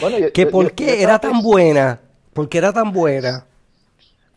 bueno, 0.00 0.26
que 0.32 0.46
por 0.46 0.72
qué 0.72 1.02
era 1.02 1.18
tan 1.18 1.42
buena. 1.42 2.00
¿Por 2.32 2.48
qué 2.48 2.56
era 2.56 2.72
tan 2.72 2.92
buena? 2.92 3.44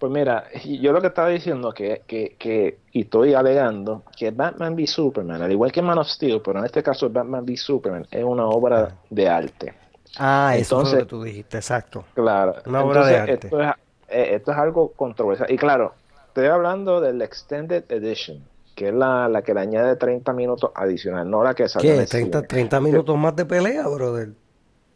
Pues 0.04 0.12
mira, 0.12 0.44
yo 0.66 0.92
lo 0.92 1.00
que 1.00 1.08
estaba 1.08 1.30
diciendo 1.30 1.72
que, 1.72 2.02
que, 2.06 2.36
que, 2.38 2.80
y 2.92 3.04
estoy 3.04 3.36
alegando, 3.36 4.04
que 4.18 4.32
Batman 4.32 4.76
v 4.76 4.86
Superman, 4.86 5.42
al 5.42 5.50
igual 5.50 5.72
que 5.72 5.82
Man 5.82 5.98
of 5.98 6.10
Steel, 6.10 6.42
pero 6.44 6.60
en 6.60 6.66
este 6.66 6.84
caso 6.84 7.10
Batman 7.10 7.46
v 7.46 7.56
Superman, 7.56 8.06
es 8.12 8.22
una 8.22 8.46
obra 8.46 8.82
ah. 8.82 8.96
de 9.10 9.30
arte. 9.30 9.74
Ah, 10.18 10.56
eso 10.58 10.82
es 10.82 10.92
lo 10.92 11.00
que 11.00 11.06
tú 11.06 11.24
dijiste, 11.24 11.56
exacto. 11.56 12.04
Claro. 12.16 12.56
Una 12.66 12.84
obra 12.84 13.08
de 13.08 13.16
arte. 13.16 13.48
Esto 13.48 13.62
es, 13.62 13.70
eh, 14.10 14.36
esto 14.36 14.52
es 14.52 14.58
algo 14.58 14.92
controversial. 14.92 15.50
Y 15.50 15.56
claro, 15.56 15.94
estoy 16.28 16.48
hablando 16.48 17.00
del 17.00 17.22
Extended 17.22 17.90
Edition, 17.90 18.44
que 18.76 18.90
es 18.90 18.94
la, 18.94 19.30
la 19.30 19.42
que 19.42 19.54
le 19.54 19.62
añade 19.62 19.96
30 19.96 20.34
minutos 20.34 20.70
adicional, 20.76 21.30
no 21.30 21.46
la 21.46 21.54
que 21.54 21.70
sale. 21.70 22.00
¿Qué? 22.00 22.06
30, 22.06 22.42
30 22.42 22.82
minutos 22.82 23.18
más 23.18 23.38
de 23.38 23.46
pelea, 23.46 23.88
brother. 23.88 24.32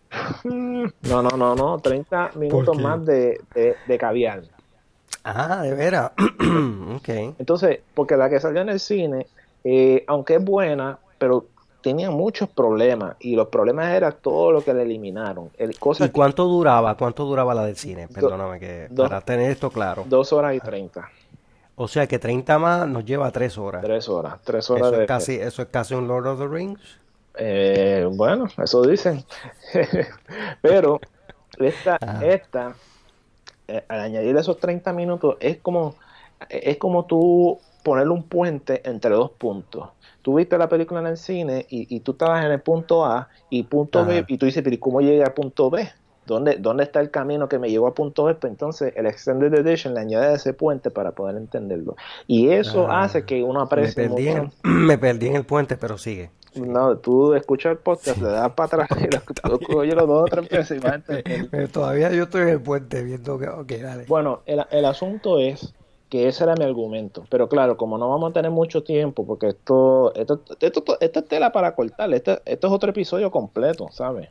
No, 0.43 1.22
no, 1.22 1.30
no, 1.30 1.55
no, 1.55 1.80
30 1.80 2.32
minutos 2.36 2.78
más 2.78 3.05
de, 3.05 3.39
de, 3.55 3.78
de 3.88 3.97
caviar. 3.97 4.57
Ah, 5.28 5.61
de 5.61 5.73
veras. 5.73 6.11
okay. 6.97 7.36
Entonces, 7.38 7.80
porque 7.93 8.15
la 8.15 8.30
que 8.30 8.39
salió 8.39 8.61
en 8.61 8.69
el 8.69 8.80
cine, 8.80 9.28
eh, 9.63 10.05
aunque 10.07 10.36
es 10.36 10.43
buena, 10.43 10.99
pero 11.17 11.45
tenía 11.82 12.11
muchos 12.11 12.49
problemas 12.49 13.17
y 13.19 13.36
los 13.36 13.47
problemas 13.49 13.93
era 13.93 14.11
todo 14.11 14.51
lo 14.51 14.63
que 14.63 14.73
le 14.73 14.84
eliminaron. 14.84 15.49
El, 15.57 15.71
¿Y 15.71 16.09
cuánto 16.09 16.45
duraba? 16.45 16.95
¿Cuánto 16.95 17.25
duraba 17.25 17.53
la 17.53 17.65
del 17.65 17.75
cine? 17.75 18.07
Perdóname 18.07 18.59
que 18.59 18.89
para 18.95 19.21
tener 19.21 19.51
esto 19.51 19.69
claro. 19.69 20.05
Dos 20.07 20.32
horas 20.32 20.55
y 20.55 20.59
treinta. 20.59 21.09
O 21.75 21.88
sea 21.88 22.07
que 22.07 22.17
30 22.17 22.57
más 22.57 22.88
nos 22.88 23.05
lleva 23.05 23.30
tres 23.32 23.57
horas. 23.57 23.84
Tres 23.84 24.09
horas, 24.09 24.39
tres 24.43 24.69
horas. 24.69 24.91
Eso, 24.91 25.01
es, 25.01 25.07
casi, 25.07 25.36
eso 25.36 25.61
es 25.61 25.67
casi 25.67 25.93
un 25.93 26.07
Lord 26.07 26.28
of 26.28 26.39
the 26.39 26.47
Rings. 26.47 26.82
Eh, 27.36 28.07
bueno, 28.11 28.47
eso 28.57 28.82
dicen. 28.82 29.23
pero 30.61 30.99
esta, 31.59 31.97
esta 32.23 32.73
eh, 33.68 33.84
al 33.88 33.99
añadir 33.99 34.36
esos 34.38 34.59
30 34.59 34.93
minutos, 34.93 35.38
es 35.39 35.57
como, 35.57 35.95
es 36.49 36.78
como 36.78 37.05
tú 37.05 37.59
ponerle 37.84 38.13
un 38.13 38.24
puente 38.24 38.82
entre 38.88 39.11
dos 39.11 39.32
puntos. 39.32 39.89
Tú 40.22 40.36
viste 40.36 40.57
la 40.57 40.68
película 40.68 40.99
en 40.99 41.07
el 41.07 41.18
cine 41.18 41.65
y, 41.70 41.95
y 41.95 42.01
tú 42.01 42.11
estabas 42.11 42.45
en 42.45 42.51
el 42.51 42.61
punto 42.61 43.05
A 43.05 43.30
y 43.49 43.63
punto 43.63 44.05
B, 44.05 44.26
y 44.28 44.38
tú 44.38 44.45
dices, 44.45 44.61
pero 44.63 44.78
¿cómo 44.80 45.01
llegué 45.01 45.24
al 45.24 45.34
punto 45.34 45.70
B? 45.70 45.89
¿Dónde, 46.28 46.57
¿Dónde 46.59 46.84
está 46.84 46.99
el 46.99 47.09
camino 47.09 47.47
que 47.47 47.57
me 47.57 47.69
llevó 47.69 47.88
a 47.88 47.95
punto 47.95 48.25
B? 48.25 48.36
Pues 48.36 48.51
entonces 48.51 48.93
el 48.97 49.05
Extended 49.07 49.53
Edition 49.53 49.93
le 49.93 50.01
añade 50.01 50.36
ese 50.36 50.53
puente 50.53 50.91
para 50.91 51.13
poder 51.13 51.38
entenderlo. 51.38 51.95
Y 52.28 52.49
eso 52.49 52.88
ah, 52.89 53.03
hace 53.03 53.23
que 53.25 53.41
uno 53.41 53.61
aprecie 53.61 54.09
me 54.09 54.09
perdí, 54.09 54.28
en, 54.28 54.51
me 54.63 54.97
perdí 54.97 55.28
en 55.28 55.38
el 55.38 55.45
puente, 55.45 55.78
pero 55.78 55.97
sigue. 55.97 56.30
No, 56.55 56.97
tú 56.97 57.34
escuchas 57.34 57.71
el 57.71 57.78
podcast, 57.78 58.21
le 58.21 58.30
das 58.30 58.51
para 58.51 58.84
atrás 58.84 58.99
y 59.01 59.07
lo, 59.47 59.80
oye 59.80 59.95
los 59.95 60.07
dos 60.07 60.23
o 60.23 60.25
tres 60.25 60.49
veces 60.49 60.82
Pero 61.49 61.67
todavía 61.71 62.11
yo 62.11 62.23
estoy 62.23 62.41
en 62.41 62.49
el 62.49 62.61
puente 62.61 63.03
viendo 63.03 63.39
que... 63.39 63.47
Ok, 63.47 63.71
dale. 63.82 64.05
Bueno, 64.07 64.41
el, 64.45 64.65
el 64.71 64.86
asunto 64.86 65.39
es 65.39 65.73
que 66.09 66.28
ese 66.28 66.43
era 66.43 66.55
mi 66.55 66.65
argumento. 66.65 67.23
Pero 67.30 67.47
claro, 67.47 67.78
como 67.78 67.97
no 67.97 68.09
vamos 68.09 68.32
a 68.32 68.34
tener 68.34 68.51
mucho 68.51 68.84
tiempo, 68.84 69.25
porque 69.25 69.49
esto, 69.49 70.13
esto, 70.15 70.41
esto, 70.59 70.84
esto 70.99 71.19
es 71.19 71.28
tela 71.28 71.51
para 71.51 71.73
cortar, 71.75 72.13
esto, 72.13 72.41
esto 72.45 72.67
es 72.67 72.73
otro 72.73 72.89
episodio 72.89 73.32
completo, 73.32 73.88
¿sabes? 73.91 74.30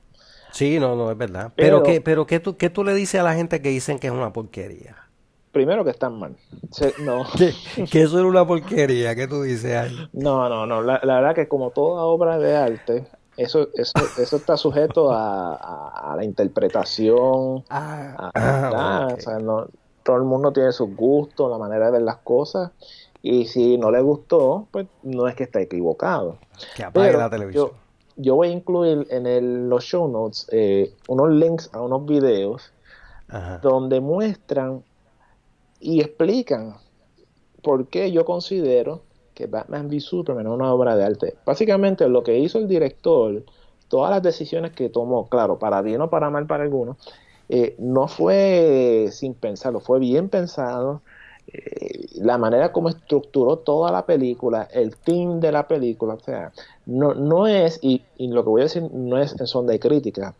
Sí, 0.56 0.80
no, 0.80 0.96
no, 0.96 1.10
es 1.10 1.18
verdad. 1.18 1.52
Pero, 1.54 1.82
pero 1.82 1.82
¿qué, 1.82 2.00
pero 2.00 2.26
¿qué, 2.26 2.40
tú, 2.40 2.56
¿qué 2.56 2.70
tú 2.70 2.82
le 2.82 2.94
dices 2.94 3.20
a 3.20 3.22
la 3.22 3.34
gente 3.34 3.60
que 3.60 3.68
dicen 3.68 3.98
que 3.98 4.06
es 4.06 4.12
una 4.12 4.32
porquería? 4.32 4.96
Primero 5.52 5.84
que 5.84 5.90
están 5.90 6.18
mal. 6.18 6.34
no. 7.00 7.26
que, 7.36 8.02
eso 8.02 8.18
es 8.18 8.24
una 8.24 8.46
porquería, 8.46 9.14
¿qué 9.14 9.28
tú 9.28 9.42
dices 9.42 9.76
ahí? 9.76 10.08
No, 10.14 10.48
no, 10.48 10.64
no. 10.64 10.80
La, 10.80 10.98
verdad 11.02 11.34
que 11.34 11.46
como 11.46 11.72
toda 11.72 12.04
obra 12.04 12.38
de 12.38 12.56
arte, 12.56 13.06
eso, 13.36 13.68
eso, 13.74 13.92
eso 14.18 14.36
está 14.36 14.56
sujeto 14.56 15.10
a, 15.12 16.14
la 16.16 16.24
interpretación. 16.24 17.62
Ah, 17.68 18.30
ah 18.34 19.08
o 19.14 19.20
sea, 19.20 19.38
no, 19.38 19.66
todo 20.02 20.16
el 20.16 20.24
mundo 20.24 20.54
tiene 20.54 20.72
sus 20.72 20.96
gustos, 20.96 21.50
la 21.50 21.58
manera 21.58 21.86
de 21.86 21.92
ver 21.92 22.02
las 22.02 22.16
cosas. 22.16 22.70
Y 23.20 23.44
si 23.44 23.76
no 23.76 23.90
le 23.90 24.00
gustó, 24.00 24.68
pues 24.70 24.86
no 25.02 25.28
es 25.28 25.34
que 25.34 25.42
está 25.42 25.60
equivocado. 25.60 26.38
Que 26.74 26.84
apague 26.84 27.12
la 27.12 27.28
televisión. 27.28 27.68
Yo, 27.68 27.74
voy 28.16 28.48
a 28.48 28.50
incluir 28.52 29.06
en 29.10 29.26
el, 29.26 29.68
los 29.68 29.84
show 29.84 30.08
notes 30.08 30.48
eh, 30.50 30.94
unos 31.08 31.30
links 31.30 31.70
a 31.72 31.80
unos 31.80 32.06
videos 32.06 32.72
donde 33.60 34.00
muestran 34.00 34.84
y 35.80 36.00
explican 36.00 36.76
por 37.62 37.88
qué 37.88 38.12
yo 38.12 38.24
considero 38.24 39.02
que 39.34 39.46
Batman 39.46 39.88
v 39.88 40.00
Superman 40.00 40.46
es 40.46 40.52
una 40.52 40.72
obra 40.72 40.96
de 40.96 41.04
arte. 41.04 41.34
Básicamente 41.44 42.08
lo 42.08 42.22
que 42.22 42.38
hizo 42.38 42.58
el 42.58 42.68
director, 42.68 43.44
todas 43.88 44.10
las 44.10 44.22
decisiones 44.22 44.72
que 44.72 44.88
tomó, 44.88 45.28
claro, 45.28 45.58
para 45.58 45.82
bien 45.82 46.00
o 46.00 46.08
para 46.08 46.30
mal 46.30 46.46
para 46.46 46.62
algunos, 46.62 46.96
eh, 47.48 47.76
no 47.78 48.08
fue 48.08 49.08
sin 49.10 49.34
pensarlo, 49.34 49.80
fue 49.80 49.98
bien 49.98 50.28
pensado. 50.28 51.02
Eh, 51.58 52.06
la 52.16 52.36
manera 52.38 52.72
como 52.72 52.88
estructuró 52.88 53.58
toda 53.58 53.90
la 53.90 54.04
película, 54.04 54.68
el 54.72 54.96
team 54.96 55.40
de 55.40 55.52
la 55.52 55.66
película, 55.66 56.14
o 56.14 56.20
sea, 56.20 56.52
no, 56.84 57.14
no 57.14 57.46
es, 57.46 57.78
y, 57.82 58.02
lo 58.18 58.42
que 58.42 58.50
voy 58.50 58.60
a 58.60 58.64
decir 58.64 58.82
no 58.92 59.16
es 59.18 59.38
en 59.38 59.46
son 59.46 59.66
de 59.66 59.78
crítica, 59.78 60.34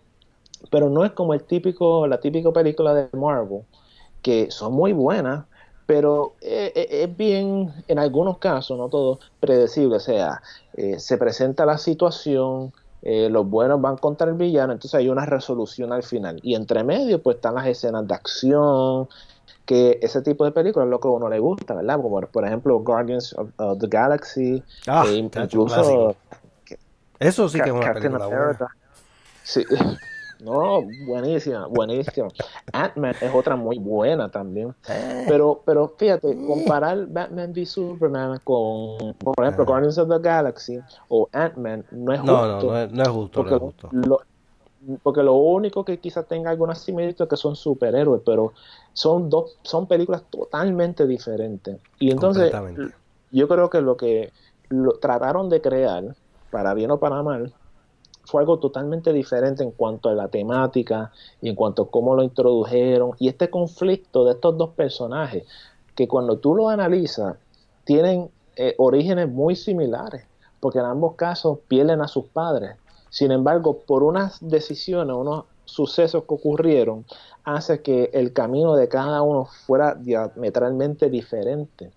pero 0.71 0.91
no 0.91 1.05
es 1.05 1.13
como 1.13 1.33
el 1.33 1.43
típico, 1.45 2.07
la 2.07 2.21
típica 2.21 2.53
película 2.53 2.93
de 2.93 3.09
Marvel, 3.17 3.63
que 4.21 4.51
son 4.51 4.75
muy 4.75 4.93
buenas, 4.93 5.47
pero 5.87 6.35
eh, 6.43 6.73
es 6.75 7.17
bien, 7.17 7.73
en 7.89 7.99
algunos 7.99 8.39
casos, 8.39 8.77
no 8.77 8.89
todo, 8.89 9.21
predecible, 9.41 9.97
o 9.97 10.01
sea, 10.01 10.43
se 10.99 11.17
presenta 11.17 11.65
la 11.65 11.79
situación, 11.79 12.73
eh, 13.09 13.29
los 13.31 13.49
buenos 13.49 13.81
van 13.81 13.97
contra 13.99 14.27
el 14.27 14.35
villano, 14.35 14.73
entonces 14.73 14.99
hay 14.99 15.09
una 15.09 15.25
resolución 15.25 15.93
al 15.93 16.03
final. 16.03 16.41
Y 16.43 16.57
entre 16.57 16.83
medio, 16.83 17.23
pues 17.23 17.37
están 17.37 17.55
las 17.55 17.67
escenas 17.69 18.05
de 18.09 18.15
acción, 18.15 19.09
que 19.67 19.99
ese 20.01 20.23
tipo 20.23 20.45
de 20.45 20.53
películas 20.53 20.87
es 20.87 20.91
lo 20.91 21.01
que 21.01 21.09
a 21.09 21.11
uno 21.11 21.29
le 21.29 21.39
gusta, 21.39 21.75
¿verdad? 21.75 22.01
Como 22.01 22.21
por 22.21 22.47
ejemplo 22.47 22.79
Guardians 22.79 23.35
of, 23.35 23.79
the 23.79 23.89
Galaxy, 23.89 24.63
ah, 24.87 25.05
e 25.07 25.17
incluso... 25.17 26.17
Eso 27.19 27.49
sí 27.49 27.61
que 27.61 27.69
es 27.71 27.75
una 27.75 27.93
película 27.93 28.27
buena. 28.27 28.69
Sí. 29.43 29.65
No, 30.39 30.83
buenísima, 31.07 31.67
buenísima. 31.67 32.29
Ant-Man 32.73 33.15
es 33.21 33.35
otra 33.35 33.57
muy 33.57 33.79
buena 33.79 34.31
también. 34.31 34.75
Eh. 34.89 35.25
Pero, 35.27 35.63
pero 35.65 35.95
fíjate, 35.97 36.37
comparar 36.47 37.07
Batman 37.07 37.53
v 37.53 37.65
Superman 37.65 38.39
con, 38.45 39.15
por 39.15 39.35
ejemplo, 39.41 39.65
ah. 39.65 39.67
Guardians 39.67 39.99
of 39.99 40.09
the 40.11 40.19
Galaxy 40.19 40.79
o 41.09 41.29
Ant-Man 41.33 41.87
no 41.91 42.13
es 42.13 42.21
justo. 42.21 42.37
No, 42.37 42.61
no, 42.61 42.87
no 42.89 43.03
es, 43.03 43.09
justo. 43.09 43.45
Lo, 43.93 44.21
porque 45.03 45.23
lo 45.23 45.35
único 45.35 45.85
que 45.85 45.99
quizás 45.99 46.27
tenga 46.27 46.51
alguna 46.51 46.75
similitud 46.75 47.25
es 47.25 47.29
que 47.29 47.37
son 47.37 47.57
superhéroes, 47.57 48.23
pero 48.25 48.53
son 48.93 49.29
dos, 49.29 49.59
son 49.63 49.87
películas 49.87 50.23
totalmente 50.31 51.07
diferentes. 51.07 51.79
Y 51.99 52.11
entonces, 52.11 52.53
yo 53.31 53.49
creo 53.49 53.71
que 53.71 53.81
lo 53.81 53.97
que 53.97 54.33
lo, 54.69 54.93
trataron 54.99 55.49
de 55.49 55.61
crear, 55.61 56.15
para 56.51 56.75
bien 56.75 56.91
o 56.91 56.99
para 56.99 57.23
mal, 57.23 57.53
fue 58.25 58.41
algo 58.41 58.59
totalmente 58.59 59.13
diferente 59.13 59.63
en 59.63 59.71
cuanto 59.71 60.09
a 60.09 60.15
la 60.15 60.29
temática 60.29 61.13
y 61.41 61.49
en 61.49 61.55
cuanto 61.55 61.83
a 61.83 61.91
cómo 61.91 62.15
lo 62.15 62.23
introdujeron 62.23 63.13
y 63.19 63.29
este 63.29 63.51
conflicto 63.51 64.25
de 64.25 64.33
estos 64.33 64.59
dos 64.59 64.71
personajes 64.71 65.45
que 65.95 66.09
cuando 66.09 66.39
tú 66.39 66.57
lo 66.57 66.69
analizas 66.69 67.37
tienen 67.85 68.29
eh, 68.57 68.75
orígenes 68.79 69.29
muy 69.29 69.55
similares 69.55 70.27
porque 70.59 70.81
en 70.81 70.87
ambos 70.87 71.15
casos 71.15 71.61
pierden 71.69 72.01
a 72.01 72.09
sus 72.09 72.25
padres 72.25 72.77
sin 73.11 73.33
embargo 73.33 73.83
por 73.87 74.03
unas 74.03 74.39
decisiones 74.41 75.15
unos 75.17 75.45
sucesos 75.65 76.25
que 76.25 76.35
ocurrieron 76.35 77.05
hace 77.45 77.83
que 77.83 78.11
el 78.13 78.33
camino 78.33 78.75
de 78.77 78.89
cada 78.89 79.23
uno 79.23 79.47
fuera 79.67 79.95
diametralmente 79.95 81.11
diferente. 81.11 81.93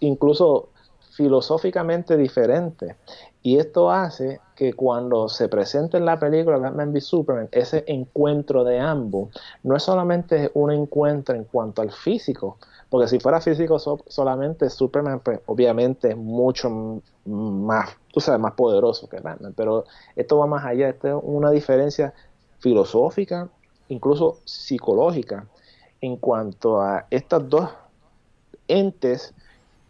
Incluso 0.00 0.70
filosóficamente 1.16 2.16
diferentes. 2.16 2.94
Y 3.42 3.58
esto 3.58 3.90
hace 3.90 4.40
que 4.54 4.74
cuando 4.74 5.28
se 5.28 5.48
presente 5.48 5.96
en 5.96 6.04
la 6.04 6.18
película 6.18 6.58
Batman 6.58 6.92
v 6.92 7.00
Superman, 7.00 7.48
ese 7.52 7.84
encuentro 7.86 8.64
de 8.64 8.78
ambos 8.78 9.30
no 9.62 9.76
es 9.76 9.82
solamente 9.82 10.50
un 10.54 10.72
encuentro 10.72 11.34
en 11.34 11.44
cuanto 11.44 11.80
al 11.80 11.90
físico, 11.90 12.58
porque 12.90 13.08
si 13.08 13.18
fuera 13.18 13.40
físico 13.40 13.78
solamente 13.78 14.68
Superman, 14.68 15.20
pues 15.20 15.40
obviamente 15.46 16.10
es 16.10 16.16
mucho 16.16 17.00
más, 17.24 17.96
tú 18.12 18.20
sabes, 18.20 18.40
más 18.40 18.52
poderoso 18.52 19.08
que 19.08 19.20
Batman, 19.20 19.54
pero 19.56 19.84
esto 20.16 20.38
va 20.38 20.46
más 20.46 20.64
allá, 20.64 20.90
esto 20.90 21.08
es 21.08 21.14
una 21.22 21.50
diferencia 21.50 22.12
filosófica, 22.58 23.48
incluso 23.88 24.38
psicológica, 24.44 25.46
en 26.00 26.16
cuanto 26.16 26.80
a 26.80 27.06
estas 27.10 27.48
dos 27.48 27.70
entes 28.68 29.34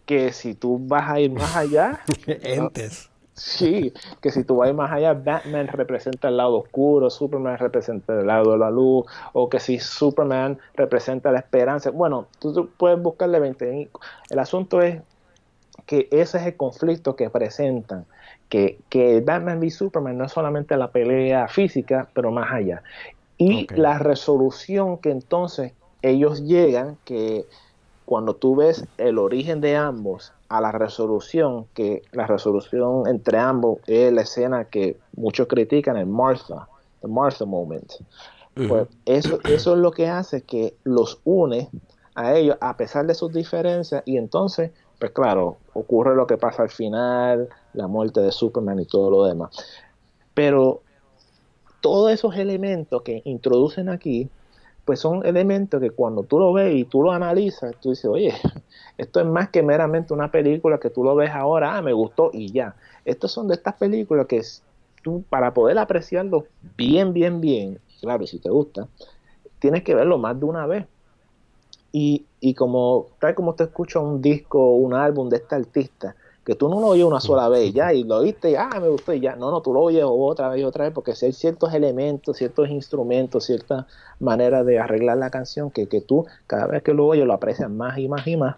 que 0.07 0.33
si 0.33 0.55
tú 0.55 0.79
vas 0.81 1.11
a 1.11 1.21
ir 1.21 1.33
más 1.33 1.57
allá... 1.57 2.01
entes. 2.27 3.11
Sí, 3.37 3.93
que 4.23 4.31
si 4.31 4.45
tú 4.45 4.57
vas 4.57 4.73
más 4.73 4.91
allá, 4.91 5.13
Batman 5.13 5.69
representa 5.69 6.29
el 6.29 6.39
lado 6.39 6.57
oscuro, 6.57 7.11
Superman 7.11 7.59
representa 7.59 8.19
el 8.19 8.27
lado 8.27 8.53
de 8.53 8.59
la 8.59 8.71
luz, 8.71 9.05
o 9.35 9.51
que 9.51 9.61
si 9.61 9.79
Superman 9.79 10.59
representa 10.75 11.31
la 11.31 11.41
esperanza. 11.41 11.91
Bueno, 11.91 12.29
tú, 12.39 12.71
puedes 12.79 12.99
buscarle 13.01 13.39
20. 13.39 13.91
El 14.31 14.39
asunto 14.39 14.81
es 14.81 15.03
que 15.85 16.09
ese 16.11 16.39
es 16.39 16.47
el 16.47 16.57
conflicto 16.57 17.15
que 17.15 17.29
presentan, 17.29 18.07
que, 18.49 18.79
que 18.89 19.21
Batman 19.21 19.63
y 19.63 19.71
Superman 19.71 20.17
no 20.17 20.25
es 20.25 20.33
solamente 20.33 20.75
la 20.79 20.91
pelea 20.91 21.47
física, 21.47 22.09
pero 22.15 22.31
más 22.31 22.51
allá. 22.51 22.83
Y 23.37 23.67
la 23.75 23.99
resolución 23.99 24.97
que 24.97 25.11
entonces 25.11 25.75
ellos 26.01 26.43
llegan, 26.45 26.97
que 27.05 27.45
cuando 28.07 28.37
tú 28.37 28.55
ves 28.57 28.87
el 28.99 29.19
origen 29.19 29.61
de 29.61 29.77
ambos 29.77 30.33
a 30.49 30.61
la 30.61 30.73
resolución, 30.73 31.67
que 31.75 32.03
la 32.13 32.27
resolución 32.27 33.07
entre 33.09 33.37
ambos 33.37 33.81
es 33.87 34.13
la 34.13 34.23
escena 34.23 34.65
que 34.65 34.97
muchos 35.17 35.49
critican, 35.49 35.97
el 35.97 36.07
Martha, 36.07 36.69
the 37.03 37.09
Martha 37.09 37.45
moment. 37.45 37.93
Pues 38.55 38.89
eso, 39.05 39.39
eso 39.45 39.75
es 39.75 39.79
lo 39.79 39.91
que 39.91 40.09
hace 40.09 40.43
que 40.43 40.77
los 40.85 41.21
une 41.25 41.69
a 42.15 42.35
ellos 42.35 42.57
a 42.61 42.77
pesar 42.79 43.07
de 43.07 43.15
sus 43.15 43.33
diferencias 43.33 44.03
y 44.07 44.17
entonces, 44.17 44.71
pues 44.99 45.11
claro, 45.11 45.59
ocurre 45.75 46.15
lo 46.17 46.27
que 46.27 46.39
pasa 46.39 46.63
al 46.63 46.71
final, 46.71 47.51
la 47.75 47.87
muerte 47.87 48.21
de 48.21 48.33
Superman 48.33 48.81
y 48.81 48.87
todo 48.87 49.11
lo 49.11 49.25
demás. 49.25 49.51
Pero 50.33 50.81
todos 51.83 52.13
esos 52.13 52.37
elementos 52.37 53.03
que 53.03 53.21
introducen 53.25 53.91
aquí 53.91 54.31
pues 54.87 55.01
son 55.01 55.27
elementos 55.27 55.81
que 55.81 55.91
cuando 55.91 56.23
tú 56.23 56.39
lo 56.39 56.53
ves 56.53 56.73
y 56.73 56.85
tú 56.85 57.03
lo 57.03 57.11
analizas, 57.11 57.75
tú 57.81 57.91
dices, 57.91 58.07
oye, 58.07 58.33
esto 58.97 59.21
es 59.21 59.27
más 59.27 59.51
que 59.51 59.63
meramente 59.63 60.15
una 60.15 60.31
película 60.31 60.79
que 60.79 60.91
tú 60.91 61.03
lo 61.03 61.17
ves 61.17 61.31
ahora, 61.33 61.77
ah, 61.77 61.83
me 61.83 61.93
gustó 61.93 62.31
y 62.33 62.53
ya. 62.53 62.77
Estos 63.05 63.33
son 63.33 63.49
de 63.49 63.55
estas 63.55 63.75
películas 63.75 64.27
que 64.27 64.41
tú, 65.03 65.25
para 65.29 65.53
poder 65.53 65.77
apreciarlo 65.79 66.47
bien, 66.77 67.13
bien, 67.13 67.41
bien, 67.41 67.81
claro, 68.01 68.29
si 68.29 68.39
te 68.39 68.49
gusta, 68.49 68.87
tienes 69.59 69.83
que 69.83 69.97
verlo 69.97 70.19
más 70.19 70.39
de 70.39 70.47
una 70.47 70.67
vez. 70.67 70.87
Y, 71.91 72.25
y 72.39 72.55
como, 72.55 73.09
tal 73.19 73.35
como 73.35 73.55
te 73.55 73.65
escucha 73.65 73.99
un 73.99 74.23
disco, 74.23 74.77
un 74.77 74.95
álbum 74.95 75.29
de 75.29 75.39
este 75.39 75.57
artista, 75.57 76.15
que 76.47 76.55
tú 76.55 76.69
no 76.69 76.79
lo 76.81 76.87
oyes 76.87 77.05
una 77.05 77.19
sola 77.19 77.49
vez 77.49 77.75
ya 77.75 77.93
y 77.93 78.05
lo 78.05 78.19
oíste 78.19 78.53
y 78.53 78.55
ah, 78.55 78.71
me 78.81 78.87
gustó 78.87 79.13
y 79.13 79.19
ya. 79.19 79.35
No, 79.35 79.51
no, 79.51 79.63
tú 79.63 79.75
lo 79.75 79.81
oyes 79.81 80.05
otra 80.07 80.49
vez 80.49 80.61
y 80.61 80.65
otra 80.65 80.85
vez 80.85 80.95
porque 80.95 81.17
si 81.17 81.27
hay 81.27 81.33
ciertos 81.33 81.75
elementos, 81.75 82.37
ciertos 82.37 82.69
instrumentos, 82.71 83.47
cierta 83.47 83.89
manera 84.21 84.63
de 84.63 84.79
arreglar 84.79 85.17
la 85.17 85.29
canción 85.29 85.73
que, 85.73 85.89
que 85.89 86.01
tú 86.01 86.25
cada 86.47 86.69
vez 86.69 86.85
que 86.85 86.95
lo 86.95 87.05
oyes 87.05 87.27
lo 87.27 87.33
aprecias 87.33 87.69
más 87.69 87.99
y 87.99 88.09
más 88.09 88.25
y 88.29 88.37
más. 88.37 88.55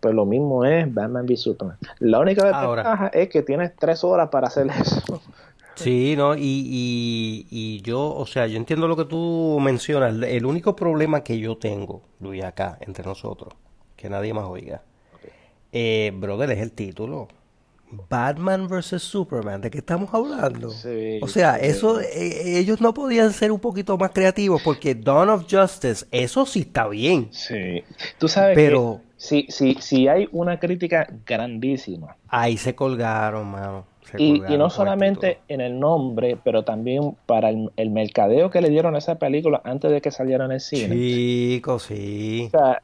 Pues 0.00 0.16
lo 0.16 0.26
mismo 0.26 0.64
es 0.64 0.92
Batman 0.92 1.26
v 1.26 1.36
Superman. 1.36 1.76
La 2.00 2.18
única 2.18 2.42
ventaja 2.42 3.06
es 3.14 3.28
que 3.28 3.42
tienes 3.42 3.76
tres 3.76 4.02
horas 4.02 4.30
para 4.30 4.48
hacer 4.48 4.66
eso. 4.80 5.22
Sí, 5.76 6.16
no, 6.16 6.34
y, 6.34 6.40
y, 6.40 7.46
y, 7.50 7.82
yo, 7.82 8.16
o 8.16 8.26
sea, 8.26 8.48
yo 8.48 8.56
entiendo 8.56 8.88
lo 8.88 8.96
que 8.96 9.04
tú 9.04 9.58
mencionas. 9.60 10.12
El 10.24 10.44
único 10.44 10.74
problema 10.74 11.22
que 11.22 11.38
yo 11.38 11.56
tengo, 11.56 12.02
Luis, 12.18 12.42
acá, 12.42 12.78
entre 12.80 13.04
nosotros, 13.04 13.54
que 13.94 14.10
nadie 14.10 14.34
más 14.34 14.46
oiga, 14.46 14.82
eh, 15.72 16.12
brother, 16.14 16.50
es 16.50 16.60
el 16.60 16.72
título. 16.72 17.28
Batman 18.08 18.68
vs. 18.68 19.02
Superman, 19.02 19.60
¿de 19.60 19.70
qué 19.70 19.78
estamos 19.78 20.12
hablando? 20.12 20.68
o 20.68 21.28
sea, 21.28 21.56
eso 21.56 22.00
eh, 22.00 22.58
ellos 22.58 22.80
no 22.80 22.92
podían 22.92 23.32
ser 23.32 23.50
un 23.50 23.60
poquito 23.60 23.96
más 23.96 24.10
creativos 24.10 24.60
porque 24.62 24.94
Dawn 24.94 25.30
of 25.30 25.46
Justice, 25.50 26.06
eso 26.10 26.44
sí 26.44 26.60
está 26.60 26.86
bien. 26.88 27.28
Sí. 27.30 27.82
Tú 28.18 28.28
sabes 28.28 28.54
pero 28.54 29.00
sí, 29.16 29.46
sí, 29.48 29.76
sí 29.80 30.06
hay 30.06 30.28
una 30.32 30.58
crítica 30.58 31.08
grandísima. 31.24 32.16
Ahí 32.28 32.56
se 32.56 32.74
colgaron, 32.74 33.48
mano. 33.48 33.86
y, 34.18 34.40
no 34.40 34.68
solamente 34.68 35.40
en 35.48 35.60
el 35.60 35.78
nombre, 35.78 36.36
pero 36.42 36.64
también 36.64 37.16
para 37.24 37.48
el, 37.50 37.90
mercadeo 37.90 38.50
que 38.50 38.60
le 38.60 38.68
dieron 38.68 38.94
a 38.96 38.98
esa 38.98 39.18
película 39.18 39.62
antes 39.64 39.90
de 39.90 40.00
que 40.02 40.10
saliera 40.10 40.44
en 40.44 40.52
el 40.52 40.60
cine. 40.60 40.94
Chico, 40.94 41.78
sí. 41.78 42.50
O 42.52 42.58
sea, 42.58 42.82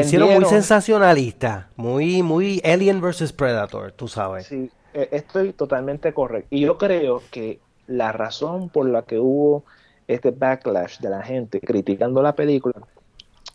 hicieron 0.00 0.34
muy 0.34 0.44
sensacionalista, 0.44 1.68
muy, 1.76 2.22
muy 2.22 2.60
Alien 2.64 3.00
vs 3.00 3.32
Predator, 3.32 3.92
tú 3.92 4.08
sabes. 4.08 4.46
Sí, 4.46 4.70
e, 4.94 5.08
estoy 5.12 5.52
totalmente 5.52 6.12
correcto. 6.12 6.48
Y 6.50 6.60
yo 6.60 6.78
creo 6.78 7.22
que 7.30 7.60
la 7.86 8.12
razón 8.12 8.68
por 8.68 8.88
la 8.88 9.02
que 9.02 9.18
hubo 9.18 9.64
este 10.08 10.30
backlash 10.30 10.98
de 11.00 11.10
la 11.10 11.22
gente 11.22 11.60
criticando 11.60 12.22
la 12.22 12.34
película 12.34 12.74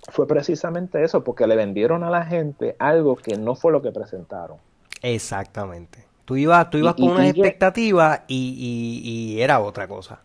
fue 0.10 0.28
precisamente 0.28 1.04
eso, 1.04 1.24
porque 1.24 1.48
le 1.48 1.56
vendieron 1.56 2.04
a 2.04 2.10
la 2.10 2.26
gente 2.26 2.76
algo 2.80 3.16
que 3.16 3.38
no 3.38 3.56
fue 3.56 3.72
lo 3.72 3.82
que 3.82 3.92
presentaron. 3.92 4.58
Exactamente. 5.02 6.06
Tú 6.26 6.36
ibas, 6.38 6.70
tú 6.70 6.78
ibas 6.78 6.96
con 6.96 7.10
una 7.10 7.28
expectativa 7.28 8.24
y, 8.28 9.34
y 9.36 9.42
era 9.42 9.60
otra 9.60 9.88
cosa. 9.88 10.22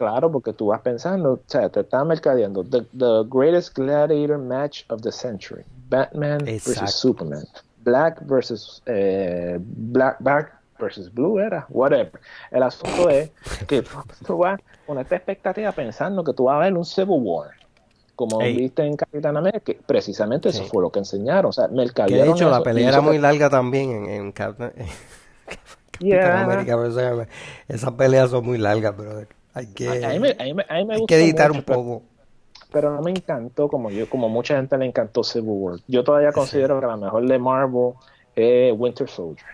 Claro, 0.00 0.32
porque 0.32 0.54
tú 0.54 0.68
vas 0.68 0.80
pensando, 0.80 1.34
o 1.34 1.40
sea, 1.44 1.68
te 1.68 1.80
está 1.80 2.02
mercadeando 2.06 2.64
the, 2.64 2.80
the 2.96 3.22
greatest 3.28 3.76
gladiator 3.76 4.38
match 4.38 4.82
of 4.88 5.02
the 5.02 5.12
century, 5.12 5.62
Batman 5.90 6.38
versus 6.42 6.94
Superman, 6.94 7.44
Black 7.84 8.18
versus 8.24 8.82
eh, 8.86 9.58
Black, 9.60 10.16
Black 10.20 10.58
versus 10.78 11.12
Blue 11.12 11.38
era, 11.38 11.66
whatever. 11.68 12.18
El 12.50 12.62
asunto 12.62 13.10
es 13.10 13.30
que 13.68 13.84
tú 14.26 14.38
vas 14.38 14.58
con 14.86 14.98
esta 14.98 15.16
expectativa 15.16 15.70
pensando 15.72 16.24
que 16.24 16.32
tú 16.32 16.44
vas 16.44 16.56
a 16.56 16.60
ver 16.60 16.72
un 16.72 16.86
Civil 16.86 17.20
War, 17.20 17.50
como 18.16 18.38
viste 18.38 18.82
en 18.82 18.96
Capitán 18.96 19.36
América, 19.36 19.74
precisamente 19.86 20.48
eso 20.48 20.64
fue 20.64 20.82
lo 20.82 20.88
que 20.88 21.00
enseñaron, 21.00 21.50
o 21.50 21.52
sea, 21.52 21.68
mercadearon. 21.68 22.28
De 22.28 22.32
hecho, 22.32 22.48
la 22.48 22.62
pelea 22.62 22.88
era 22.88 23.02
muy 23.02 23.18
larga 23.18 23.50
también 23.50 23.90
en, 23.90 24.08
en 24.08 24.32
Capitán, 24.32 24.72
América, 26.00 27.26
esas 27.68 27.92
peleas 27.92 28.30
son 28.30 28.46
muy 28.46 28.56
largas, 28.56 28.94
pero 28.96 29.26
hay 29.54 29.66
que, 29.66 29.86
editar 31.08 31.50
un 31.50 31.62
poco. 31.62 32.02
Pero 32.72 32.94
no 32.94 33.02
me 33.02 33.10
encantó 33.10 33.68
como 33.68 33.90
yo, 33.90 34.08
como 34.08 34.28
mucha 34.28 34.56
gente 34.56 34.78
le 34.78 34.86
encantó 34.86 35.24
Civil 35.24 35.50
War. 35.50 35.80
Yo 35.88 36.04
todavía 36.04 36.32
considero 36.32 36.80
que 36.80 36.86
la 36.86 36.96
mejor 36.96 37.26
de 37.26 37.38
Marvel 37.38 37.94
es 38.36 38.72
Winter 38.76 39.08
Soldier. 39.08 39.46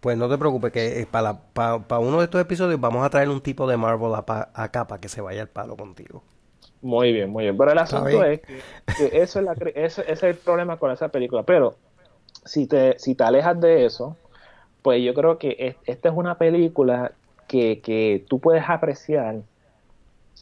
Pues 0.00 0.16
no 0.16 0.28
te 0.28 0.38
preocupes, 0.38 0.72
que 0.72 1.00
eh, 1.00 1.06
para, 1.10 1.38
para, 1.52 1.98
uno 1.98 2.18
de 2.18 2.24
estos 2.24 2.40
episodios 2.40 2.80
vamos 2.80 3.04
a 3.04 3.10
traer 3.10 3.28
un 3.28 3.40
tipo 3.40 3.68
de 3.68 3.76
Marvel 3.76 4.12
acá 4.14 4.86
para 4.86 5.00
que 5.00 5.08
se 5.08 5.20
vaya 5.20 5.42
al 5.42 5.48
palo 5.48 5.76
contigo. 5.76 6.22
Muy 6.80 7.12
bien, 7.12 7.30
muy 7.30 7.44
bien. 7.44 7.56
Pero 7.56 7.72
el 7.72 7.78
asunto 7.78 8.24
es 8.24 8.40
que, 8.40 8.60
eso 9.12 9.40
es 9.40 9.44
la, 9.44 9.54
ese, 9.74 10.04
es 10.10 10.22
el 10.22 10.36
problema 10.36 10.76
con 10.76 10.92
esa 10.92 11.08
película. 11.08 11.42
Pero 11.42 11.74
si 12.44 12.66
te, 12.66 12.98
si 12.98 13.14
te 13.14 13.24
alejas 13.24 13.60
de 13.60 13.84
eso, 13.84 14.16
pues 14.82 15.02
yo 15.02 15.12
creo 15.14 15.38
que 15.38 15.76
esta 15.84 16.08
es 16.08 16.14
una 16.14 16.38
película 16.38 17.12
que, 17.48 17.80
que 17.80 18.24
tú 18.28 18.38
puedes 18.38 18.62
apreciar 18.68 19.40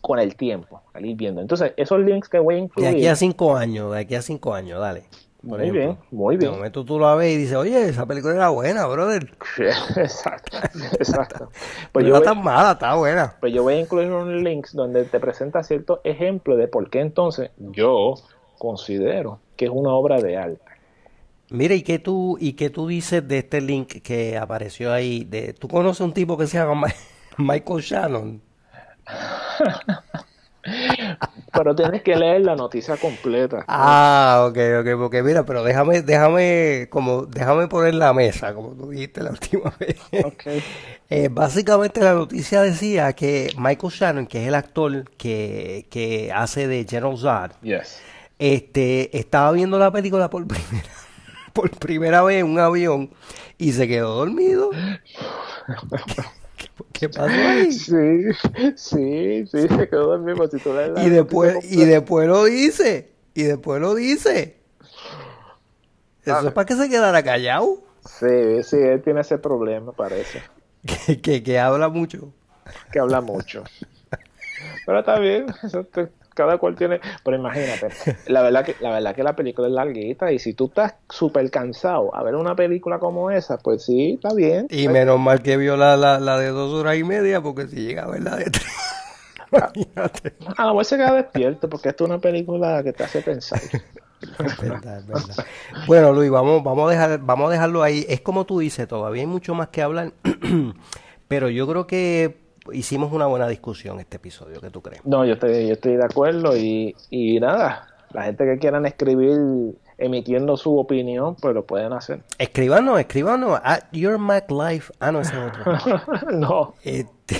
con 0.02 0.18
el 0.18 0.36
tiempo, 0.36 0.82
al 0.92 1.06
ir 1.06 1.16
viendo. 1.16 1.40
Entonces, 1.40 1.72
esos 1.76 2.00
links 2.00 2.28
que 2.28 2.38
voy 2.38 2.56
a 2.56 2.58
incluir... 2.58 2.90
De 2.90 2.96
aquí 2.96 3.06
a 3.06 3.16
cinco 3.16 3.56
años, 3.56 3.92
de 3.92 4.00
aquí 4.00 4.14
a 4.14 4.22
cinco 4.22 4.54
años, 4.54 4.80
dale. 4.80 5.04
muy 5.42 5.70
bien, 5.70 5.96
muy 6.10 6.36
bien. 6.36 6.52
De 6.52 6.56
momento 6.56 6.84
tú 6.84 6.98
lo 6.98 7.16
ves 7.16 7.34
y 7.34 7.36
dices, 7.38 7.56
oye, 7.56 7.88
esa 7.88 8.06
película 8.06 8.34
era 8.34 8.48
buena, 8.50 8.86
brother. 8.86 9.30
exacto, 9.96 10.58
exacto. 10.98 11.50
Pues 11.92 12.06
no 12.06 12.16
está 12.16 12.34
tan 12.34 12.42
mala, 12.42 12.72
está 12.72 12.94
buena. 12.94 13.36
Pues 13.40 13.52
yo 13.52 13.62
voy 13.62 13.74
a 13.74 13.80
incluir 13.80 14.10
un 14.10 14.44
links 14.44 14.74
donde 14.74 15.04
te 15.04 15.18
presenta 15.18 15.62
ciertos 15.62 16.00
ejemplos 16.04 16.58
de 16.58 16.68
por 16.68 16.90
qué 16.90 17.00
entonces 17.00 17.50
yo 17.58 18.14
considero 18.58 19.40
que 19.56 19.64
es 19.64 19.70
una 19.72 19.92
obra 19.94 20.20
de 20.20 20.36
arte. 20.36 20.75
Mira, 21.50 21.74
¿y 21.74 21.82
qué 21.82 21.98
tú, 21.98 22.36
y 22.40 22.54
qué 22.54 22.70
tú 22.70 22.88
dices 22.88 23.26
de 23.26 23.38
este 23.38 23.60
link 23.60 24.02
que 24.02 24.36
apareció 24.36 24.92
ahí? 24.92 25.24
De, 25.24 25.52
¿Tú 25.52 25.68
conoces 25.68 26.00
un 26.00 26.12
tipo 26.12 26.36
que 26.36 26.46
se 26.46 26.58
llama 26.58 26.88
Michael 27.38 27.82
Shannon? 27.82 28.42
pero 31.52 31.74
tienes 31.74 32.02
que 32.02 32.16
leer 32.16 32.42
la 32.42 32.56
noticia 32.56 32.96
completa. 32.96 33.64
Ah, 33.68 34.46
ok, 34.48 34.58
ok, 34.80 34.98
porque 34.98 35.22
mira, 35.22 35.44
pero 35.44 35.62
déjame, 35.62 36.02
déjame, 36.02 36.88
como, 36.90 37.26
déjame 37.26 37.68
poner 37.68 37.94
la 37.94 38.12
mesa, 38.12 38.52
como 38.52 38.70
tú 38.70 38.90
dijiste 38.90 39.22
la 39.22 39.30
última 39.38 39.72
vez. 39.78 39.96
Okay. 40.24 40.62
Eh, 41.08 41.28
básicamente 41.30 42.00
la 42.00 42.14
noticia 42.14 42.62
decía 42.62 43.12
que 43.12 43.52
Michael 43.56 43.92
Shannon, 43.92 44.26
que 44.26 44.42
es 44.42 44.48
el 44.48 44.54
actor 44.56 45.08
que, 45.12 45.86
que 45.90 46.32
hace 46.32 46.66
de 46.66 46.84
General 46.88 47.16
Zod, 47.16 47.52
yes. 47.62 48.00
este, 48.38 49.16
estaba 49.16 49.52
viendo 49.52 49.78
la 49.78 49.92
película 49.92 50.28
por 50.28 50.44
primera 50.46 51.05
por 51.56 51.70
primera 51.70 52.22
vez 52.22 52.40
en 52.40 52.46
un 52.46 52.58
avión 52.58 53.10
y 53.58 53.72
se 53.72 53.88
quedó 53.88 54.14
dormido. 54.14 54.70
¿Qué, 56.92 57.08
pasó 57.08 57.32
ahí? 57.32 57.72
Sí, 57.72 58.32
sí, 58.76 59.46
sí, 59.46 59.68
se 59.68 59.88
quedó 59.88 60.18
dormido. 60.18 60.48
y 60.98 61.08
después, 61.08 61.72
y 61.72 61.84
después 61.84 62.28
lo 62.28 62.44
dice, 62.44 63.12
y 63.34 63.42
después 63.44 63.80
lo 63.80 63.94
dice. 63.94 64.60
¿Eso 66.24 66.48
es 66.48 66.52
para 66.52 66.66
que 66.66 66.74
se 66.74 66.88
quedara 66.88 67.22
callado? 67.22 67.82
Sí, 68.04 68.62
sí, 68.62 68.76
él 68.76 69.02
tiene 69.02 69.22
ese 69.22 69.38
problema, 69.38 69.92
parece. 69.92 70.42
que, 71.22 71.42
que 71.42 71.58
habla 71.58 71.88
mucho. 71.88 72.32
Que 72.92 72.98
habla 72.98 73.20
mucho. 73.20 73.64
Pero 74.84 75.00
está 75.00 75.18
bien, 75.18 75.46
cada 76.36 76.58
cual 76.58 76.76
tiene. 76.76 77.00
Pero 77.24 77.36
imagínate, 77.36 77.88
la 78.26 78.42
verdad 78.42 78.64
que 78.64 78.76
la 78.80 78.90
verdad 78.90 79.14
que 79.14 79.24
la 79.24 79.34
película 79.34 79.66
es 79.66 79.74
larguita 79.74 80.30
y 80.30 80.38
si 80.38 80.54
tú 80.54 80.66
estás 80.66 80.94
súper 81.08 81.50
cansado 81.50 82.14
a 82.14 82.22
ver 82.22 82.36
una 82.36 82.54
película 82.54 83.00
como 83.00 83.30
esa, 83.32 83.58
pues 83.58 83.84
sí, 83.84 84.12
está 84.12 84.34
bien. 84.34 84.68
Y 84.70 84.86
menos 84.88 85.18
mal 85.18 85.42
que 85.42 85.56
vio 85.56 85.76
la, 85.76 85.96
la, 85.96 86.38
de 86.38 86.48
dos 86.48 86.72
horas 86.74 86.96
y 86.96 87.04
media, 87.04 87.40
porque 87.40 87.66
si 87.66 87.76
llega 87.76 88.04
a 88.04 88.08
ver 88.08 88.22
la 88.22 88.36
de 88.36 88.44
tres. 88.44 88.66
Imagínate. 89.50 90.34
A 90.56 90.62
lo 90.64 90.68
mejor 90.68 90.84
se 90.84 90.96
queda 90.96 91.14
despierto 91.14 91.68
porque 91.68 91.88
esto 91.88 92.04
es 92.04 92.10
una 92.10 92.18
película 92.18 92.82
que 92.84 92.92
te 92.92 93.02
hace 93.02 93.22
pensar. 93.22 93.60
Bueno, 95.86 96.10
Luis, 96.10 96.30
vamos, 96.30 96.64
vamos, 96.64 96.88
a 96.88 96.90
dejar, 96.90 97.20
vamos 97.20 97.48
a 97.48 97.52
dejarlo 97.52 97.82
ahí. 97.82 98.06
Es 98.08 98.22
como 98.22 98.46
tú 98.46 98.60
dices, 98.60 98.88
todavía 98.88 99.20
hay 99.20 99.26
mucho 99.26 99.54
más 99.54 99.68
que 99.68 99.82
hablar, 99.82 100.14
pero 101.28 101.50
yo 101.50 101.68
creo 101.68 101.86
que 101.86 102.45
hicimos 102.72 103.12
una 103.12 103.26
buena 103.26 103.48
discusión 103.48 104.00
este 104.00 104.16
episodio, 104.16 104.60
¿qué 104.60 104.70
tú 104.70 104.82
crees? 104.82 105.04
No, 105.04 105.24
yo 105.24 105.34
estoy, 105.34 105.66
yo 105.66 105.72
estoy 105.74 105.96
de 105.96 106.04
acuerdo 106.04 106.56
y, 106.56 106.94
y 107.10 107.38
nada, 107.40 107.88
la 108.12 108.24
gente 108.24 108.44
que 108.44 108.58
quieran 108.58 108.86
escribir 108.86 109.38
emitiendo 109.98 110.56
su 110.56 110.78
opinión, 110.78 111.36
pues 111.36 111.54
lo 111.54 111.64
pueden 111.64 111.92
hacer. 111.92 112.20
Escribanos, 112.38 113.00
escribanos 113.00 113.60
at 113.62 113.84
Your 113.92 114.18
Mac 114.18 114.50
Life. 114.50 114.92
Ah, 115.00 115.12
no, 115.12 115.20
ese 115.20 115.32
es 115.32 115.52
otro. 115.52 116.32
no. 116.32 116.74
Este... 116.82 117.36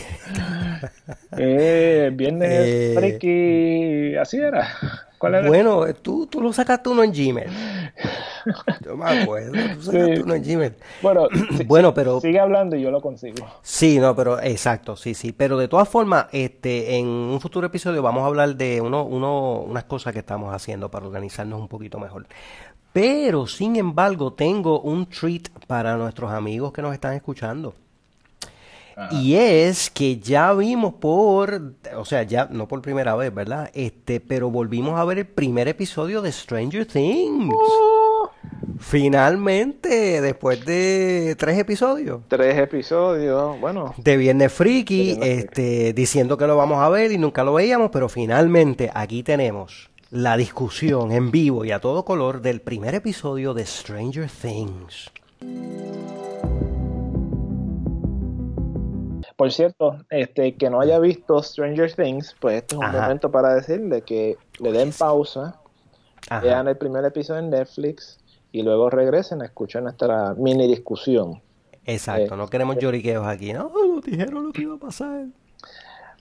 eh, 1.36 2.10
viernes 2.12 2.50
eh... 3.22 4.18
así 4.20 4.38
era. 4.38 4.68
Bueno, 5.18 5.84
tú, 6.02 6.26
tú 6.26 6.40
lo 6.40 6.52
sacaste 6.52 6.88
uno 6.88 7.02
en 7.02 7.12
Gmail. 7.12 7.50
Yo 8.84 8.96
me 8.96 9.22
acuerdo, 9.22 9.52
tú 9.74 9.82
sacaste 9.82 10.22
uno 10.22 10.34
en 10.34 10.42
Gmail. 10.42 10.74
Bueno, 11.02 11.28
bueno, 11.66 11.94
pero... 11.94 12.20
Sigue 12.20 12.38
hablando 12.38 12.76
y 12.76 12.82
yo 12.82 12.90
lo 12.90 13.00
consigo. 13.00 13.46
Sí, 13.62 13.98
no, 13.98 14.14
pero 14.14 14.40
exacto, 14.40 14.96
sí, 14.96 15.14
sí. 15.14 15.32
Pero 15.32 15.58
de 15.58 15.68
todas 15.68 15.88
formas, 15.88 16.26
este, 16.32 16.96
en 16.96 17.06
un 17.06 17.40
futuro 17.40 17.66
episodio 17.66 18.02
vamos 18.02 18.22
a 18.22 18.26
hablar 18.26 18.56
de 18.56 18.80
uno, 18.80 19.04
uno, 19.04 19.60
unas 19.60 19.84
cosas 19.84 20.12
que 20.12 20.20
estamos 20.20 20.54
haciendo 20.54 20.90
para 20.90 21.06
organizarnos 21.06 21.60
un 21.60 21.68
poquito 21.68 21.98
mejor. 21.98 22.26
Pero, 22.92 23.46
sin 23.46 23.76
embargo, 23.76 24.32
tengo 24.32 24.80
un 24.80 25.06
treat 25.06 25.48
para 25.66 25.96
nuestros 25.96 26.30
amigos 26.30 26.72
que 26.72 26.82
nos 26.82 26.94
están 26.94 27.12
escuchando. 27.12 27.74
Y 29.10 29.34
es 29.34 29.90
que 29.90 30.18
ya 30.18 30.54
vimos 30.54 30.94
por, 30.94 31.74
o 31.96 32.04
sea, 32.06 32.22
ya 32.22 32.48
no 32.50 32.66
por 32.66 32.80
primera 32.80 33.14
vez, 33.14 33.34
¿verdad? 33.34 33.70
Este, 33.74 34.20
pero 34.20 34.50
volvimos 34.50 34.98
a 34.98 35.04
ver 35.04 35.18
el 35.18 35.26
primer 35.26 35.68
episodio 35.68 36.22
de 36.22 36.32
Stranger 36.32 36.86
Things. 36.86 37.54
Oh. 37.54 38.30
Finalmente, 38.78 40.20
después 40.20 40.64
de 40.64 41.36
tres 41.38 41.58
episodios. 41.58 42.22
Tres 42.28 42.56
episodios, 42.58 43.60
bueno. 43.60 43.94
De 43.98 44.16
Viernes 44.16 44.52
Friki, 44.52 45.18
este, 45.20 45.92
diciendo 45.92 46.38
que 46.38 46.46
lo 46.46 46.56
vamos 46.56 46.78
a 46.78 46.88
ver 46.88 47.12
y 47.12 47.18
nunca 47.18 47.44
lo 47.44 47.54
veíamos, 47.54 47.90
pero 47.90 48.08
finalmente 48.08 48.90
aquí 48.94 49.22
tenemos 49.22 49.90
la 50.10 50.36
discusión 50.36 51.12
en 51.12 51.30
vivo 51.30 51.64
y 51.64 51.72
a 51.72 51.80
todo 51.80 52.04
color 52.04 52.40
del 52.40 52.60
primer 52.60 52.94
episodio 52.94 53.52
de 53.52 53.66
Stranger 53.66 54.30
Things. 54.30 55.10
Por 59.36 59.52
cierto, 59.52 59.98
este 60.08 60.54
que 60.54 60.70
no 60.70 60.80
haya 60.80 60.98
visto 60.98 61.42
Stranger 61.42 61.92
Things, 61.92 62.34
pues 62.40 62.56
este 62.56 62.74
es 62.74 62.80
un 62.80 62.90
momento 62.90 63.30
para 63.30 63.54
decirle 63.54 64.00
que 64.00 64.38
le 64.60 64.72
den 64.72 64.92
pausa, 64.92 65.60
vean 66.42 66.68
el 66.68 66.76
primer 66.78 67.04
episodio 67.04 67.40
en 67.40 67.50
Netflix 67.50 68.18
y 68.50 68.62
luego 68.62 68.88
regresen 68.88 69.42
a 69.42 69.44
escuchar 69.44 69.82
nuestra 69.82 70.34
mini 70.34 70.66
discusión. 70.66 71.42
Exacto, 71.84 72.36
no 72.36 72.48
queremos 72.48 72.78
lloriqueos 72.78 73.26
aquí, 73.26 73.52
¿no? 73.52 73.70
Nos 73.70 74.04
dijeron 74.04 74.46
lo 74.46 74.52
que 74.52 74.62
iba 74.62 74.74
a 74.74 74.78
pasar. 74.78 75.26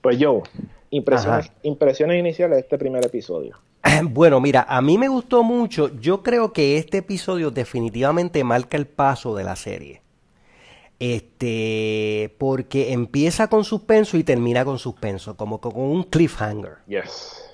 Pues 0.02 0.18
yo, 0.18 0.42
impresiones, 0.90 1.50
impresiones 1.62 2.20
iniciales 2.20 2.56
de 2.56 2.60
este 2.60 2.78
primer 2.78 3.04
episodio. 3.04 3.56
Bueno, 4.10 4.40
mira, 4.40 4.66
a 4.68 4.82
mí 4.82 4.98
me 4.98 5.08
gustó 5.08 5.42
mucho. 5.42 5.88
Yo 5.98 6.22
creo 6.22 6.52
que 6.52 6.76
este 6.76 6.98
episodio 6.98 7.50
definitivamente 7.50 8.44
marca 8.44 8.76
el 8.76 8.86
paso 8.86 9.34
de 9.34 9.44
la 9.44 9.56
serie. 9.56 10.02
Este, 10.98 12.34
porque 12.38 12.92
empieza 12.92 13.48
con 13.48 13.64
suspenso 13.64 14.16
y 14.16 14.24
termina 14.24 14.64
con 14.64 14.78
suspenso, 14.78 15.36
como 15.36 15.60
con 15.60 15.72
un 15.76 16.04
cliffhanger. 16.04 16.78
Yes. 16.86 17.46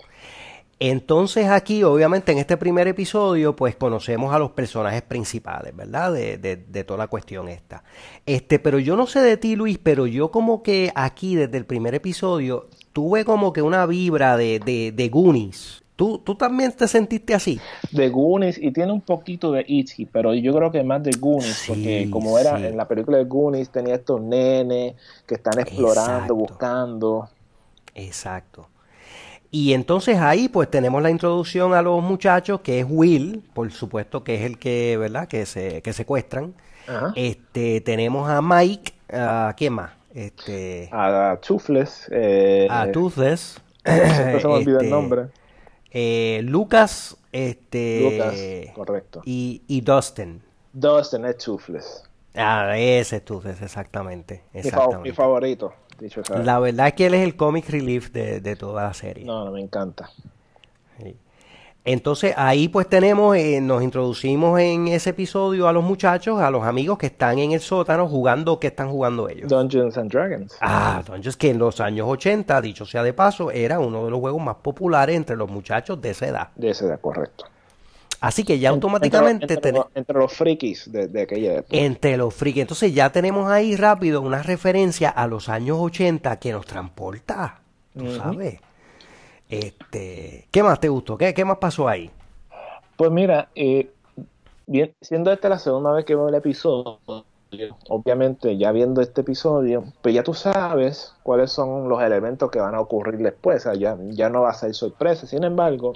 Entonces 0.84 1.48
aquí, 1.48 1.84
obviamente, 1.84 2.32
en 2.32 2.38
este 2.38 2.56
primer 2.56 2.88
episodio, 2.88 3.54
pues 3.54 3.76
conocemos 3.76 4.34
a 4.34 4.38
los 4.40 4.50
personajes 4.50 5.02
principales, 5.02 5.76
¿verdad? 5.76 6.12
De, 6.12 6.38
de, 6.38 6.84
toda 6.84 6.98
la 6.98 7.06
cuestión 7.06 7.48
esta. 7.48 7.84
Este, 8.26 8.58
pero 8.58 8.80
yo 8.80 8.96
no 8.96 9.06
sé 9.06 9.20
de 9.20 9.36
ti, 9.36 9.54
Luis, 9.54 9.78
pero 9.80 10.08
yo 10.08 10.32
como 10.32 10.64
que 10.64 10.90
aquí, 10.96 11.36
desde 11.36 11.56
el 11.56 11.66
primer 11.66 11.94
episodio, 11.94 12.66
tuve 12.92 13.24
como 13.24 13.52
que 13.52 13.62
una 13.62 13.86
vibra 13.86 14.36
de, 14.36 14.58
de, 14.58 14.90
de 14.90 15.08
Goonies. 15.08 15.81
¿Tú, 16.02 16.18
¿Tú 16.18 16.34
también 16.34 16.72
te 16.72 16.88
sentiste 16.88 17.32
así? 17.32 17.60
De 17.92 18.08
Goonies 18.08 18.58
y 18.58 18.72
tiene 18.72 18.90
un 18.90 19.02
poquito 19.02 19.52
de 19.52 19.60
E.T., 19.60 20.08
pero 20.10 20.34
yo 20.34 20.52
creo 20.52 20.72
que 20.72 20.82
más 20.82 21.00
de 21.00 21.12
Goonies, 21.12 21.66
porque 21.68 22.08
como 22.10 22.40
era 22.40 22.58
en 22.58 22.76
la 22.76 22.88
película 22.88 23.18
de 23.18 23.24
Goonies, 23.24 23.70
tenía 23.70 23.94
estos 23.94 24.20
nenes 24.20 24.96
que 25.24 25.36
están 25.36 25.60
explorando, 25.60 26.34
buscando. 26.34 27.28
Exacto. 27.94 28.66
Y 29.52 29.74
entonces 29.74 30.18
ahí 30.18 30.48
pues 30.48 30.68
tenemos 30.68 31.00
la 31.04 31.10
introducción 31.10 31.72
a 31.72 31.82
los 31.82 32.02
muchachos, 32.02 32.62
que 32.62 32.80
es 32.80 32.86
Will, 32.88 33.40
por 33.54 33.70
supuesto 33.70 34.24
que 34.24 34.34
es 34.34 34.42
el 34.42 34.58
que, 34.58 34.96
¿verdad? 34.96 35.28
Que 35.28 35.46
se 35.46 35.82
que 35.82 35.92
secuestran. 35.92 36.52
Este, 37.14 37.80
tenemos 37.80 38.28
a 38.28 38.42
Mike, 38.42 38.92
¿a 39.12 39.54
quién 39.56 39.74
más? 39.74 39.92
Este, 40.12 40.88
a 40.90 41.38
Toothless. 41.40 42.08
Eh, 42.10 42.66
a 42.68 42.90
Toothless. 42.90 43.62
se 43.84 44.24
me 44.24 44.44
olvida 44.44 44.78
el 44.78 44.86
este, 44.86 44.90
nombre. 44.90 45.28
Eh, 45.92 46.40
Lucas, 46.44 47.16
este. 47.32 48.00
Lucas, 48.02 48.74
correcto. 48.74 49.22
Y, 49.24 49.62
y 49.66 49.82
Dustin. 49.82 50.42
Dustin 50.72 51.24
es 51.26 51.38
Toothless. 51.38 52.04
Ah, 52.34 52.78
ese 52.78 53.16
es 53.16 53.24
Toothless, 53.24 53.60
exactamente. 53.60 54.42
exactamente. 54.54 55.10
Mi, 55.10 55.14
favorito, 55.14 55.74
dicho 55.98 56.22
La 56.42 56.58
verdad 56.58 56.88
es 56.88 56.92
que 56.94 57.06
él 57.06 57.14
es 57.14 57.22
el 57.22 57.36
comic 57.36 57.68
relief 57.68 58.10
de, 58.10 58.40
de 58.40 58.56
toda 58.56 58.84
la 58.84 58.94
serie. 58.94 59.24
No, 59.24 59.44
no, 59.44 59.50
me 59.50 59.60
encanta. 59.60 60.10
Entonces 61.84 62.32
ahí 62.36 62.68
pues 62.68 62.88
tenemos, 62.88 63.36
eh, 63.36 63.60
nos 63.60 63.82
introducimos 63.82 64.60
en 64.60 64.86
ese 64.86 65.10
episodio 65.10 65.66
a 65.66 65.72
los 65.72 65.82
muchachos, 65.82 66.40
a 66.40 66.48
los 66.48 66.62
amigos 66.62 66.96
que 66.96 67.06
están 67.06 67.40
en 67.40 67.52
el 67.52 67.60
sótano 67.60 68.06
jugando, 68.06 68.60
¿qué 68.60 68.68
están 68.68 68.88
jugando 68.88 69.28
ellos? 69.28 69.48
Dungeons 69.48 69.98
and 69.98 70.12
Dragons. 70.12 70.56
Ah, 70.60 71.02
Dungeons 71.04 71.36
que 71.36 71.50
en 71.50 71.58
los 71.58 71.80
años 71.80 72.06
80, 72.08 72.60
dicho 72.60 72.86
sea 72.86 73.02
de 73.02 73.12
paso, 73.12 73.50
era 73.50 73.80
uno 73.80 74.04
de 74.04 74.12
los 74.12 74.20
juegos 74.20 74.40
más 74.40 74.56
populares 74.56 75.16
entre 75.16 75.34
los 75.36 75.50
muchachos 75.50 76.00
de 76.00 76.10
esa 76.10 76.28
edad. 76.28 76.48
De 76.54 76.70
esa 76.70 76.86
edad, 76.86 77.00
correcto. 77.00 77.46
Así 78.20 78.44
que 78.44 78.60
ya 78.60 78.70
automáticamente... 78.70 79.54
Entre, 79.54 79.72
entre, 79.96 80.16
los 80.16 80.32
frikis 80.32 80.92
de, 80.92 81.22
aquella 81.22 81.54
época. 81.54 81.76
Entre 81.76 82.16
los 82.16 82.32
frikis. 82.32 82.62
Entonces 82.62 82.94
ya 82.94 83.10
tenemos 83.10 83.50
ahí 83.50 83.74
rápido 83.74 84.20
una 84.20 84.44
referencia 84.44 85.08
a 85.08 85.26
los 85.26 85.48
años 85.48 85.78
80 85.80 86.38
que 86.38 86.52
nos 86.52 86.64
transporta, 86.64 87.60
tú 87.98 88.14
sabes. 88.14 88.60
Este, 89.52 90.48
¿Qué 90.50 90.62
más 90.62 90.80
te 90.80 90.88
gustó? 90.88 91.18
¿Qué, 91.18 91.34
qué 91.34 91.44
más 91.44 91.58
pasó 91.58 91.86
ahí? 91.86 92.10
Pues 92.96 93.10
mira, 93.10 93.50
eh, 93.54 93.90
siendo 95.02 95.30
esta 95.30 95.50
la 95.50 95.58
segunda 95.58 95.92
vez 95.92 96.06
que 96.06 96.14
veo 96.14 96.30
el 96.30 96.34
episodio, 96.34 96.98
obviamente 97.90 98.56
ya 98.56 98.72
viendo 98.72 99.02
este 99.02 99.20
episodio, 99.20 99.84
pues 100.00 100.14
ya 100.14 100.22
tú 100.22 100.32
sabes 100.32 101.14
cuáles 101.22 101.52
son 101.52 101.86
los 101.90 102.02
elementos 102.02 102.50
que 102.50 102.60
van 102.60 102.74
a 102.74 102.80
ocurrir 102.80 103.18
después, 103.18 103.66
o 103.66 103.74
ya, 103.74 103.98
ya 104.12 104.30
no 104.30 104.40
va 104.40 104.52
a 104.52 104.54
ser 104.54 104.72
sorpresa. 104.72 105.26
Sin 105.26 105.44
embargo, 105.44 105.92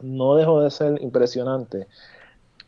no 0.00 0.36
dejó 0.36 0.60
de 0.60 0.70
ser 0.70 1.02
impresionante 1.02 1.88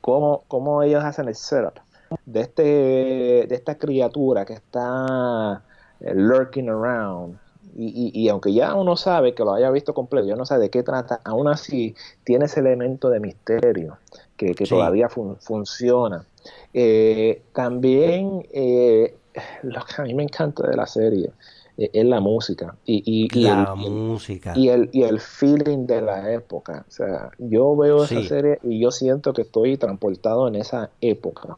cómo, 0.01 0.43
cómo 0.49 0.83
ellos 0.83 1.05
hacen 1.05 1.29
el 1.29 1.37
setup 1.37 1.79
de, 2.27 2.41
este, 2.41 2.63
de 2.63 3.55
esta 3.55 3.79
criatura 3.79 4.45
que 4.45 4.55
está 4.55 5.63
eh, 6.01 6.15
lurking 6.17 6.69
around 6.69 7.39
y, 7.77 8.29
aunque 8.29 8.53
ya 8.53 8.75
uno 8.75 8.97
sabe 8.97 9.35
que 9.35 9.45
lo 9.45 9.53
haya 9.53 9.71
visto 9.71 9.95
completo, 9.95 10.27
ya 10.27 10.37
no 10.37 10.45
sabe 10.45 10.63
de 10.63 10.71
qué 10.71 10.83
trata, 10.83 11.21
aún 11.25 11.49
así 11.49 11.95
tiene 12.25 12.47
ese 12.47 12.61
elemento 12.61 13.11
de 13.11 13.21
misterio 13.21 13.99
que, 14.37 14.55
todavía 14.55 15.09
funciona. 15.09 16.25
Eh, 16.73 17.43
también 17.53 18.47
eh, 18.53 19.15
lo 19.63 19.81
que 19.85 20.03
a 20.03 20.05
mí 20.05 20.15
me 20.15 20.23
encanta 20.23 20.67
de 20.67 20.77
la 20.77 20.87
serie 20.87 21.31
e, 21.77 21.91
es 21.93 22.05
la 22.05 22.21
música 22.21 22.75
y, 22.85 23.03
y, 23.05 23.43
la 23.43 23.75
el, 23.75 23.91
música. 23.91 24.53
y 24.57 24.69
el 24.69 24.89
y 24.93 25.03
el 25.03 25.21
feeling 25.21 25.87
de 25.87 26.01
la 26.01 26.33
época. 26.33 26.85
O 26.89 26.91
sea 26.91 27.31
yo 27.39 27.77
veo 27.77 28.05
esa 28.05 28.23
serie 28.23 28.59
y 28.63 28.81
yo 28.81 28.91
siento 28.91 29.33
que 29.33 29.43
estoy 29.43 29.77
transportado 29.77 30.49
en 30.49 30.57
esa 30.57 30.91
época. 31.01 31.57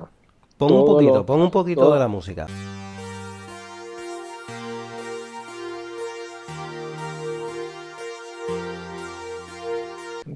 Pon 0.58 0.72
un 0.72 0.84
poquito 0.84 1.26
pon 1.26 1.40
un 1.40 1.50
poquito 1.50 1.92
de 1.92 1.98
la 1.98 2.08
música 2.08 2.46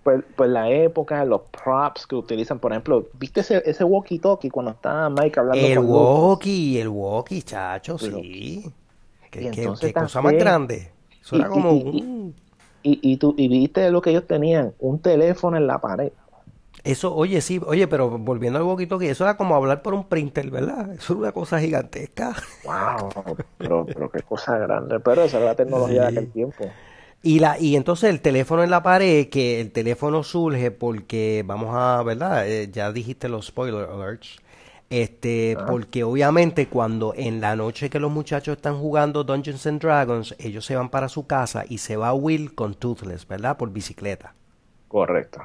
pues, 0.06 0.22
pues, 0.36 0.48
la 0.48 0.70
época, 0.70 1.24
los 1.24 1.40
props 1.50 2.06
que 2.06 2.14
utilizan, 2.14 2.60
por 2.60 2.70
ejemplo, 2.70 3.08
¿viste 3.14 3.40
ese, 3.40 3.60
ese 3.66 3.84
walkie-talkie 3.84 4.52
cuando 4.52 4.70
estaba 4.70 5.10
Mike 5.10 5.40
hablando 5.40 5.66
el 5.66 5.78
walkie, 5.80 6.78
el 6.78 6.86
walkie, 6.86 7.42
chacho, 7.42 7.98
sí. 7.98 8.72
Qué, 9.32 9.50
qué, 9.50 9.92
cosa 9.92 10.22
más 10.22 10.34
grande. 10.34 10.92
Eso 11.20 11.34
era 11.34 11.48
como 11.48 11.72
un... 11.72 12.36
Y, 12.84 13.00
y, 13.02 13.16
tú, 13.16 13.34
y 13.36 13.48
viste 13.48 13.90
lo 13.90 14.00
que 14.00 14.10
ellos 14.10 14.28
tenían, 14.28 14.74
un 14.78 15.00
teléfono 15.00 15.56
en 15.56 15.66
la 15.66 15.80
pared. 15.80 16.12
Eso, 16.84 17.12
oye, 17.12 17.40
sí, 17.40 17.60
oye, 17.66 17.88
pero 17.88 18.08
volviendo 18.16 18.60
al 18.60 18.64
walkie-talkie, 18.64 19.08
eso 19.08 19.24
era 19.24 19.36
como 19.36 19.56
hablar 19.56 19.82
por 19.82 19.92
un 19.92 20.04
printer, 20.04 20.52
¿verdad? 20.52 20.92
Eso 20.92 21.14
es 21.14 21.18
una 21.18 21.32
cosa 21.32 21.58
gigantesca. 21.58 22.32
Wow, 22.64 23.36
pero, 23.58 23.84
pero 23.86 24.08
qué 24.08 24.22
cosa 24.22 24.56
grande. 24.56 25.00
Pero 25.00 25.24
esa 25.24 25.38
era 25.38 25.46
la 25.46 25.56
tecnología 25.56 26.02
de 26.02 26.08
aquel 26.10 26.30
tiempo. 26.30 26.64
Y, 27.26 27.40
la, 27.40 27.58
y 27.58 27.74
entonces 27.74 28.10
el 28.10 28.20
teléfono 28.20 28.62
en 28.62 28.70
la 28.70 28.84
pared, 28.84 29.28
que 29.28 29.60
el 29.60 29.72
teléfono 29.72 30.22
surge 30.22 30.70
porque, 30.70 31.42
vamos 31.44 31.74
a, 31.74 32.00
¿verdad? 32.04 32.48
Eh, 32.48 32.70
ya 32.70 32.92
dijiste 32.92 33.28
los 33.28 33.46
spoiler 33.46 33.88
alerts. 33.90 34.36
Este, 34.90 35.58
porque 35.66 36.04
obviamente 36.04 36.68
cuando 36.68 37.14
en 37.16 37.40
la 37.40 37.56
noche 37.56 37.90
que 37.90 37.98
los 37.98 38.12
muchachos 38.12 38.58
están 38.58 38.78
jugando 38.78 39.24
Dungeons 39.24 39.66
and 39.66 39.82
Dragons, 39.82 40.36
ellos 40.38 40.64
se 40.64 40.76
van 40.76 40.88
para 40.88 41.08
su 41.08 41.26
casa 41.26 41.64
y 41.68 41.78
se 41.78 41.96
va 41.96 42.14
Will 42.14 42.54
con 42.54 42.74
Toothless, 42.74 43.26
¿verdad? 43.26 43.56
Por 43.56 43.72
bicicleta. 43.72 44.36
Correcto. 44.86 45.40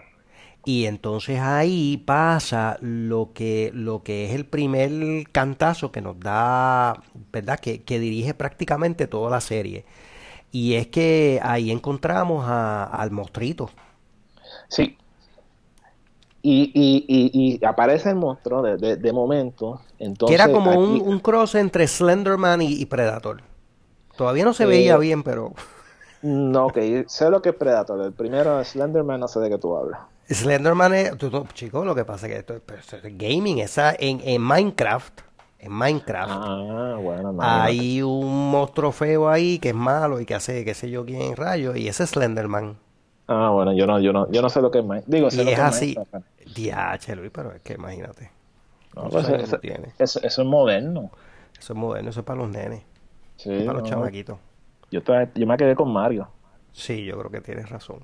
Y 0.63 0.85
entonces 0.85 1.39
ahí 1.39 1.97
pasa 2.05 2.77
lo 2.81 3.31
que, 3.33 3.71
lo 3.73 4.03
que 4.03 4.25
es 4.25 4.35
el 4.35 4.45
primer 4.45 5.27
cantazo 5.31 5.91
que 5.91 6.01
nos 6.01 6.19
da, 6.19 7.01
¿verdad? 7.33 7.59
Que, 7.59 7.81
que 7.81 7.99
dirige 7.99 8.35
prácticamente 8.35 9.07
toda 9.07 9.31
la 9.31 9.41
serie 9.41 9.83
y 10.51 10.75
es 10.75 10.87
que 10.87 11.39
ahí 11.43 11.71
encontramos 11.71 12.45
al 12.47 13.11
monstruito. 13.11 13.69
Sí. 14.67 14.97
Y, 16.43 16.71
y, 16.73 17.03
y, 17.07 17.65
aparece 17.65 18.09
el 18.09 18.15
monstruo 18.15 18.63
de, 18.63 18.95
de, 18.97 19.13
momento. 19.13 19.81
Entonces, 19.99 20.35
que 20.35 20.43
era 20.43 20.51
como 20.51 20.71
un, 20.71 20.99
un, 20.99 21.19
cross 21.19 21.53
entre 21.53 21.87
Slenderman 21.87 22.63
y, 22.63 22.83
Predator. 22.87 23.41
Todavía 24.17 24.43
no 24.43 24.53
se 24.53 24.65
veía 24.65 24.95
eh, 24.95 24.99
bien, 24.99 25.23
pero... 25.23 25.53
No, 26.23 26.67
ok, 26.67 26.77
sé 27.07 27.31
lo 27.31 27.41
que 27.41 27.49
es 27.49 27.55
Predator. 27.55 27.99
El 27.99 28.13
primero 28.13 28.63
Slenderman, 28.63 29.19
no 29.19 29.27
sé 29.27 29.39
de 29.39 29.49
qué 29.49 29.57
tú 29.57 29.75
hablas. 29.75 30.01
Slenderman 30.29 30.93
es, 30.93 31.11
chico, 31.53 31.83
lo 31.83 31.95
que 31.95 32.05
pasa 32.05 32.27
es 32.27 32.33
que 32.33 32.39
esto, 32.39 32.53
es 32.55 33.17
gaming, 33.17 33.57
esa 33.57 33.95
en, 33.97 34.21
en 34.23 34.39
Minecraft 34.41 35.21
en 35.61 35.71
Minecraft. 35.71 36.31
Ah, 36.33 36.97
bueno, 36.99 37.37
Hay 37.39 38.01
un 38.01 38.51
monstruo 38.51 38.91
feo 38.91 39.29
ahí 39.29 39.59
que 39.59 39.69
es 39.69 39.75
malo 39.75 40.19
y 40.19 40.25
que 40.25 40.33
hace 40.33 40.65
qué 40.65 40.73
sé 40.73 40.89
yo 40.89 41.05
quién 41.05 41.35
rayo 41.35 41.75
y 41.75 41.87
ese 41.87 42.03
es 42.03 42.09
Slenderman. 42.09 42.77
Ah, 43.27 43.51
bueno, 43.51 43.71
yo 43.73 43.85
no, 43.85 43.99
yo 43.99 44.11
no, 44.11 44.29
yo 44.31 44.41
no 44.41 44.49
sé 44.49 44.61
lo 44.61 44.71
que 44.71 44.79
es 44.79 44.85
Minecraft. 44.85 45.13
Digo, 45.13 45.29
sé 45.29 45.41
y 45.41 45.45
lo 45.45 45.51
es 45.51 45.55
que 45.55 45.61
así. 45.61 45.95
DH, 46.55 47.15
Luis, 47.15 47.31
pero 47.31 47.53
es 47.53 47.61
que 47.61 47.73
imagínate. 47.73 48.31
No, 48.95 49.07
pues 49.09 49.29
eso, 49.29 49.59
eso, 49.99 50.21
es 50.21 50.39
moderno. 50.39 51.11
Eso 51.57 51.73
es 51.73 51.79
moderno, 51.79 52.09
eso 52.09 52.19
es 52.21 52.25
para 52.25 52.39
los 52.39 52.49
nenes. 52.49 52.81
Sí, 53.37 53.63
para 53.65 53.79
los 53.79 53.87
chamaquitos. 53.87 54.37
Yo, 54.89 55.01
yo 55.35 55.47
me 55.47 55.57
quedé 55.57 55.75
con 55.75 55.93
Mario. 55.93 56.27
Sí, 56.73 57.05
yo 57.05 57.17
creo 57.19 57.31
que 57.31 57.41
tienes 57.41 57.69
razón. 57.69 57.99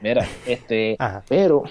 Mira, 0.00 0.26
este, 0.46 0.96
pero 1.28 1.64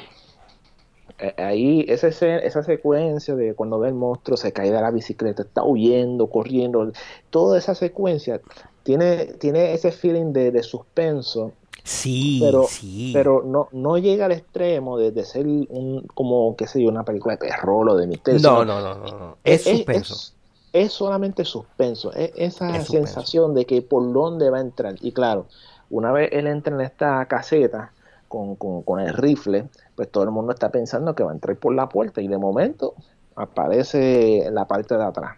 ahí 1.38 1.86
esa, 1.88 2.08
esa 2.08 2.64
secuencia 2.64 3.36
de 3.36 3.54
cuando 3.54 3.80
ve 3.80 3.90
el 3.90 3.94
monstruo 3.94 4.38
se 4.38 4.52
cae 4.52 4.72
de 4.72 4.82
la 4.82 4.92
bicicleta, 4.92 5.44
está 5.44 5.64
huyendo, 5.64 6.28
corriendo, 6.28 6.92
toda 7.30 7.58
esa 7.58 7.76
secuencia 7.76 8.42
tiene, 8.84 9.26
tiene 9.40 9.74
ese 9.74 9.92
feeling 9.92 10.34
de, 10.34 10.64
suspenso. 10.64 11.54
Sí, 11.84 12.40
pero, 12.44 12.68
sí. 12.68 13.12
pero 13.14 13.44
no, 13.44 13.68
no 13.72 13.98
llega 13.98 14.26
al 14.26 14.32
extremo 14.32 14.98
de, 14.98 15.24
ser 15.24 15.46
un, 15.48 16.06
como, 16.14 16.56
qué 16.56 16.68
sé 16.68 16.82
yo, 16.82 16.90
una 16.90 17.04
película 17.04 17.36
de 17.36 17.48
terror 17.48 17.90
o 17.90 17.96
de 17.96 18.08
misterio. 18.08 18.40
No, 18.42 18.66
no, 18.66 18.82
no, 18.82 18.96
no, 18.96 19.38
Es, 19.44 19.64
suspenso. 19.64 20.34
Es, 20.74 20.92
solamente 20.92 21.44
suspenso. 21.44 22.14
Es 22.14 22.32
esa 22.36 22.80
sensación 22.84 23.54
de 23.54 23.66
que 23.66 23.82
por 23.82 24.14
dónde 24.14 24.50
va 24.50 24.60
a 24.60 24.62
entrar. 24.62 24.96
Y 25.02 25.12
claro, 25.12 25.48
una 25.90 26.12
vez 26.12 26.30
él 26.32 26.48
entra 26.48 26.76
en 26.76 26.82
esta 26.82 27.26
caseta, 27.26 27.92
con, 28.28 28.56
con, 28.56 29.00
el 29.00 29.14
rifle, 29.14 29.68
pues 30.02 30.12
todo 30.12 30.24
el 30.24 30.32
mundo 30.32 30.52
está 30.52 30.72
pensando 30.72 31.14
que 31.14 31.22
va 31.22 31.30
a 31.30 31.36
entrar 31.36 31.56
por 31.58 31.76
la 31.76 31.88
puerta 31.88 32.22
y 32.22 32.28
de 32.28 32.40
momento 32.40 32.96
aparece 33.36 34.48
en 34.48 34.56
la 34.56 34.66
parte 34.66 34.98
de 34.98 35.04
atrás. 35.04 35.38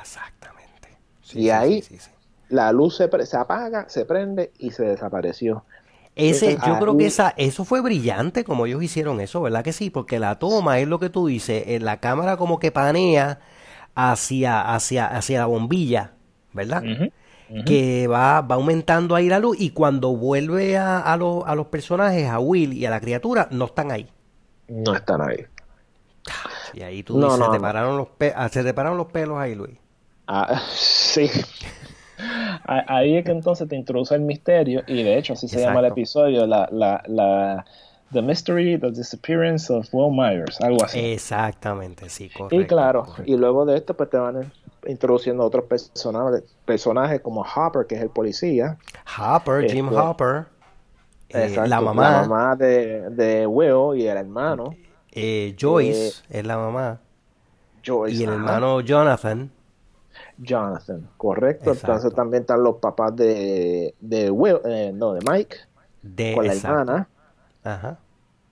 Exactamente. 0.00 0.88
y 1.32 1.50
ahí 1.50 1.80
la 2.48 2.72
luz 2.72 2.96
se, 2.96 3.08
se, 3.24 3.36
apaga, 3.36 3.88
se 3.88 4.04
prende 4.04 4.50
y 4.58 4.72
se 4.72 4.82
desapareció. 4.82 5.62
Ese, 6.16 6.58
yo 6.66 6.76
creo 6.80 6.96
que 6.96 7.06
esa, 7.06 7.34
eso 7.36 7.64
fue 7.64 7.80
brillante 7.82 8.42
como 8.42 8.66
ellos 8.66 8.82
hicieron 8.82 9.20
eso, 9.20 9.40
¿verdad 9.40 9.62
que 9.62 9.72
sí? 9.72 9.90
Porque 9.90 10.18
la 10.18 10.40
toma 10.40 10.80
es 10.80 10.88
lo 10.88 10.98
que 10.98 11.08
tú 11.08 11.28
dices, 11.28 11.62
en 11.68 11.84
la 11.84 12.00
cámara 12.00 12.36
como 12.36 12.58
que 12.58 12.72
panea 12.72 13.38
hacia, 13.94 14.74
hacia, 14.74 15.06
hacia 15.06 15.38
la 15.38 15.46
bombilla, 15.46 16.14
¿verdad? 16.52 16.82
Que 17.64 18.06
va, 18.08 18.40
va 18.40 18.54
aumentando 18.56 19.14
ahí 19.14 19.28
la 19.28 19.38
luz 19.38 19.56
y 19.60 19.70
cuando 19.70 20.16
vuelve 20.16 20.76
a, 20.76 20.98
a, 20.98 21.12
a 21.12 21.54
los 21.54 21.66
personajes, 21.66 22.28
a 22.28 22.38
Will 22.40 22.72
y 22.72 22.86
a 22.86 22.90
la 22.90 23.00
criatura, 23.00 23.48
no 23.50 23.66
están 23.66 23.92
ahí. 23.92 24.08
No 24.68 24.94
están 24.94 25.20
ahí. 25.20 25.46
Y 26.74 26.82
ahí 26.82 27.02
tú 27.02 27.20
dices, 27.20 27.38
se, 27.38 27.50
te 27.52 27.60
pararon 27.60 27.96
los 27.96 28.08
ah, 28.34 28.48
se 28.48 28.64
te 28.64 28.74
pararon 28.74 28.98
los 28.98 29.06
pelos 29.06 29.38
ahí, 29.38 29.54
Luis. 29.54 29.78
Ah, 30.26 30.60
sí. 30.74 31.30
ahí 32.64 33.16
es 33.16 33.24
que 33.24 33.30
entonces 33.30 33.68
te 33.68 33.76
introduce 33.76 34.14
el 34.14 34.22
misterio 34.22 34.82
y 34.86 35.02
de 35.02 35.16
hecho 35.16 35.34
así 35.34 35.46
se 35.48 35.60
llama 35.60 35.80
el 35.80 35.86
episodio, 35.86 36.46
la, 36.46 36.68
la, 36.72 37.02
la 37.06 37.64
The 38.12 38.22
Mystery, 38.22 38.78
The 38.78 38.90
Disappearance 38.92 39.72
of 39.72 39.88
Will 39.92 40.14
Myers, 40.14 40.60
algo 40.60 40.84
así. 40.84 40.98
Exactamente, 41.12 42.08
sí, 42.08 42.30
correcto. 42.30 42.60
Y 42.60 42.66
claro, 42.66 43.06
y 43.24 43.36
luego 43.36 43.66
de 43.66 43.76
esto 43.76 43.94
pues 43.94 44.10
te 44.10 44.16
van 44.16 44.52
introduciendo 44.86 45.44
otros 45.44 45.64
personajes, 45.64 46.44
personajes 46.64 47.20
como 47.20 47.42
Hopper, 47.42 47.86
que 47.86 47.96
es 47.96 48.02
el 48.02 48.10
policía. 48.10 48.78
Hopper, 49.18 49.68
Jim 49.68 49.86
este, 49.86 49.98
Hopper. 49.98 50.46
Eh, 51.28 51.56
la 51.66 51.80
mamá. 51.80 52.10
La 52.10 52.28
mamá 52.28 52.56
de, 52.56 53.10
de 53.10 53.46
Will 53.46 54.00
y 54.00 54.06
el 54.06 54.16
hermano. 54.16 54.76
Eh, 55.10 55.56
Joyce 55.58 56.08
eh, 56.08 56.38
es 56.38 56.46
la 56.46 56.56
mamá. 56.56 57.00
Joyce, 57.84 58.16
y 58.16 58.24
el 58.24 58.30
hermano 58.30 58.80
Jonathan. 58.80 59.50
Jonathan, 60.38 61.08
correcto. 61.16 61.72
Entonces 61.72 62.14
también 62.14 62.42
están 62.42 62.62
los 62.62 62.76
papás 62.76 63.16
de, 63.16 63.94
de 64.00 64.30
Will, 64.30 64.58
no, 64.94 65.14
de 65.14 65.20
Mike. 65.28 65.56
De, 66.02 66.34
con 66.34 66.46
la 66.46 66.52
hermana. 66.52 67.08
Ajá 67.66 67.98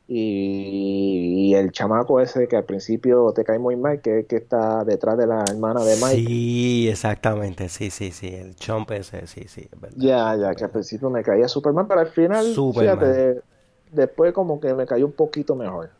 y, 0.06 1.54
el 1.54 1.72
chamaco 1.72 2.20
ese 2.20 2.46
que 2.46 2.56
al 2.56 2.64
principio 2.64 3.32
te 3.34 3.44
cae 3.44 3.58
muy 3.58 3.76
mal, 3.76 4.00
que, 4.00 4.26
que 4.26 4.36
está 4.36 4.84
detrás 4.84 5.16
de 5.16 5.26
la 5.26 5.44
hermana 5.48 5.82
de 5.82 5.96
Mike. 5.96 6.26
Sí, 6.26 6.88
exactamente, 6.88 7.68
sí, 7.68 7.90
sí, 7.90 8.10
sí, 8.10 8.28
el 8.28 8.54
chomp 8.54 8.90
ese, 8.90 9.26
sí, 9.26 9.46
sí. 9.48 9.68
ya, 9.96 10.36
ya, 10.36 10.54
que 10.54 10.64
al 10.64 10.70
principio 10.70 11.08
me 11.10 11.22
caía 11.22 11.48
súper 11.48 11.72
mal, 11.72 11.86
pero 11.86 12.00
al 12.00 12.08
final, 12.08 12.44
fíjate, 12.54 13.40
después 13.92 14.32
como 14.32 14.60
que 14.60 14.74
me 14.74 14.86
cayó 14.86 15.06
un 15.06 15.12
poquito 15.12 15.54
mejor. 15.54 15.90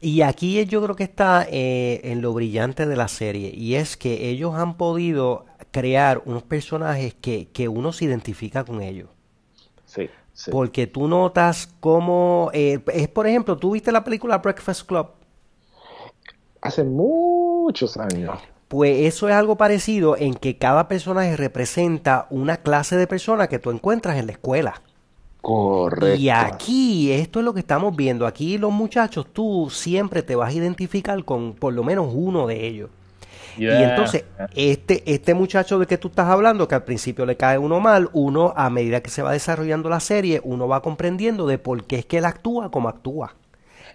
Y 0.00 0.20
aquí 0.20 0.62
yo 0.66 0.82
creo 0.82 0.94
que 0.94 1.04
está 1.04 1.46
eh, 1.48 2.00
en 2.04 2.20
lo 2.20 2.34
brillante 2.34 2.84
de 2.84 2.96
la 2.96 3.08
serie, 3.08 3.50
y 3.54 3.76
es 3.76 3.96
que 3.96 4.28
ellos 4.28 4.54
han 4.54 4.76
podido 4.76 5.46
crear 5.70 6.20
unos 6.26 6.42
personajes 6.42 7.14
que, 7.14 7.48
que 7.48 7.68
uno 7.68 7.92
se 7.92 8.04
identifica 8.04 8.64
con 8.64 8.82
ellos. 8.82 9.08
Sí. 9.86 10.10
Porque 10.50 10.86
tú 10.86 11.08
notas 11.08 11.68
cómo... 11.80 12.50
Eh, 12.52 12.80
es, 12.92 13.08
por 13.08 13.26
ejemplo, 13.26 13.56
¿tú 13.56 13.72
viste 13.72 13.90
la 13.90 14.04
película 14.04 14.38
Breakfast 14.38 14.86
Club? 14.86 15.08
Hace 16.60 16.84
muchos 16.84 17.96
años. 17.96 18.38
Pues 18.68 19.06
eso 19.06 19.28
es 19.28 19.34
algo 19.34 19.56
parecido 19.56 20.16
en 20.16 20.34
que 20.34 20.58
cada 20.58 20.88
personaje 20.88 21.36
representa 21.36 22.26
una 22.30 22.58
clase 22.58 22.96
de 22.96 23.06
persona 23.06 23.46
que 23.46 23.58
tú 23.58 23.70
encuentras 23.70 24.18
en 24.18 24.26
la 24.26 24.32
escuela. 24.32 24.82
Correcto. 25.40 26.16
Y 26.16 26.28
aquí, 26.28 27.12
esto 27.12 27.38
es 27.38 27.44
lo 27.44 27.54
que 27.54 27.60
estamos 27.60 27.94
viendo. 27.94 28.26
Aquí 28.26 28.58
los 28.58 28.72
muchachos, 28.72 29.26
tú 29.32 29.68
siempre 29.70 30.22
te 30.22 30.34
vas 30.34 30.50
a 30.50 30.56
identificar 30.56 31.24
con 31.24 31.54
por 31.54 31.72
lo 31.72 31.84
menos 31.84 32.08
uno 32.12 32.46
de 32.48 32.66
ellos. 32.66 32.90
Y 33.56 33.66
entonces, 33.66 34.24
este, 34.54 35.02
este 35.06 35.34
muchacho 35.34 35.78
de 35.78 35.86
que 35.86 35.98
tú 35.98 36.08
estás 36.08 36.28
hablando, 36.28 36.68
que 36.68 36.74
al 36.74 36.84
principio 36.84 37.24
le 37.24 37.36
cae 37.36 37.58
uno 37.58 37.80
mal, 37.80 38.10
uno, 38.12 38.52
a 38.56 38.70
medida 38.70 39.00
que 39.00 39.10
se 39.10 39.22
va 39.22 39.32
desarrollando 39.32 39.88
la 39.88 40.00
serie, 40.00 40.40
uno 40.44 40.68
va 40.68 40.82
comprendiendo 40.82 41.46
de 41.46 41.58
por 41.58 41.84
qué 41.84 41.96
es 41.96 42.06
que 42.06 42.18
él 42.18 42.24
actúa 42.24 42.70
como 42.70 42.88
actúa. 42.88 43.34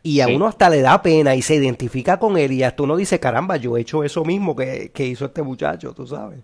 Y 0.04 0.22
a 0.22 0.28
uno 0.28 0.48
hasta 0.48 0.70
le 0.70 0.82
da 0.82 1.02
pena 1.02 1.36
y 1.36 1.44
se 1.44 1.56
identifica 1.56 2.18
con 2.18 2.38
él 2.38 2.52
y 2.54 2.64
hasta 2.64 2.82
uno 2.82 2.96
dice, 2.96 3.20
caramba, 3.20 3.58
yo 3.58 3.78
he 3.78 3.82
hecho 3.82 4.04
eso 4.04 4.26
mismo 4.26 4.56
que, 4.56 4.92
hizo 4.98 5.26
este 5.26 5.44
muchacho, 5.44 5.94
tú 5.94 6.08
sabes. 6.08 6.40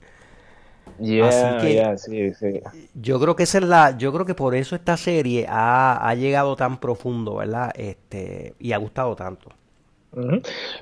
Así 0.99 1.67
que 1.67 1.97
sí, 1.97 2.33
sí. 2.33 2.61
yo 2.95 3.19
creo 3.19 3.35
que 3.35 3.43
esa 3.43 3.57
es 3.57 3.63
la, 3.65 3.97
yo 3.97 4.13
creo 4.13 4.25
que 4.25 4.33
por 4.33 4.55
eso 4.55 4.75
esta 4.75 4.95
serie 4.95 5.45
ha, 5.47 6.07
ha 6.07 6.15
llegado 6.15 6.55
tan 6.55 6.79
profundo, 6.79 7.35
¿verdad? 7.35 7.71
Este, 7.75 8.53
y 8.59 8.71
ha 8.71 8.77
gustado 8.77 9.15
tanto. 9.15 9.49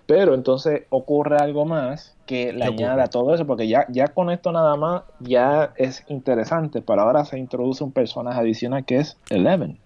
Pero 0.05 0.33
entonces 0.33 0.83
ocurre 0.89 1.37
algo 1.37 1.65
más 1.65 2.15
que 2.25 2.53
le 2.53 2.65
añade 2.65 3.01
a 3.01 3.07
todo 3.07 3.33
eso, 3.33 3.45
porque 3.45 3.67
ya, 3.67 3.85
ya 3.89 4.07
con 4.07 4.29
esto 4.29 4.51
nada 4.51 4.75
más 4.75 5.03
ya 5.19 5.73
es 5.75 6.03
interesante, 6.07 6.81
pero 6.81 7.01
ahora 7.01 7.25
se 7.25 7.37
introduce 7.37 7.83
un 7.83 7.91
personaje 7.91 8.39
adicional 8.39 8.85
que 8.85 8.97
es 8.97 9.17
Eleven. 9.29 9.79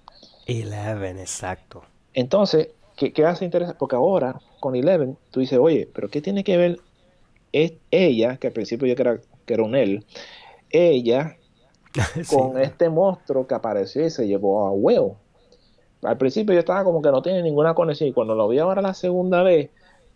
Eleven, 0.45 1.19
exacto. 1.19 1.83
Entonces, 2.13 2.69
¿qué, 2.95 3.11
qué 3.11 3.25
hace 3.25 3.45
interesante? 3.45 3.77
Porque 3.77 3.95
ahora 3.95 4.39
con 4.59 4.75
Eleven 4.75 5.17
tú 5.31 5.39
dices, 5.39 5.59
oye, 5.59 5.89
pero 5.93 6.09
¿qué 6.09 6.21
tiene 6.21 6.43
que 6.43 6.57
ver 6.57 6.79
es 7.51 7.73
ella, 7.91 8.37
que 8.37 8.47
al 8.47 8.53
principio 8.53 8.87
yo 8.87 8.95
creía 8.95 9.19
que 9.45 9.53
era 9.53 9.63
un 9.63 9.75
él, 9.75 10.05
ella 10.69 11.37
con 12.29 12.59
este 12.59 12.89
monstruo 12.89 13.47
que 13.47 13.55
apareció 13.55 14.05
y 14.05 14.09
se 14.09 14.27
llevó 14.27 14.67
a 14.67 14.71
Will? 14.71 15.13
Al 16.01 16.17
principio 16.17 16.53
yo 16.53 16.59
estaba 16.59 16.83
como 16.83 17.01
que 17.01 17.11
no 17.11 17.21
tiene 17.21 17.41
ninguna 17.41 17.73
conexión 17.73 18.09
y 18.09 18.13
cuando 18.13 18.35
lo 18.35 18.47
vi 18.47 18.59
ahora 18.59 18.81
la 18.81 18.93
segunda 18.93 19.43
vez, 19.43 19.69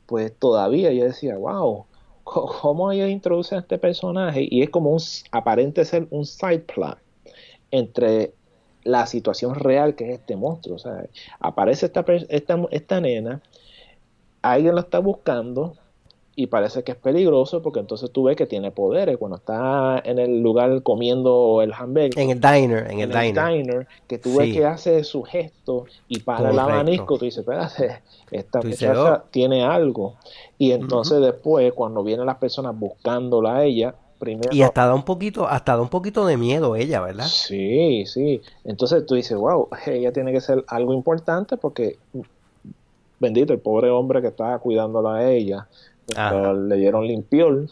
pues 0.05 0.33
todavía 0.37 0.91
yo 0.91 1.03
decía, 1.03 1.37
wow, 1.37 1.85
¿cómo 2.23 2.91
ella 2.91 3.07
introduce 3.07 3.55
a 3.55 3.59
este 3.59 3.77
personaje? 3.77 4.47
Y 4.49 4.61
es 4.61 4.69
como 4.69 4.91
un, 4.91 4.99
aparente 5.31 5.85
ser 5.85 6.07
un 6.11 6.25
side 6.25 6.59
plot 6.59 6.97
entre 7.71 8.33
la 8.83 9.05
situación 9.05 9.55
real 9.55 9.95
que 9.95 10.09
es 10.09 10.19
este 10.19 10.35
monstruo. 10.35 10.75
O 10.75 10.79
sea, 10.79 11.05
aparece 11.39 11.85
esta, 11.87 12.05
esta, 12.29 12.61
esta 12.71 13.01
nena, 13.01 13.41
alguien 14.41 14.75
lo 14.75 14.81
está 14.81 14.99
buscando, 14.99 15.75
y 16.35 16.47
parece 16.47 16.83
que 16.83 16.93
es 16.93 16.97
peligroso 16.97 17.61
porque 17.61 17.79
entonces 17.79 18.09
tú 18.11 18.23
ves 18.23 18.35
que 18.35 18.47
tiene 18.47 18.71
poderes 18.71 19.17
cuando 19.17 19.37
está 19.37 20.01
en 20.03 20.17
el 20.17 20.41
lugar 20.41 20.81
comiendo 20.81 21.61
el 21.61 21.73
hamburger. 21.73 22.17
En 22.17 22.31
el 22.31 22.41
diner 22.41 22.87
en, 22.89 22.99
el, 23.01 23.09
diner. 23.11 23.87
que 24.07 24.17
tú 24.17 24.37
ves 24.37 24.51
que 24.51 24.65
hace 24.65 25.03
su 25.03 25.21
gesto 25.21 25.85
y 26.07 26.21
para 26.21 26.49
el 26.49 26.57
abanico 26.57 27.17
tú 27.17 27.25
dices 27.25 27.39
espérate 27.39 28.01
esta 28.31 28.61
muchacha 28.61 29.13
oh". 29.13 29.21
tiene 29.29 29.63
algo 29.63 30.15
y 30.57 30.71
entonces 30.71 31.21
después 31.21 31.71
cuando 31.73 32.03
vienen 32.03 32.25
las 32.25 32.37
personas 32.37 32.77
buscándola 32.77 33.57
a 33.57 33.65
ella 33.65 33.93
primero 34.17 34.49
y 34.51 34.63
hasta 34.63 34.87
da 34.87 34.95
un 34.95 35.03
poquito 35.03 35.47
hasta 35.47 35.75
da 35.75 35.81
un 35.83 35.89
poquito 35.89 36.25
de 36.25 36.37
miedo 36.37 36.75
ella 36.75 37.01
verdad 37.01 37.27
sí 37.27 38.05
sí. 38.07 38.41
Entonces 38.63 39.05
tú 39.05 39.13
dices 39.13 39.37
wow 39.37 39.69
ella 39.85 40.11
tiene 40.11 40.31
que 40.31 40.41
ser 40.41 40.63
algo 40.67 40.93
importante 40.93 41.57
porque 41.57 41.97
bendito 43.19 43.53
el 43.53 43.59
pobre 43.59 43.91
hombre 43.91 44.21
que 44.21 44.29
estaba 44.29 44.57
cuidándola 44.57 45.15
a 45.15 45.29
ella 45.29 45.67
le 46.07 46.75
dieron 46.75 47.07
limpiol. 47.07 47.69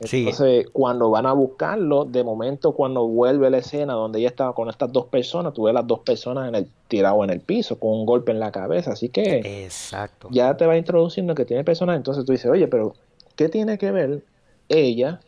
Entonces, 0.00 0.66
cuando 0.72 1.10
van 1.10 1.26
a 1.26 1.32
buscarlo, 1.32 2.04
de 2.04 2.22
momento, 2.22 2.72
cuando 2.72 3.06
vuelve 3.06 3.50
la 3.50 3.58
escena 3.58 3.94
donde 3.94 4.20
ella 4.20 4.28
estaba 4.28 4.54
con 4.54 4.68
estas 4.68 4.92
dos 4.92 5.06
personas, 5.06 5.52
tú 5.52 5.64
ves 5.64 5.74
las 5.74 5.86
dos 5.86 6.00
personas 6.00 6.48
en 6.48 6.54
el 6.54 6.68
tirado 6.86 7.22
en 7.24 7.30
el 7.30 7.40
piso 7.40 7.78
con 7.78 7.90
un 7.90 8.06
golpe 8.06 8.32
en 8.32 8.40
la 8.40 8.52
cabeza. 8.52 8.92
Así 8.92 9.08
que 9.08 9.64
Exacto. 9.64 10.28
ya 10.30 10.56
te 10.56 10.66
va 10.66 10.76
introduciendo 10.76 11.34
que 11.34 11.44
tiene 11.44 11.64
personas. 11.64 11.96
Entonces 11.96 12.24
tú 12.24 12.32
dices, 12.32 12.50
oye, 12.50 12.68
pero 12.68 12.94
¿qué 13.36 13.48
tiene 13.48 13.76
que 13.76 13.90
ver 13.90 14.22
ella 14.68 15.20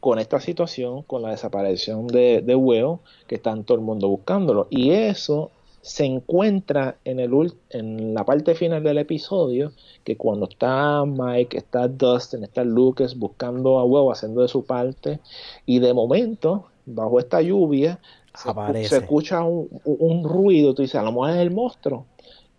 con 0.00 0.18
esta 0.18 0.38
situación, 0.38 1.02
con 1.02 1.22
la 1.22 1.30
desaparición 1.30 2.06
de, 2.06 2.42
de 2.42 2.54
Will, 2.54 2.98
que 3.26 3.36
está 3.36 3.56
todo 3.62 3.78
el 3.78 3.84
mundo 3.84 4.08
buscándolo? 4.08 4.66
Y 4.70 4.90
eso 4.90 5.50
se 5.84 6.06
encuentra 6.06 6.96
en, 7.04 7.20
el, 7.20 7.52
en 7.68 8.14
la 8.14 8.24
parte 8.24 8.54
final 8.54 8.82
del 8.82 8.96
episodio 8.96 9.72
que 10.02 10.16
cuando 10.16 10.48
está 10.48 11.04
Mike, 11.04 11.58
está 11.58 11.88
Dustin, 11.88 12.42
está 12.42 12.64
Lucas 12.64 13.14
buscando 13.14 13.78
a 13.78 13.84
huevo, 13.84 14.10
haciendo 14.10 14.40
de 14.40 14.48
su 14.48 14.64
parte, 14.64 15.20
y 15.66 15.80
de 15.80 15.92
momento, 15.92 16.68
bajo 16.86 17.18
esta 17.18 17.42
lluvia, 17.42 18.00
se, 18.34 18.96
escucha 18.96 19.44
un, 19.44 20.24
ruido, 20.24 20.72
tú 20.72 20.80
dices, 20.80 20.98
a 20.98 21.02
lo 21.02 21.12
mejor 21.12 21.30
es 21.30 21.36
el 21.36 21.50
monstruo, 21.50 22.06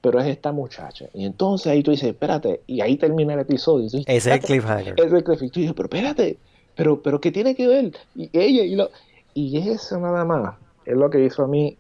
pero 0.01 0.19
es 0.19 0.28
esta 0.28 0.51
muchacha. 0.51 1.09
Y 1.15 1.26
entonces 1.26 1.65
ahí 1.65 1.82
tú 1.82 1.89
dices, 1.89 2.09
espérate, 2.09 2.61
y 2.67 2.82
ahí 2.82 2.95
termina 2.95 3.34
el 3.34 3.39
episodio. 3.39 3.88
Ese 3.88 4.03
es 4.05 4.28
el 4.28 4.39
cliffhanger. 4.39 4.93
Es 4.99 5.11
el 5.11 5.23
cliffhanger. 5.23 5.49
Tú 5.49 5.59
dices, 5.61 5.73
pero 5.76 5.88
espérate, 5.88 6.38
pero, 6.76 7.01
pero 7.01 7.19
¿qué 7.19 7.32
tiene 7.32 7.55
que 7.55 7.65
ver? 7.65 7.91
Y 8.15 8.30
ella 8.34 8.63
y 8.63 8.76
lo... 8.76 8.91
Y 9.34 9.57
eso 9.67 9.99
nada 9.99 10.23
más 10.26 10.53
es 10.86 10.95
lo 10.95 11.09
que 11.09 11.26
hizo 11.26 11.43
a 11.43 11.47
mí 11.47 11.76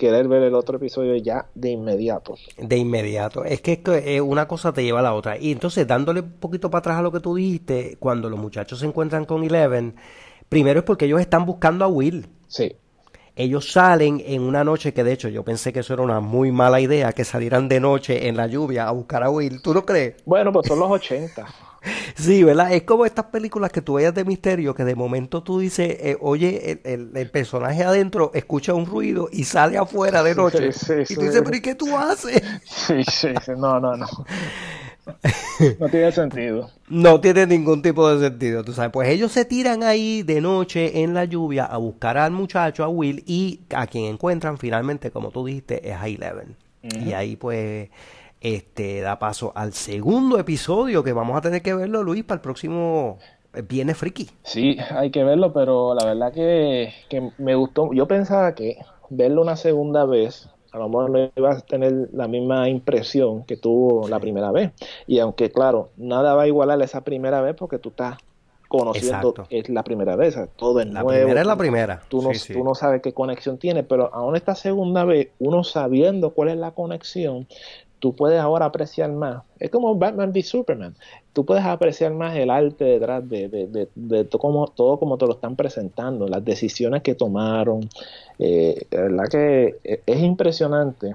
querer 0.00 0.28
ver 0.28 0.42
el 0.44 0.54
otro 0.54 0.78
episodio 0.78 1.14
ya 1.16 1.46
de 1.54 1.68
inmediato. 1.68 2.34
De 2.56 2.78
inmediato. 2.78 3.44
Es 3.44 3.60
que 3.60 3.82
eh, 3.84 4.22
una 4.22 4.48
cosa 4.48 4.72
te 4.72 4.82
lleva 4.82 5.00
a 5.00 5.02
la 5.02 5.12
otra. 5.12 5.36
Y 5.36 5.52
entonces, 5.52 5.86
dándole 5.86 6.20
un 6.20 6.32
poquito 6.32 6.70
para 6.70 6.78
atrás 6.78 6.98
a 6.98 7.02
lo 7.02 7.12
que 7.12 7.20
tú 7.20 7.34
dijiste, 7.34 7.98
cuando 8.00 8.30
los 8.30 8.40
muchachos 8.40 8.78
se 8.78 8.86
encuentran 8.86 9.26
con 9.26 9.44
Eleven, 9.44 9.94
primero 10.48 10.80
es 10.80 10.86
porque 10.86 11.04
ellos 11.04 11.20
están 11.20 11.44
buscando 11.44 11.84
a 11.84 11.88
Will. 11.88 12.26
Sí. 12.48 12.74
Ellos 13.36 13.70
salen 13.70 14.22
en 14.24 14.40
una 14.40 14.64
noche 14.64 14.94
que 14.94 15.04
de 15.04 15.12
hecho 15.12 15.28
yo 15.28 15.44
pensé 15.44 15.70
que 15.70 15.80
eso 15.80 15.92
era 15.92 16.02
una 16.02 16.20
muy 16.20 16.50
mala 16.50 16.80
idea, 16.80 17.12
que 17.12 17.24
salieran 17.24 17.68
de 17.68 17.78
noche 17.78 18.26
en 18.26 18.38
la 18.38 18.46
lluvia 18.46 18.88
a 18.88 18.92
buscar 18.92 19.22
a 19.22 19.28
Will. 19.28 19.60
¿Tú 19.60 19.74
no 19.74 19.84
crees? 19.84 20.14
Bueno, 20.24 20.50
pues 20.50 20.66
son 20.66 20.78
los 20.78 20.90
80. 20.90 21.46
Sí, 22.20 22.42
¿verdad? 22.44 22.72
Es 22.72 22.82
como 22.82 23.06
estas 23.06 23.26
películas 23.26 23.72
que 23.72 23.80
tú 23.80 23.94
veías 23.94 24.14
de 24.14 24.24
misterio, 24.24 24.74
que 24.74 24.84
de 24.84 24.94
momento 24.94 25.42
tú 25.42 25.58
dices, 25.58 25.96
eh, 26.00 26.16
oye, 26.20 26.80
el, 26.84 27.30
personaje 27.30 27.82
adentro 27.82 28.30
escucha 28.34 28.74
un 28.74 28.86
ruido 28.86 29.28
y 29.32 29.44
sale 29.44 29.78
afuera 29.78 30.22
de 30.22 30.34
noche. 30.34 30.68
y 30.68 31.14
tú 31.14 31.22
dices, 31.22 31.42
pero 31.42 31.56
¿y 31.56 31.62
qué 31.62 31.74
tú 31.74 31.96
haces? 31.96 32.42
Sí, 32.64 33.02
sí, 33.04 33.28
sí. 33.44 33.52
no, 33.56 33.80
no, 33.80 33.96
no. 33.96 34.06
No 35.78 35.88
tiene 35.88 36.12
sentido. 36.12 36.70
No 36.88 37.20
tiene 37.20 37.46
ningún 37.46 37.82
tipo 37.82 38.08
de 38.12 38.28
sentido, 38.28 38.62
tú 38.62 38.72
sabes. 38.72 38.92
Pues 38.92 39.08
ellos 39.08 39.32
se 39.32 39.44
tiran 39.44 39.82
ahí 39.82 40.22
de 40.22 40.40
noche 40.40 41.02
en 41.02 41.14
la 41.14 41.24
lluvia 41.24 41.64
a 41.64 41.78
buscar 41.78 42.18
al 42.18 42.32
muchacho, 42.32 42.84
a 42.84 42.88
Will, 42.88 43.24
y 43.26 43.60
a 43.70 43.86
quien 43.86 44.04
encuentran 44.04 44.58
finalmente, 44.58 45.10
como 45.10 45.30
tú 45.30 45.46
dijiste, 45.46 45.88
es 45.88 45.96
a 45.96 46.06
Eleven. 46.06 46.56
Y 46.82 47.12
ahí 47.12 47.36
pues 47.36 47.90
este 48.40 49.00
da 49.00 49.18
paso 49.18 49.52
al 49.54 49.72
segundo 49.72 50.38
episodio 50.38 51.04
que 51.04 51.12
vamos 51.12 51.36
a 51.36 51.40
tener 51.40 51.62
que 51.62 51.74
verlo, 51.74 52.02
Luis, 52.02 52.24
para 52.24 52.36
el 52.36 52.42
próximo 52.42 53.18
eh, 53.54 53.62
Viene 53.62 53.94
Friki. 53.94 54.30
Sí, 54.42 54.78
hay 54.90 55.10
que 55.10 55.24
verlo, 55.24 55.52
pero 55.52 55.94
la 55.94 56.04
verdad 56.04 56.32
que, 56.32 56.92
que 57.08 57.30
me 57.38 57.54
gustó. 57.54 57.92
Yo 57.92 58.06
pensaba 58.06 58.54
que 58.54 58.78
verlo 59.10 59.42
una 59.42 59.56
segunda 59.56 60.04
vez 60.04 60.48
a 60.72 60.78
lo 60.78 60.88
mejor 60.88 61.10
no 61.10 61.30
iba 61.34 61.52
a 61.52 61.60
tener 61.60 62.08
la 62.12 62.28
misma 62.28 62.68
impresión 62.68 63.44
que 63.44 63.56
tuvo 63.56 64.08
la 64.08 64.20
primera 64.20 64.52
vez. 64.52 64.70
Y 65.06 65.18
aunque, 65.18 65.50
claro, 65.50 65.90
nada 65.96 66.34
va 66.34 66.42
a 66.42 66.46
igualar 66.46 66.80
esa 66.82 67.02
primera 67.02 67.40
vez 67.40 67.56
porque 67.56 67.78
tú 67.78 67.88
estás 67.90 68.18
conociendo, 68.68 69.34
es 69.50 69.68
la 69.68 69.82
primera 69.82 70.14
vez, 70.14 70.38
todo 70.54 70.78
es 70.78 70.86
la 70.86 71.04
primera 71.04 71.40
es 71.40 71.46
la 71.46 71.56
primera. 71.56 72.02
Tú 72.08 72.22
no, 72.22 72.30
tú 72.52 72.62
no 72.62 72.76
sabes 72.76 73.02
qué 73.02 73.12
conexión 73.12 73.58
tiene, 73.58 73.82
pero 73.82 74.14
aún 74.14 74.36
esta 74.36 74.54
segunda 74.54 75.04
vez, 75.04 75.30
uno 75.40 75.64
sabiendo 75.64 76.30
cuál 76.30 76.50
es 76.50 76.56
la 76.56 76.70
conexión, 76.70 77.48
tú 78.00 78.16
puedes 78.16 78.40
ahora 78.40 78.66
apreciar 78.66 79.12
más. 79.12 79.44
Es 79.58 79.70
como 79.70 79.94
Batman 79.94 80.30
v 80.30 80.42
Superman. 80.42 80.96
Tú 81.32 81.44
puedes 81.44 81.64
apreciar 81.64 82.12
más 82.12 82.34
el 82.34 82.50
arte 82.50 82.84
detrás 82.84 83.28
de, 83.28 83.48
de, 83.48 83.88
de, 83.94 84.24
todo, 84.24 84.40
como, 84.40 84.66
todo 84.68 84.98
como 84.98 85.16
te 85.18 85.26
lo 85.26 85.34
están 85.34 85.54
presentando, 85.54 86.26
las 86.26 86.44
decisiones 86.44 87.02
que 87.02 87.14
tomaron. 87.14 87.88
Eh, 88.38 88.86
la 88.90 89.02
verdad 89.02 89.24
que 89.30 89.78
e, 89.84 90.02
es 90.04 90.20
impresionante 90.20 91.12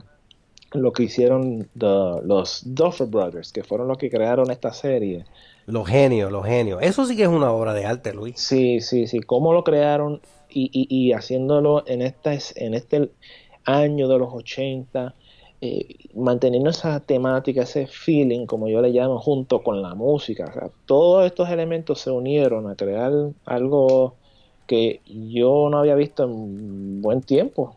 lo 0.71 0.93
que 0.93 1.03
hicieron 1.03 1.67
los 1.73 2.61
Duffer 2.65 3.07
Brothers, 3.07 3.51
que 3.51 3.63
fueron 3.63 3.87
los 3.87 3.97
que 3.97 4.09
crearon 4.09 4.51
esta 4.51 4.71
serie. 4.71 5.25
Los 5.65 5.87
genios, 5.87 6.31
los 6.31 6.45
genios. 6.45 6.79
Eso 6.81 7.05
sí 7.05 7.15
que 7.15 7.23
es 7.23 7.29
una 7.29 7.51
obra 7.51 7.73
de 7.73 7.85
arte, 7.85 8.13
Luis. 8.13 8.39
Sí, 8.39 8.79
sí, 8.81 9.07
sí. 9.07 9.19
Cómo 9.21 9.53
lo 9.53 9.63
crearon 9.63 10.21
y, 10.49 10.69
y, 10.71 10.87
y 10.89 11.13
haciéndolo 11.13 11.83
en, 11.87 12.03
esta, 12.03 12.33
en 12.55 12.75
este 12.75 13.09
año 13.63 14.07
de 14.07 14.19
los 14.19 14.31
80 14.31 15.15
eh, 15.65 16.09
manteniendo 16.13 16.69
esa 16.69 16.99
temática, 16.99 17.63
ese 17.63 17.87
feeling, 17.87 18.45
como 18.45 18.67
yo 18.67 18.81
le 18.81 18.89
llamo, 18.89 19.19
junto 19.19 19.63
con 19.63 19.81
la 19.81 19.95
música. 19.95 20.71
todos 20.85 21.25
estos 21.25 21.49
elementos 21.49 22.01
se 22.01 22.11
unieron 22.11 22.69
a 22.69 22.75
crear 22.75 23.11
algo 23.45 24.15
que 24.67 25.01
yo 25.05 25.69
no 25.71 25.79
había 25.79 25.95
visto 25.95 26.23
en 26.23 27.01
buen 27.01 27.21
tiempo. 27.21 27.75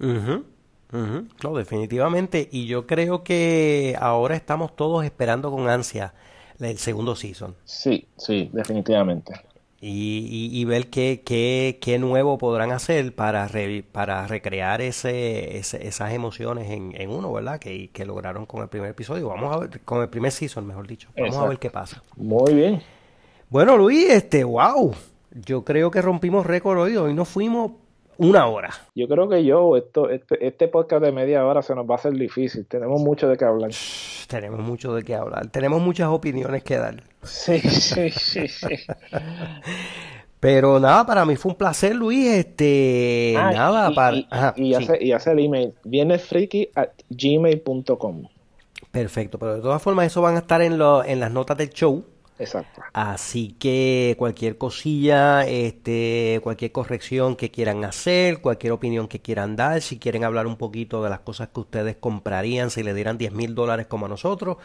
No, 0.00 1.54
definitivamente. 1.56 2.48
Y 2.50 2.66
yo 2.66 2.86
creo 2.86 3.22
que 3.22 3.96
ahora 4.00 4.34
estamos 4.34 4.74
todos 4.74 5.04
esperando 5.04 5.50
con 5.50 5.68
ansia 5.68 6.14
el 6.58 6.78
segundo 6.78 7.14
season. 7.14 7.54
Sí, 7.64 8.06
sí, 8.16 8.50
definitivamente 8.52 9.34
y, 9.80 10.50
y, 10.52 10.64
ver 10.64 10.90
qué, 10.90 11.22
qué, 11.24 11.78
qué, 11.80 12.00
nuevo 12.00 12.36
podrán 12.36 12.72
hacer 12.72 13.14
para, 13.14 13.48
para 13.92 14.26
recrear 14.26 14.80
ese, 14.80 15.56
esas 15.56 16.12
emociones 16.12 16.70
en, 16.70 17.00
en 17.00 17.10
uno, 17.10 17.32
¿verdad? 17.32 17.60
Que, 17.60 17.88
que, 17.90 18.04
lograron 18.04 18.44
con 18.44 18.62
el 18.62 18.68
primer 18.68 18.90
episodio. 18.90 19.28
Vamos 19.28 19.54
a 19.54 19.58
ver, 19.60 19.80
con 19.82 20.02
el 20.02 20.08
primer 20.08 20.32
season, 20.32 20.66
mejor 20.66 20.88
dicho. 20.88 21.10
Vamos 21.16 21.36
a 21.36 21.46
ver 21.46 21.60
qué 21.60 21.70
pasa. 21.70 22.02
Muy 22.16 22.54
bien. 22.54 22.82
Bueno, 23.50 23.76
Luis, 23.76 24.10
este, 24.10 24.42
wow. 24.42 24.94
Yo 25.30 25.64
creo 25.64 25.92
que 25.92 26.02
rompimos 26.02 26.44
récord 26.44 26.80
hoy. 26.80 26.96
Hoy 26.96 27.14
nos 27.14 27.28
fuimos 27.28 27.72
una 28.18 28.46
hora. 28.46 28.70
Yo 28.94 29.08
creo 29.08 29.28
que 29.28 29.44
yo, 29.44 29.76
esto, 29.76 30.10
este, 30.10 30.46
este 30.46 30.68
podcast 30.68 31.02
de 31.02 31.12
media 31.12 31.44
hora 31.46 31.62
se 31.62 31.74
nos 31.74 31.88
va 31.88 31.94
a 31.94 31.98
hacer 31.98 32.12
difícil. 32.12 32.66
Tenemos 32.66 33.00
mucho 33.00 33.28
de 33.28 33.36
qué 33.36 33.44
hablar. 33.44 33.70
Tenemos 34.28 34.60
mucho 34.60 34.94
de 34.94 35.02
qué 35.04 35.14
hablar. 35.14 35.48
Tenemos 35.48 35.80
muchas 35.80 36.08
opiniones 36.08 36.62
que 36.62 36.76
dar. 36.76 37.02
Sí, 37.22 37.58
sí, 37.60 38.10
sí, 38.10 38.46
sí. 38.48 38.66
Pero 40.40 40.78
nada, 40.78 41.04
para 41.04 41.24
mí 41.24 41.34
fue 41.36 41.50
un 41.52 41.58
placer, 41.58 41.96
Luis. 41.96 42.28
Este, 42.28 43.34
Ah, 43.36 43.50
nada, 43.52 43.90
y, 43.90 43.94
para. 43.94 44.16
y- 44.16 44.26
ajá, 44.30 44.54
y 44.56 44.68
sí. 44.68 44.74
hace, 44.74 45.04
y 45.04 45.12
hace 45.12 45.32
el 45.32 45.38
email, 45.40 45.74
vienesfriki 45.84 46.70
at 46.76 46.90
gmail.com. 47.10 48.28
Perfecto, 48.92 49.38
pero 49.38 49.56
de 49.56 49.60
todas 49.60 49.82
formas, 49.82 50.06
eso 50.06 50.22
van 50.22 50.36
a 50.36 50.38
estar 50.38 50.62
en, 50.62 50.78
lo- 50.78 51.04
en 51.04 51.20
las 51.20 51.30
notas 51.32 51.56
del 51.56 51.70
show. 51.70 52.04
Exacto. 52.38 52.82
Así 52.92 53.52
que 53.58 54.16
cualquier 54.18 54.58
cosilla, 54.58 55.46
este, 55.46 56.40
cualquier 56.42 56.72
corrección 56.72 57.36
que 57.36 57.50
quieran 57.50 57.84
hacer, 57.84 58.40
cualquier 58.40 58.72
opinión 58.72 59.06
que 59.08 59.20
quieran 59.20 59.56
dar, 59.56 59.82
si 59.82 59.98
quieren 59.98 60.24
hablar 60.24 60.46
un 60.46 60.56
poquito 60.56 61.02
de 61.04 61.10
las 61.10 61.20
cosas 61.20 61.48
que 61.48 61.60
ustedes 61.60 61.96
comprarían 61.96 62.70
si 62.70 62.82
le 62.82 62.94
dieran 62.94 63.18
10 63.18 63.32
mil 63.32 63.54
dólares 63.54 63.86
como 63.86 64.06
a 64.06 64.08
nosotros, 64.08 64.56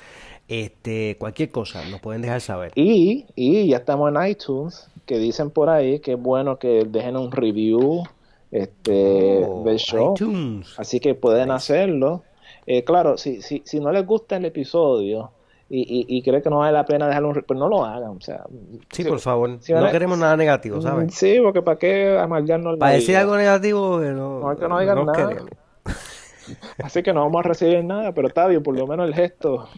este, 0.47 1.17
cualquier 1.19 1.51
cosa, 1.51 1.85
nos 1.85 2.01
pueden 2.01 2.21
dejar 2.21 2.41
saber. 2.41 2.71
Y, 2.75 3.25
y 3.35 3.67
ya 3.69 3.77
estamos 3.77 4.13
en 4.15 4.27
iTunes, 4.27 4.89
que 5.05 5.17
dicen 5.19 5.51
por 5.51 5.69
ahí 5.69 5.99
que 5.99 6.13
es 6.13 6.19
bueno 6.21 6.57
que 6.57 6.85
dejen 6.85 7.17
un 7.17 7.31
review 7.31 8.03
este, 8.51 9.45
Oh, 9.45 9.63
del 9.63 9.77
show. 9.77 10.13
iTunes. 10.15 10.73
Así 10.75 10.99
que 10.99 11.15
pueden 11.15 11.51
hacerlo. 11.51 12.23
Eh, 12.65 12.83
claro, 12.83 13.17
si, 13.17 13.41
si, 13.41 13.61
si 13.65 13.79
no 13.79 13.91
les 13.91 14.05
gusta 14.05 14.37
el 14.37 14.45
episodio 14.45 15.31
y, 15.75 15.81
y, 16.07 16.17
y 16.17 16.21
que 16.21 16.49
no 16.49 16.59
vale 16.59 16.71
la 16.73 16.85
pena 16.85 17.07
dejarlo, 17.07 17.29
un 17.29 17.35
re- 17.35 17.43
pues 17.43 17.59
no 17.59 17.67
lo 17.67 17.83
hagan. 17.83 18.11
O 18.11 18.21
sea, 18.21 18.43
Sí, 18.91 19.03
por 19.03 19.19
favor, 19.19 19.57
si 19.61 19.73
no 19.73 19.89
queremos 19.89 20.17
nada 20.17 20.37
negativo, 20.37 20.81
¿sabes? 20.81 21.13
Sí, 21.15 21.37
porque 21.43 21.61
para 21.61 21.77
qué 21.79 22.17
amargarnos 22.19 22.77
Para 22.77 22.93
decir 22.93 23.17
algo 23.17 23.35
negativo, 23.37 23.99
no, 23.99 24.39
No, 24.39 24.55
que 24.55 24.67
no 24.67 24.79
digan 24.79 25.05
nada. 25.05 25.27
queremos. 25.29 25.49
Así 26.83 27.01
que 27.01 27.13
no 27.13 27.21
vamos 27.21 27.39
a 27.45 27.47
recibir 27.47 27.83
nada, 27.85 28.11
pero 28.11 28.27
está 28.27 28.47
bien, 28.47 28.61
por 28.61 28.77
lo 28.77 28.85
menos 28.85 29.07
el 29.07 29.15
gesto, 29.15 29.69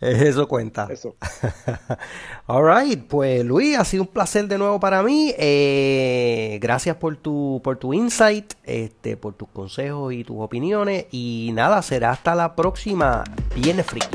Eso 0.00 0.48
cuenta. 0.48 0.88
eso. 0.90 1.14
Alright, 2.46 3.06
pues 3.06 3.44
Luis, 3.44 3.78
ha 3.78 3.84
sido 3.84 4.04
un 4.04 4.08
placer 4.08 4.48
de 4.48 4.56
nuevo 4.56 4.80
para 4.80 5.02
mí. 5.02 5.34
Eh, 5.38 6.58
gracias 6.62 6.96
por 6.96 7.16
tu, 7.16 7.60
por 7.62 7.76
tu 7.76 7.92
insight, 7.92 8.54
este, 8.64 9.16
por 9.18 9.34
tus 9.34 9.48
consejos 9.48 10.14
y 10.14 10.24
tus 10.24 10.36
opiniones. 10.40 11.06
Y 11.10 11.50
nada, 11.54 11.82
será 11.82 12.10
hasta 12.12 12.34
la 12.34 12.56
próxima. 12.56 13.22
Viene 13.54 13.82
friki. 13.82 14.08